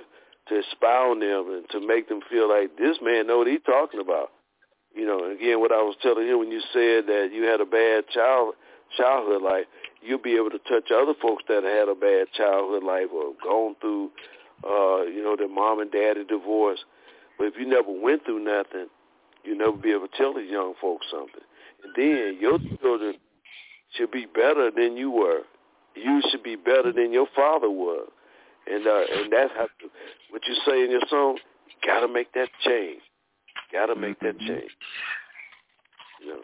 [0.50, 4.00] to expound them and to make them feel like this man know what he's talking
[4.02, 4.30] about.
[4.94, 7.66] You know, again, what I was telling you when you said that you had a
[7.66, 8.56] bad child
[8.98, 9.66] childhood life,
[10.02, 13.76] you'll be able to touch other folks that had a bad childhood life or gone
[13.82, 14.12] through,
[14.64, 16.84] uh, you know, their mom and daddy divorce.
[17.38, 18.88] But if you never went through nothing,
[19.44, 21.42] you'll never be able to tell these young folks something.
[21.84, 23.16] And then your children
[23.98, 25.42] should be better than you were.
[25.96, 28.10] You should be better than your father was.
[28.66, 29.90] And uh, and that's how to,
[30.30, 31.38] what you say in your song.
[31.86, 33.02] Got to make that change.
[33.72, 34.72] Got to make that change.
[36.22, 36.40] You know.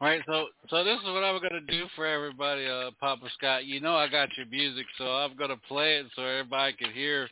[0.00, 3.64] All right, so so this is what I'm gonna do for everybody, uh, Papa Scott.
[3.64, 7.28] You know I got your music, so I'm gonna play it so everybody can hear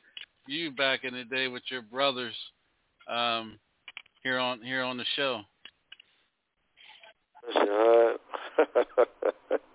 [0.49, 2.35] you back in the day with your brothers
[3.09, 3.59] um,
[4.25, 5.43] here on here on the show.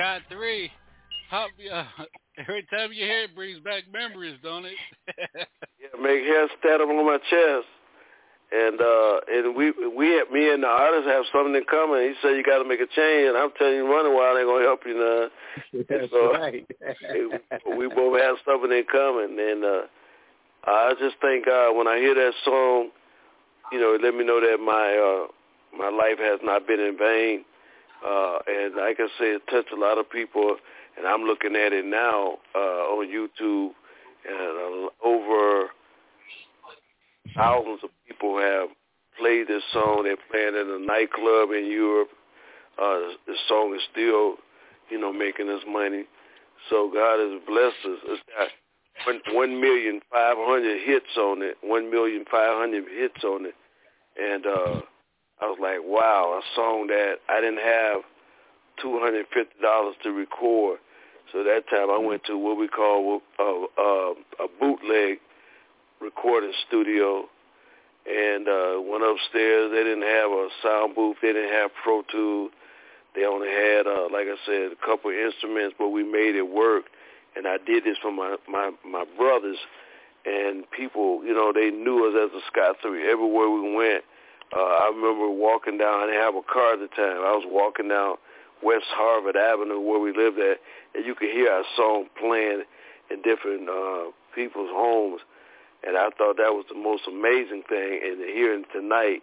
[0.00, 0.70] right, Scott three.
[1.30, 1.84] How, uh,
[2.38, 4.74] every time you hear it, brings back memories, don't it?
[5.18, 7.68] yeah, make hair stand up on my chest.
[8.52, 12.02] And uh and we we me and the artist have something in common.
[12.02, 14.48] He said you got to make a change, and I'm telling you, running wild ain't
[14.48, 15.28] gonna help you now.
[15.88, 16.66] That's so, right.
[17.78, 19.82] we both have something in common, and uh
[20.64, 22.90] I just thank God when I hear that song.
[23.70, 25.30] You know, let me know that my uh
[25.78, 27.44] my life has not been in vain.
[28.04, 30.56] Uh And like I said, it touched a lot of people,
[30.96, 33.70] and I'm looking at it now uh on YouTube,
[34.28, 35.68] and uh, over
[37.36, 38.68] thousands of people have
[39.18, 40.04] played this song.
[40.04, 42.08] They're playing it in a nightclub in Europe.
[42.80, 44.36] Uh, the song is still,
[44.90, 46.04] you know, making us money.
[46.70, 47.98] So God has blessed us.
[48.08, 48.48] It's got
[49.06, 51.56] one, one million five hundred hits on it.
[51.62, 53.54] One million five hundred hits on it,
[54.20, 54.80] and uh,
[55.40, 58.02] I was like, wow, a song that I didn't have
[58.80, 60.78] two hundred fifty dollars to record.
[61.32, 64.14] So that time I went to what we call a, a,
[64.44, 65.18] a bootleg
[66.00, 67.24] recording studio
[68.06, 69.70] and uh went upstairs.
[69.70, 71.18] They didn't have a sound booth.
[71.22, 72.50] They didn't have Pro Tools.
[73.14, 76.48] They only had, uh, like I said, a couple of instruments, but we made it
[76.48, 76.84] work.
[77.36, 79.58] And I did this for my my my brothers,
[80.26, 84.04] and people, you know, they knew us as a Scott Three everywhere we went.
[84.52, 86.00] Uh, I remember walking down.
[86.00, 87.22] I didn't have a car at the time.
[87.22, 88.16] I was walking down
[88.62, 90.58] West Harvard Avenue where we lived at,
[90.94, 92.64] and you could hear our song playing
[93.10, 95.20] in different uh, people's homes.
[95.86, 98.00] And I thought that was the most amazing thing.
[98.04, 99.22] And hearing tonight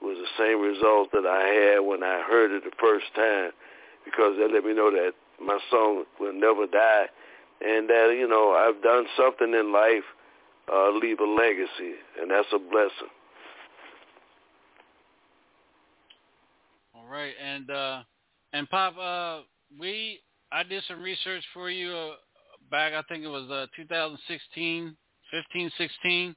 [0.00, 3.50] was the same results that I had when I heard it the first time,
[4.04, 7.06] because they let me know that my song will never die,
[7.60, 10.06] and that you know I've done something in life,
[10.72, 13.12] uh, leave a legacy, and that's a blessing.
[16.94, 18.02] All right, and uh,
[18.52, 19.42] and Pop, uh,
[19.80, 20.20] we
[20.52, 22.14] I did some research for you uh,
[22.70, 22.92] back.
[22.92, 24.96] I think it was uh, 2016,
[25.30, 26.36] 15, 16,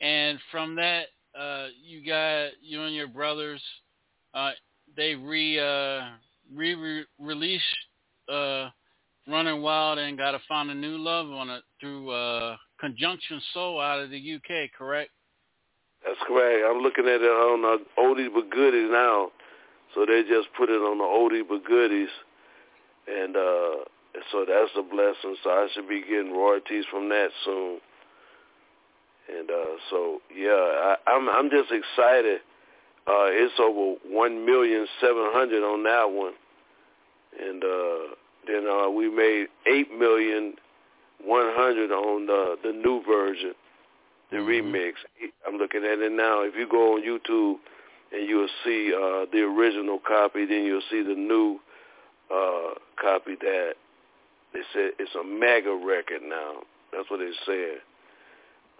[0.00, 1.06] and from that,
[1.38, 3.62] uh, you got you and your brothers.
[4.34, 4.50] Uh,
[4.96, 6.00] they re uh,
[6.54, 7.64] re re released
[8.30, 8.68] uh,
[9.28, 13.80] Running Wild and got to find a new love on it through uh, Conjunction Soul
[13.80, 14.70] out of the UK.
[14.76, 15.10] Correct?
[16.04, 16.64] That's correct.
[16.68, 19.30] I'm looking at it on the oldies but goodies now.
[19.98, 22.08] So they just put it on the oldie but goodies,
[23.08, 23.82] and uh,
[24.30, 25.34] so that's a blessing.
[25.42, 27.80] So I should be getting royalties from that soon.
[29.36, 32.42] And uh, so yeah, I, I'm I'm just excited.
[33.08, 36.34] Uh, it's over one million seven hundred on that one,
[37.42, 38.14] and uh,
[38.46, 40.54] then uh, we made eight million
[41.24, 43.52] one hundred on the the new version,
[44.30, 44.74] the Mm-hmm.
[44.76, 44.92] remix.
[45.44, 46.42] I'm looking at it now.
[46.44, 47.56] If you go on YouTube
[48.12, 51.58] and you'll see uh, the original copy, then you'll see the new
[52.32, 53.74] uh, copy that
[54.52, 56.62] they said it's a mega record now.
[56.92, 57.78] That's what they said.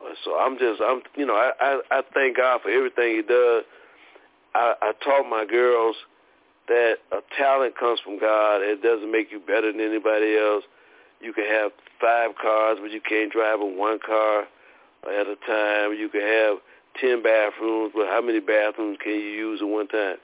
[0.02, 3.22] Uh, So I'm just, I'm, you know, I, I, I thank God for everything He
[3.22, 3.64] does.
[4.54, 5.96] I, I taught my girls
[6.68, 8.62] that a talent comes from God.
[8.62, 10.64] It doesn't make you better than anybody else.
[11.20, 14.44] You can have five cars, but you can't drive one car
[15.04, 15.94] at a time.
[15.98, 16.58] You can have
[17.00, 20.16] ten bathrooms, but how many bathrooms can you use at one time?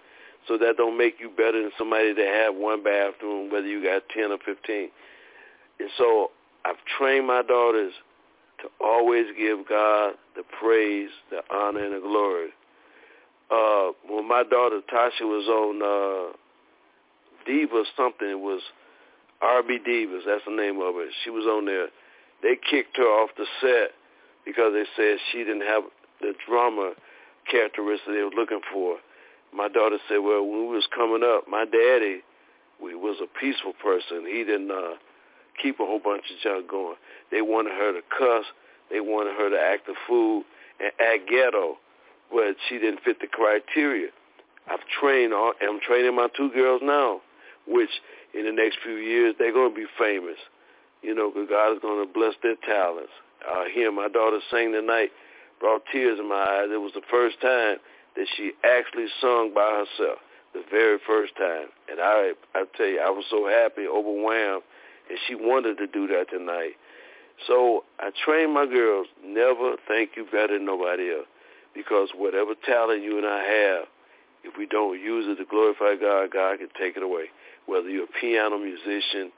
[0.46, 4.02] So that don't make you better than somebody that have one bathroom, whether you got
[4.14, 4.90] ten or fifteen.
[5.80, 6.30] And so
[6.64, 7.92] I've trained my daughters
[8.62, 12.50] to always give God the praise, the honor, and the glory.
[13.50, 16.36] Uh, when my daughter Tasha was on uh,
[17.46, 18.60] Diva something, it was
[19.42, 21.12] RB Divas, that's the name of it.
[21.22, 21.88] She was on there.
[22.42, 23.92] They kicked her off the set
[24.44, 25.84] because they said she didn't have
[26.20, 26.92] the drummer
[27.50, 28.98] characteristics they were looking for.
[29.52, 32.22] My daughter said, well, when we was coming up, my daddy
[32.82, 34.26] we was a peaceful person.
[34.26, 34.96] He didn't uh,
[35.60, 36.96] keep a whole bunch of junk going.
[37.30, 38.44] They wanted her to cuss.
[38.90, 40.44] They wanted her to act a fool
[40.80, 41.78] and act ghetto,
[42.30, 44.08] but she didn't fit the criteria.
[44.68, 47.20] I've trained, all, I'm training my two girls now,
[47.66, 47.90] which
[48.34, 50.38] in the next few years they're going to be famous.
[51.02, 53.12] You know, God is going to bless their talents.
[53.44, 55.10] Uh, hearing my daughter sing tonight
[55.60, 56.68] brought tears in my eyes.
[56.72, 57.76] It was the first time
[58.16, 60.18] that she actually sung by herself,
[60.52, 61.66] the very first time.
[61.90, 64.62] And I, I tell you, I was so happy, overwhelmed,
[65.10, 66.74] and she wanted to do that tonight.
[67.46, 71.26] So I train my girls, never think you better than nobody else,
[71.74, 73.84] because whatever talent you and I have,
[74.44, 77.24] if we don't use it to glorify God, God can take it away.
[77.66, 79.32] Whether you're a piano musician,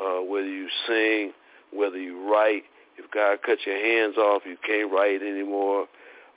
[0.00, 1.32] uh, whether you sing,
[1.72, 2.62] whether you write,
[2.96, 5.86] if God cuts your hands off, you can't write anymore,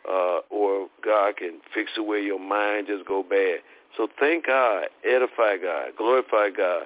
[0.10, 3.60] uh, or God can fix it where your mind just go bad.
[3.96, 6.84] So thank God, edify God, glorify God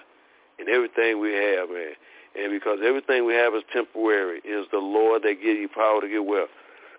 [0.59, 1.93] in everything we have, man.
[2.35, 6.07] And because everything we have is temporary, is the Lord that gives you power to
[6.07, 6.47] get well.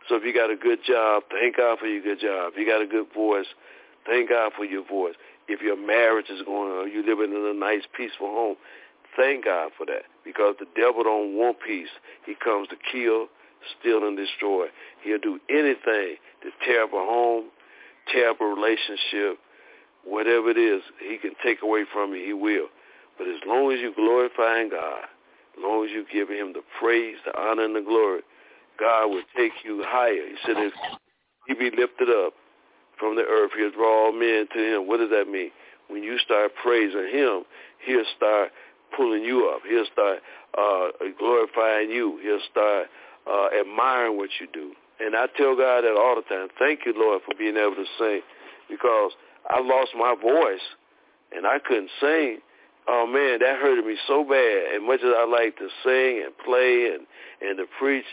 [0.08, 2.52] So if you got a good job, thank God for your good job.
[2.52, 3.46] If you got a good voice,
[4.04, 5.14] thank God for your voice.
[5.48, 8.56] If your marriage is going on, you living in a nice, peaceful home,
[9.16, 10.02] thank God for that.
[10.24, 11.90] Because the devil don't want peace.
[12.24, 13.26] He comes to kill,
[13.80, 14.66] steal, and destroy.
[15.02, 17.50] He'll do anything to tear up a home,
[18.12, 19.38] tear up a relationship,
[20.04, 22.66] whatever it is, he can take away from you, he will.
[23.18, 25.04] But as long as you glorifying God,
[25.56, 28.22] as long as you giving him the praise, the honor, and the glory,
[28.78, 30.26] God will take you higher.
[30.26, 30.72] He said if
[31.46, 32.32] he be lifted up
[32.98, 34.88] from the earth, he'll draw all men to him.
[34.88, 35.50] What does that mean?
[35.88, 37.42] When you start praising him,
[37.84, 38.50] he'll start
[38.96, 39.62] pulling you up.
[39.68, 40.18] He'll start
[40.56, 40.88] uh,
[41.18, 42.18] glorifying you.
[42.22, 42.86] He'll start
[43.26, 44.72] uh, admiring what you do.
[45.00, 46.48] And I tell God that all the time.
[46.58, 48.22] Thank you, Lord, for being able to sing
[48.68, 49.12] because
[49.50, 50.62] I lost my voice
[51.34, 52.38] and I couldn't sing.
[52.88, 54.74] Oh man, that hurted me so bad.
[54.74, 57.06] As much as I like to sing and play and
[57.40, 58.06] and to preach,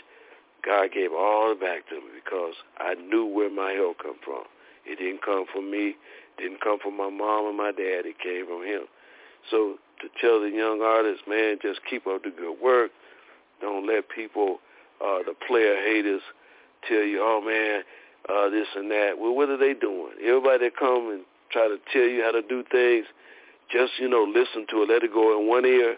[0.64, 4.44] God gave all it back to me because I knew where my help come from.
[4.86, 5.96] It didn't come from me,
[6.38, 8.06] didn't come from my mom and my dad.
[8.06, 8.86] It came from Him.
[9.50, 12.90] So to tell the young artists, man, just keep up the good work.
[13.60, 14.58] Don't let people,
[15.00, 16.22] uh, the player haters,
[16.88, 17.82] tell you, oh man,
[18.28, 19.18] uh, this and that.
[19.18, 20.12] Well, what are they doing?
[20.24, 23.06] Everybody that come and try to tell you how to do things,
[23.70, 24.88] just, you know, listen to it.
[24.88, 25.96] Let it go in one ear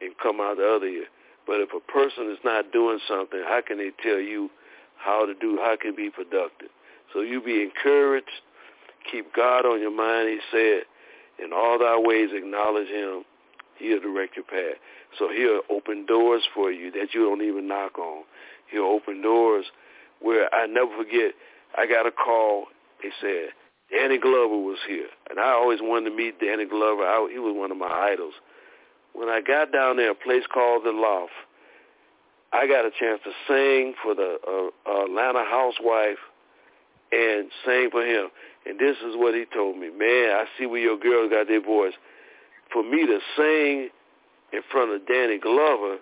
[0.00, 1.06] and come out the other ear.
[1.46, 4.50] But if a person is not doing something, how can they tell you
[4.96, 6.68] how to do, how can be productive?
[7.12, 8.42] So you be encouraged.
[9.10, 10.28] Keep God on your mind.
[10.28, 10.82] He said,
[11.42, 13.24] in all thy ways acknowledge him.
[13.78, 14.78] He'll direct your path.
[15.18, 18.24] So he'll open doors for you that you don't even knock on.
[18.70, 19.66] He'll open doors
[20.20, 21.32] where I never forget,
[21.76, 22.66] I got a call.
[23.02, 23.50] They said,
[23.90, 25.08] Danny Glover was here.
[25.30, 27.02] And I always wanted to meet Danny Glover.
[27.02, 28.34] I, he was one of my idols.
[29.12, 31.32] When I got down there, a place called The Loft,
[32.52, 36.18] I got a chance to sing for the uh, Atlanta housewife
[37.12, 38.28] and sing for him.
[38.68, 39.90] And this is what he told me.
[39.90, 41.94] Man, I see where your girls got their voice.
[42.72, 43.90] For me to sing
[44.52, 45.98] in front of Danny Glover,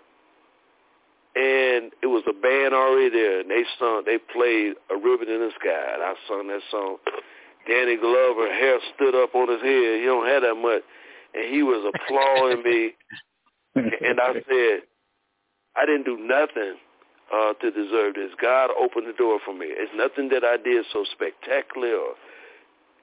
[1.37, 5.41] and it was a band already there, and they sung, they played A Ribbon in
[5.41, 6.97] the Sky, and I sung that song.
[7.67, 10.01] Danny Glover, hair stood up on his head.
[10.01, 10.83] He don't have that much,
[11.35, 12.95] and he was applauding me.
[13.77, 14.87] And I said,
[15.75, 16.77] I didn't do nothing
[17.35, 18.31] uh, to deserve this.
[18.41, 19.67] God opened the door for me.
[19.67, 21.91] It's nothing that I did so spectacular.
[21.91, 22.15] Or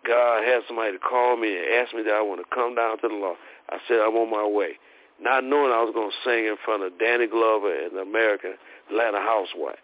[0.05, 2.97] God had somebody to call me and ask me that I want to come down
[3.01, 3.39] to the Loft.
[3.69, 4.77] I said I'm on my way
[5.21, 8.57] not knowing I was going to sing in front of Danny Glover and the American
[8.89, 9.77] Atlanta housewife.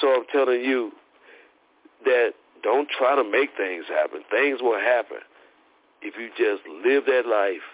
[0.00, 0.90] So I'm telling you
[2.04, 4.22] that don't try to make things happen.
[4.30, 5.22] Things will happen
[6.02, 7.64] if you just live that life,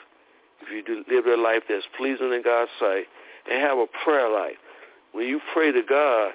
[0.61, 3.07] if you live that life that's pleasing in God's sight,
[3.51, 4.61] and have a prayer life.
[5.13, 6.33] When you pray to God,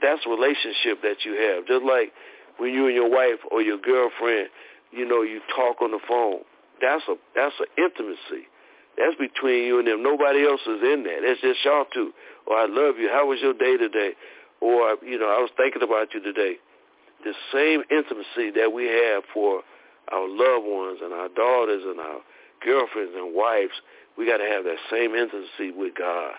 [0.00, 1.66] that's relationship that you have.
[1.66, 2.12] Just like
[2.58, 4.48] when you and your wife or your girlfriend,
[4.96, 6.40] you know, you talk on the phone.
[6.80, 8.48] That's a that's an intimacy.
[8.96, 10.02] That's between you and them.
[10.02, 11.20] Nobody else is in there.
[11.20, 12.12] That's just y'all two.
[12.46, 13.10] Or I love you.
[13.12, 14.12] How was your day today?
[14.60, 16.56] Or, you know, I was thinking about you today.
[17.24, 19.62] The same intimacy that we have for
[20.12, 22.20] our loved ones and our daughters and our
[22.64, 23.76] girlfriends and wives,
[24.16, 26.32] we got to have that same intimacy with God.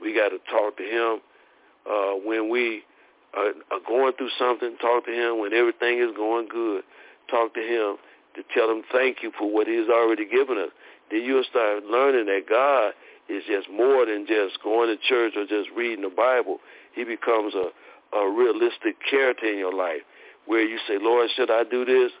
[0.00, 1.20] We got to talk to him
[1.84, 2.82] uh, when we
[3.34, 4.76] are, are going through something.
[4.80, 6.82] Talk to him when everything is going good.
[7.30, 7.96] Talk to him
[8.36, 10.70] to tell him thank you for what he's already given us
[11.10, 12.92] then you'll start learning that God
[13.28, 16.58] is just more than just going to church or just reading the Bible.
[16.94, 17.70] He becomes a,
[18.16, 20.02] a realistic character in your life
[20.46, 22.12] where you say, Lord, should I do this?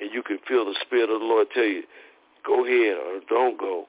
[0.00, 1.82] And you can feel the Spirit of the Lord tell you,
[2.46, 3.86] go ahead or don't go.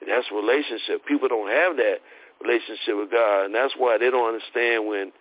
[0.00, 1.06] And that's relationship.
[1.06, 1.98] People don't have that
[2.42, 5.12] relationship with God, and that's why they don't understand when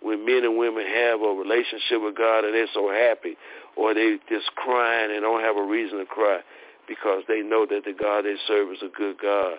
[0.00, 3.36] when men and women have a relationship with God and they're so happy,
[3.76, 6.40] or they just crying and don't have a reason to cry
[6.88, 9.58] because they know that the God they serve is a good God.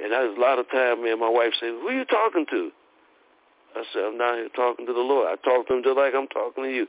[0.00, 2.70] And there's a lot of time, man, my wife says, who are you talking to?
[3.76, 5.28] I said, I'm down here talking to the Lord.
[5.28, 6.86] I talk to him just like I'm talking to you.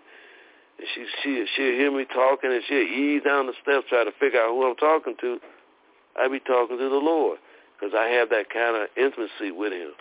[0.80, 4.12] And she, she, she'll hear me talking and she'll ease down the steps, try to
[4.20, 5.40] figure out who I'm talking to.
[6.20, 7.40] I be talking to the Lord
[7.76, 9.92] because I have that kind of intimacy with him.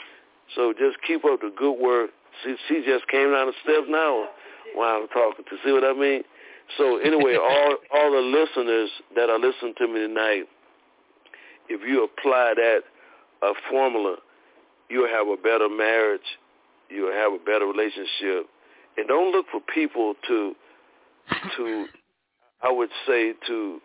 [0.55, 2.11] So just keep up the good work.
[2.43, 4.29] She, she just came down the steps now
[4.75, 5.57] while I'm talking to.
[5.65, 6.23] See what I mean?
[6.79, 10.45] So anyway, all all the listeners that are listening to me tonight,
[11.69, 12.81] if you apply that
[13.43, 14.17] uh, formula,
[14.89, 16.39] you'll have a better marriage,
[16.89, 18.49] you'll have a better relationship,
[18.97, 20.55] and don't look for people to
[21.57, 21.87] to,
[22.63, 23.81] I would say, to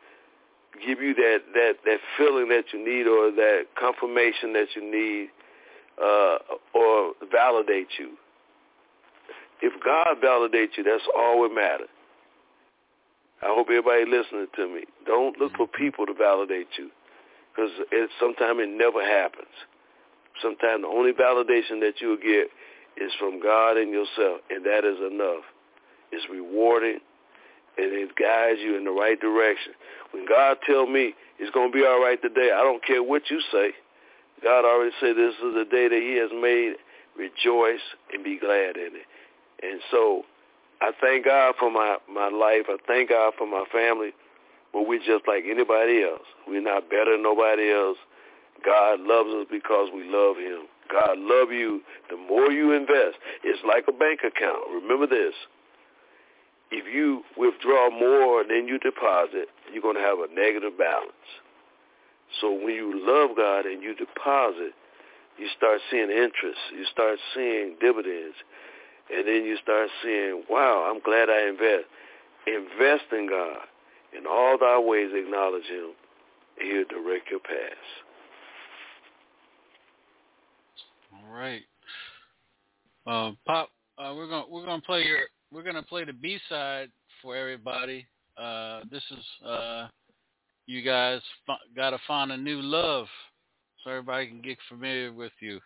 [0.85, 5.29] give you that that that feeling that you need or that confirmation that you need
[6.01, 6.37] uh,
[6.73, 8.11] or validate you.
[9.61, 11.89] If God validates you, that's all that matters.
[13.41, 14.83] I hope everybody listening to me.
[15.05, 16.89] Don't look for people to validate you
[17.53, 17.71] because
[18.19, 19.53] sometimes it never happens.
[20.41, 22.49] Sometimes the only validation that you'll get
[22.97, 25.43] is from God and yourself, and that is enough.
[26.11, 26.99] It's rewarding,
[27.77, 29.73] and it guides you in the right direction.
[30.11, 33.29] When God tell me it's going to be all right today, I don't care what
[33.29, 33.71] you say.
[34.43, 36.75] God already said this is the day that he has made.
[37.17, 37.83] Rejoice
[38.13, 39.05] and be glad in it.
[39.61, 40.23] And so
[40.81, 42.65] I thank God for my, my life.
[42.67, 44.11] I thank God for my family.
[44.73, 46.25] But we're just like anybody else.
[46.47, 47.97] We're not better than nobody else.
[48.65, 50.67] God loves us because we love him.
[50.91, 51.81] God love you.
[52.09, 54.69] The more you invest, it's like a bank account.
[54.73, 55.33] Remember this.
[56.71, 61.11] If you withdraw more than you deposit, you're going to have a negative balance.
[62.39, 64.71] So when you love God and you deposit,
[65.37, 66.59] you start seeing interest.
[66.71, 68.35] You start seeing dividends.
[69.13, 71.85] And then you start seeing, wow, I'm glad I invest.
[72.47, 73.57] Invest in God.
[74.17, 75.91] In all thy ways acknowledge him.
[76.59, 77.75] He'll direct your paths.
[81.13, 81.61] All right.
[83.07, 85.21] Uh, Pop, uh, we're gonna we're gonna play your
[85.51, 86.89] we're gonna play the B side
[87.21, 88.05] for everybody.
[88.37, 89.87] Uh, this is uh,
[90.67, 91.19] you guys
[91.49, 93.07] f- gotta find a new love,
[93.83, 95.59] so everybody can get familiar with you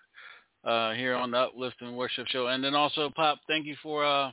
[0.65, 2.47] uh, here on the Uplifting Worship Show.
[2.47, 4.31] And then also, Pop, thank you for uh,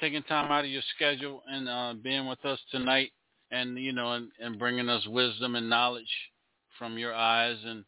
[0.00, 3.10] taking time out of your schedule and uh, being with us tonight,
[3.50, 6.04] and you know, and, and bringing us wisdom and knowledge
[6.78, 7.84] from your eyes, and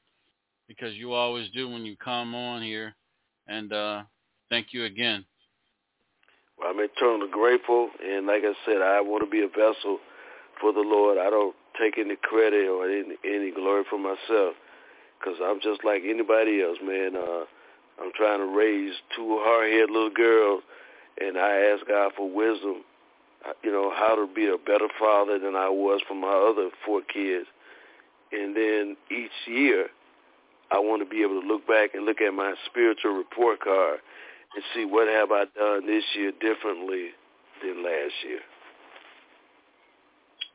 [0.68, 2.94] because you always do when you come on here.
[3.46, 4.02] And uh,
[4.48, 5.24] thank you again.
[6.58, 9.98] Well, I'm eternally grateful, and like I said, I want to be a vessel
[10.60, 11.18] for the Lord.
[11.18, 14.54] I don't take any credit or any, any glory for myself,
[15.18, 17.16] because I'm just like anybody else, man.
[17.16, 17.44] Uh,
[18.00, 20.62] I'm trying to raise two hard-headed little girls,
[21.20, 22.84] and I ask God for wisdom,
[23.46, 26.70] uh, you know, how to be a better father than I was for my other
[26.84, 27.46] four kids.
[28.32, 29.88] And then each year,
[30.72, 34.00] I want to be able to look back and look at my spiritual report card
[34.54, 37.10] and see what have I done this year differently
[37.62, 38.40] than last year.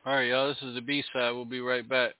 [0.04, 0.48] All right, y'all.
[0.48, 1.30] This is the B side.
[1.32, 2.14] We'll be right back.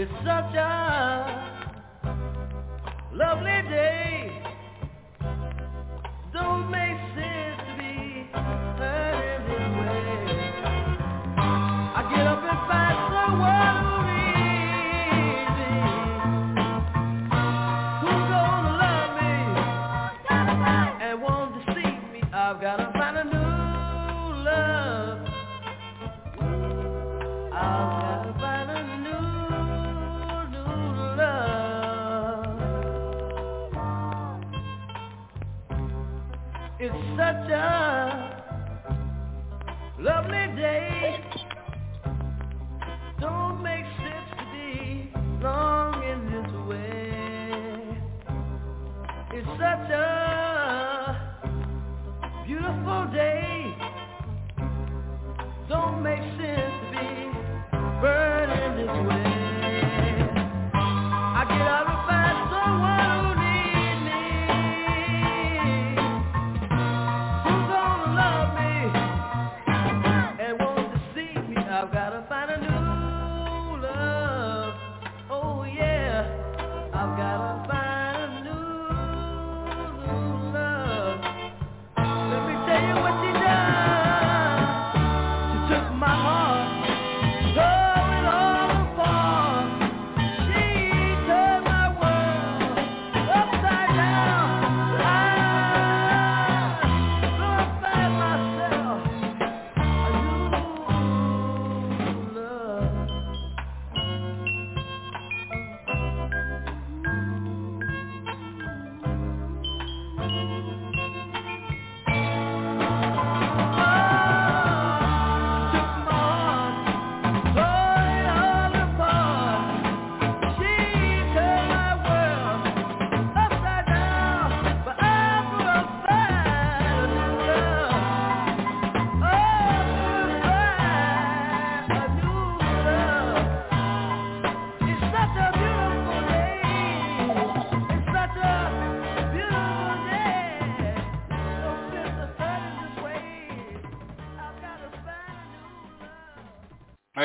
[0.00, 1.74] It's such a
[3.12, 4.27] lovely day.
[37.50, 37.97] It's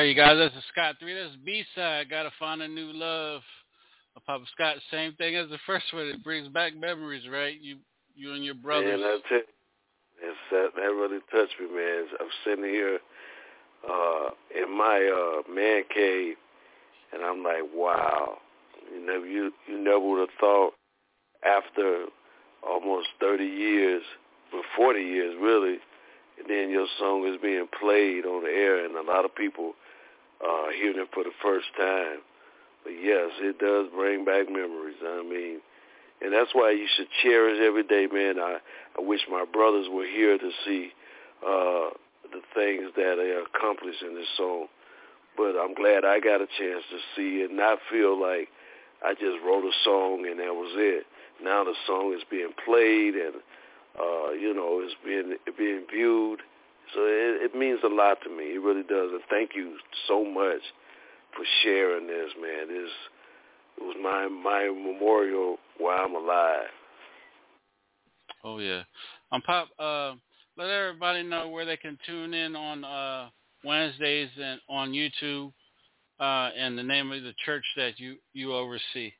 [0.04, 1.14] right, you guys, that's the Scott 3.
[1.14, 2.10] That's B-side.
[2.10, 3.40] Got to find a new love.
[4.26, 6.06] Papa Scott, same thing as the first one.
[6.06, 7.60] It brings back memories, right?
[7.60, 7.78] You
[8.14, 9.00] you and your brothers.
[9.00, 9.44] Man, I tell you,
[10.22, 12.04] it's, that, that really touched me, man.
[12.20, 13.00] I'm sitting here
[13.90, 16.36] uh, in my uh, man cave,
[17.12, 18.38] and I'm like, wow.
[18.94, 20.74] You know, you you never would have thought
[21.44, 22.06] after
[22.66, 24.02] almost 30 years,
[24.52, 25.78] but 40 years really,
[26.38, 29.72] and then your song is being played on the air, and a lot of people
[30.40, 32.18] uh, hearing it for the first time.
[32.82, 34.96] But yes, it does bring back memories.
[35.04, 35.60] I mean,
[36.20, 38.38] and that's why you should cherish every day, man.
[38.38, 38.58] I
[38.98, 40.92] I wish my brothers were here to see
[41.44, 41.90] uh,
[42.30, 44.66] the things that they accomplished in this song.
[45.36, 48.48] But I'm glad I got a chance to see it, not feel like
[49.04, 51.06] I just wrote a song and that was it.
[51.42, 53.34] Now the song is being played and
[53.98, 56.40] uh, you know it's being being viewed.
[56.92, 58.54] So it, it means a lot to me.
[58.54, 59.10] It really does.
[59.12, 59.76] And thank you
[60.08, 60.60] so much
[61.34, 62.68] for sharing this, man.
[62.68, 62.90] This
[63.78, 66.68] it was my my memorial while I'm alive.
[68.44, 68.82] Oh yeah.
[69.32, 70.14] Um, Pop, uh,
[70.56, 73.28] let everybody know where they can tune in on uh,
[73.64, 75.52] Wednesdays and on YouTube,
[76.20, 79.12] uh, and the name of the church that you you oversee.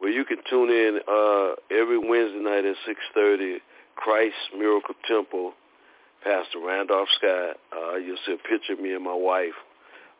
[0.00, 3.58] Well, you can tune in uh, every Wednesday night at six thirty.
[3.96, 5.54] Christ Miracle Temple,
[6.26, 7.56] Pastor Randolph Scott.
[7.70, 9.54] Uh, you'll see a picture of me and my wife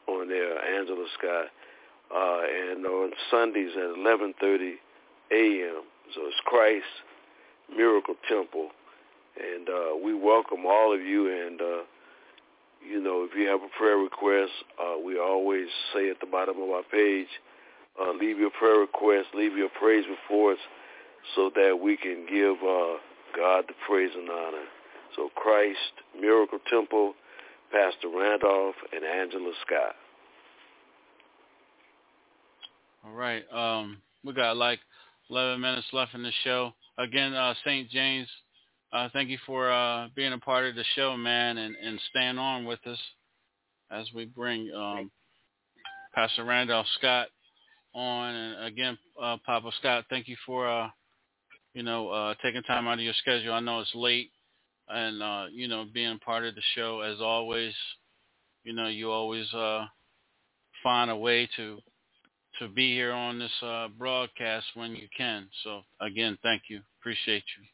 [0.07, 1.47] on there, Angela Scott.
[2.15, 4.75] Uh, and on Sundays at 11:30
[5.33, 5.83] a.m.
[6.15, 6.87] So it's Christ
[7.77, 8.71] Miracle Temple,
[9.35, 11.27] and uh, we welcome all of you.
[11.27, 11.83] And uh,
[12.89, 16.63] you know, if you have a prayer request, uh, we always say at the bottom
[16.63, 17.27] of our page,
[18.01, 20.61] uh, leave your prayer request, leave your praise reports,
[21.35, 23.03] so that we can give uh,
[23.35, 24.67] God the praise and honor.
[25.17, 25.79] So Christ
[26.21, 27.15] Miracle Temple,
[27.73, 29.95] Pastor Randolph and Angela Scott.
[33.05, 33.45] All right.
[33.53, 34.81] Um, we got like
[35.31, 36.73] 11 minutes left in the show.
[36.99, 37.89] Again, uh, St.
[37.91, 38.29] James,
[38.93, 42.39] uh, thank you for uh, being a part of the show, man, and, and staying
[42.39, 42.99] on with us
[43.91, 45.11] as we bring um,
[46.15, 47.29] Pastor Randolph Scott
[47.95, 48.35] on.
[48.35, 50.89] And again, uh, Papa Scott, thank you for, uh,
[51.75, 53.53] you know, uh, taking time out of your schedule.
[53.53, 54.31] I know it's late
[54.89, 57.73] and, uh, you know, being part of the show as always.
[58.65, 59.85] You know, you always uh,
[60.83, 61.79] find a way to
[62.59, 65.47] to be here on this uh, broadcast when you can.
[65.63, 66.81] So again, thank you.
[67.01, 67.65] Appreciate you.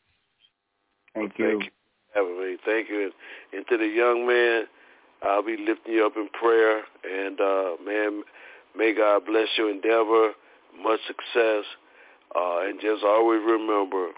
[1.15, 1.51] Thank you.
[1.51, 1.71] Thank you.
[2.15, 2.57] Having.
[2.65, 3.03] Thank you.
[3.05, 3.13] And,
[3.53, 4.65] and to the young man,
[5.23, 6.83] I'll be lifting you up in prayer.
[7.05, 8.23] And uh, man,
[8.77, 10.33] may God bless your endeavor.
[10.83, 11.65] Much success.
[12.35, 14.09] Uh, and just always remember,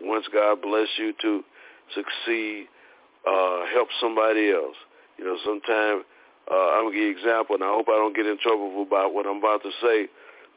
[0.00, 1.42] once God bless you to
[1.94, 2.66] succeed,
[3.26, 4.76] uh, help somebody else.
[5.18, 6.04] You know, sometimes
[6.50, 8.82] uh, I'm gonna give you an example, and I hope I don't get in trouble
[8.82, 10.08] about what I'm about to say.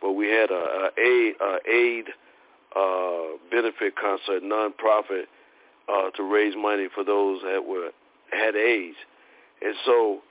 [0.01, 2.05] But we had a, a aid, a aid
[2.75, 5.25] uh, benefit concert, nonprofit,
[5.87, 7.91] uh, to raise money for those that were
[8.31, 8.97] had AIDS,
[9.61, 10.21] and so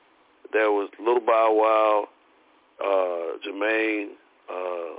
[0.53, 2.09] there was Little Bow Wow,
[2.81, 4.11] uh, Jermaine,
[4.51, 4.99] uh,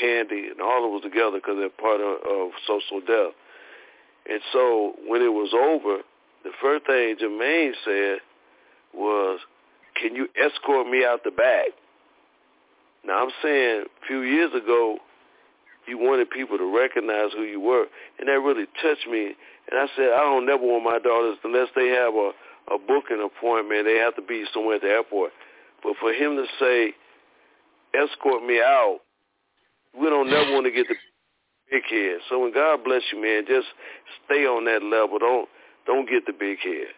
[0.00, 3.34] Kandi, and all of us together because they're part of, of So So Def.
[4.28, 6.02] And so when it was over,
[6.44, 8.18] the first thing Jermaine said
[8.94, 9.40] was,
[10.00, 11.68] can you escort me out the back?
[13.04, 14.98] Now I'm saying a few years ago,
[15.86, 17.86] you wanted people to recognize who you were,
[18.18, 19.34] and that really touched me.
[19.70, 22.30] And I said, I don't never want my daughters unless they have a
[22.70, 25.32] a booking appointment, they have to be somewhere at the airport.
[25.82, 26.94] But for him to say,
[27.94, 29.00] escort me out,
[29.98, 30.94] we don't never want to get the
[31.72, 32.18] big head.
[32.28, 33.66] So when God bless you, man, just
[34.26, 35.18] stay on that level.
[35.18, 35.48] Don't
[35.86, 36.92] don't get the big head.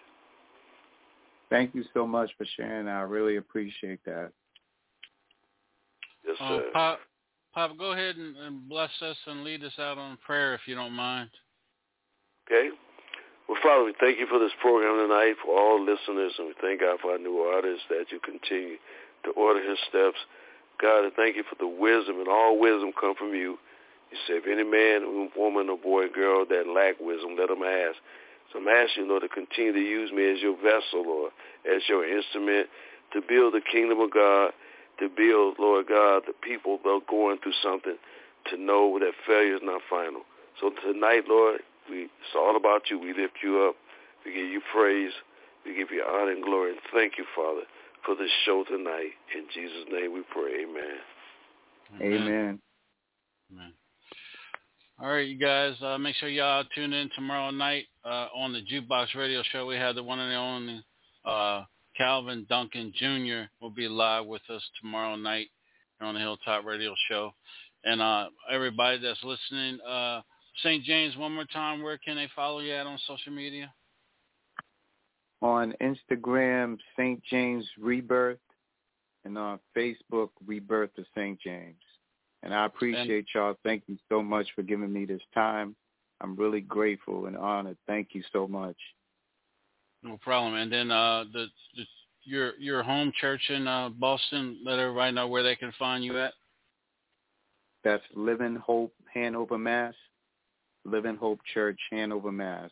[1.50, 2.88] Thank you so much for sharing.
[2.88, 4.32] I really appreciate that.
[6.26, 6.70] Yes, Uh, sir.
[6.72, 7.00] Pop,
[7.54, 10.74] Pop, go ahead and, and bless us and lead us out on prayer if you
[10.74, 11.30] don't mind.
[12.46, 12.70] Okay.
[13.48, 16.80] Well, Father, we thank you for this program tonight, for all listeners, and we thank
[16.80, 18.76] God for our new artist that you continue
[19.24, 20.16] to order his steps.
[20.80, 23.58] God, I thank you for the wisdom, and all wisdom come from you.
[24.14, 27.98] You say, if any man, woman, or boy, girl that lack wisdom, let him ask.
[28.52, 31.32] So I'm asking you, Lord, to continue to use me as your vessel, Lord,
[31.66, 32.70] as your instrument
[33.10, 34.54] to build the kingdom of God,
[35.02, 37.98] to build, Lord God, the people that are going through something,
[38.50, 40.22] to know that failure is not final.
[40.60, 42.98] So tonight, Lord, we, it's all about you.
[42.98, 43.74] We lift you up.
[44.24, 45.12] We give you praise.
[45.66, 46.70] We give you honor and glory.
[46.72, 47.66] And thank you, Father,
[48.06, 49.18] for this show tonight.
[49.34, 50.62] In Jesus' name we pray.
[50.62, 51.02] Amen.
[52.00, 52.60] Amen.
[53.50, 53.72] Amen.
[55.04, 58.62] All right, you guys, uh, make sure y'all tune in tomorrow night uh, on the
[58.62, 59.66] Jukebox Radio Show.
[59.66, 60.82] We have the one and only
[61.26, 61.64] uh,
[61.94, 63.50] Calvin Duncan Jr.
[63.60, 65.48] will be live with us tomorrow night
[66.00, 67.32] on the Hilltop Radio Show.
[67.84, 70.22] And uh, everybody that's listening, uh,
[70.62, 70.82] St.
[70.84, 73.74] James, one more time, where can they follow you at on social media?
[75.42, 77.22] On Instagram, St.
[77.30, 78.38] James Rebirth,
[79.26, 81.38] and on Facebook, Rebirth of St.
[81.42, 81.76] James.
[82.44, 83.56] And I appreciate y'all.
[83.64, 85.74] Thank you so much for giving me this time.
[86.20, 87.78] I'm really grateful and honored.
[87.86, 88.76] Thank you so much.
[90.02, 90.54] No problem.
[90.54, 91.46] And then uh, the,
[91.76, 91.84] the
[92.22, 94.58] your your home church in uh, Boston.
[94.64, 96.34] Let everybody know where they can find you at.
[97.82, 99.94] That's Living Hope, Hanover, Mass.
[100.84, 102.70] Living Hope Church, Hanover, Mass.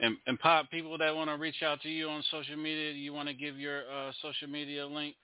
[0.00, 2.98] And, and Pop, people that want to reach out to you on social media, do
[2.98, 5.14] you want to give your uh, social media link?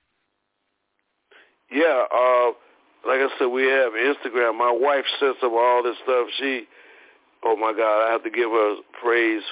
[1.70, 2.52] Yeah, uh,
[3.06, 4.58] like I said, we have Instagram.
[4.58, 6.26] My wife sets up all this stuff.
[6.38, 6.64] She,
[7.44, 9.42] oh my God, I have to give her praise.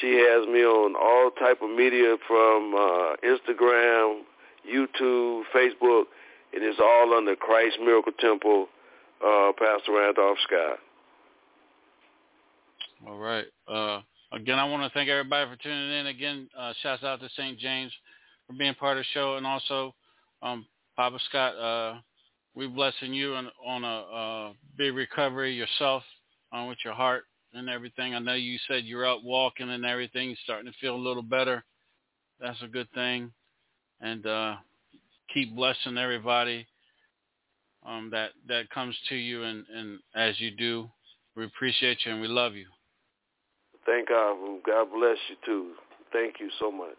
[0.00, 4.22] She has me on all type of media from uh, Instagram,
[4.68, 6.04] YouTube, Facebook,
[6.52, 8.66] and it's all under Christ Miracle Temple,
[9.24, 10.78] uh, Pastor Randolph Scott.
[13.06, 13.44] All right.
[13.68, 14.00] Uh,
[14.32, 16.06] again, I want to thank everybody for tuning in.
[16.08, 17.58] Again, uh, shouts out to St.
[17.58, 17.92] James
[18.46, 19.94] for being part of the show, and also
[20.42, 20.66] um,
[20.96, 21.56] Papa Scott.
[21.56, 22.00] Uh,
[22.54, 26.02] we're blessing you on, on a, big recovery yourself
[26.52, 27.24] uh, with your heart
[27.54, 28.14] and everything.
[28.14, 31.22] I know you said you're out walking and everything, you're starting to feel a little
[31.22, 31.64] better.
[32.40, 33.32] That's a good thing,
[34.00, 34.56] and uh,
[35.32, 36.66] keep blessing everybody
[37.86, 40.90] um, that that comes to you, and, and as you do,
[41.34, 42.66] we appreciate you and we love you.
[43.86, 44.36] Thank God.
[44.66, 45.72] God bless you too.
[46.12, 46.96] Thank you so much.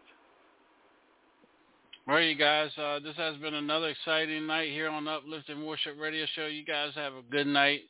[2.08, 2.70] All right, you guys.
[2.78, 6.46] Uh, this has been another exciting night here on Uplifting Worship Radio Show.
[6.46, 7.80] You guys have a good night.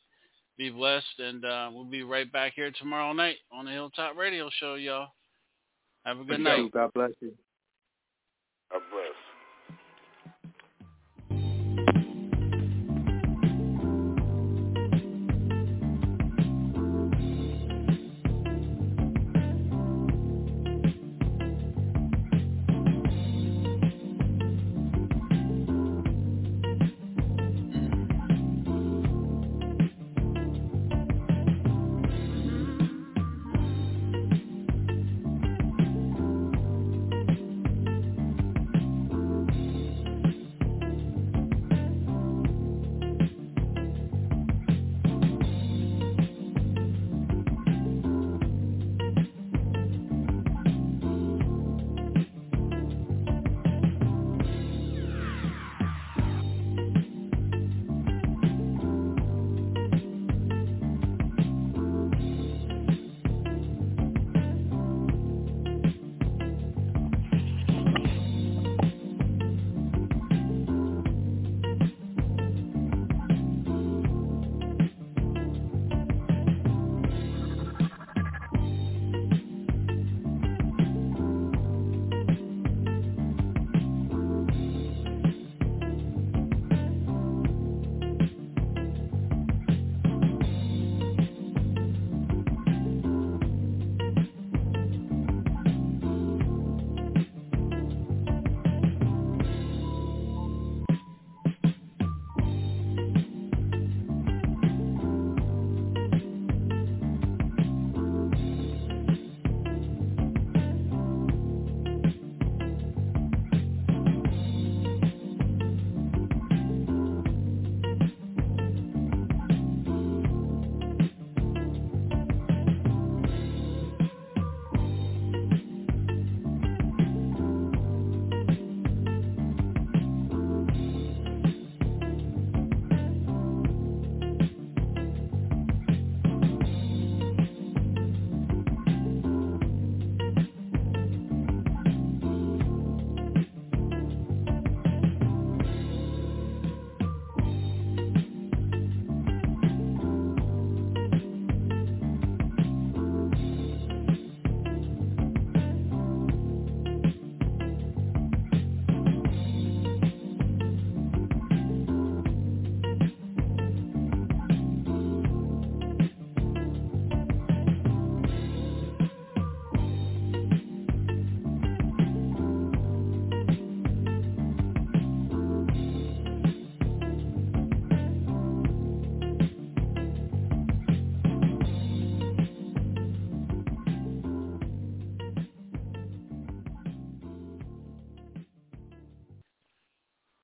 [0.57, 4.49] Be blessed, and uh, we'll be right back here tomorrow night on the Hilltop Radio
[4.59, 5.07] Show, y'all.
[6.05, 6.69] Have a good night.
[6.73, 7.31] God bless you.
[8.73, 9.15] God bless.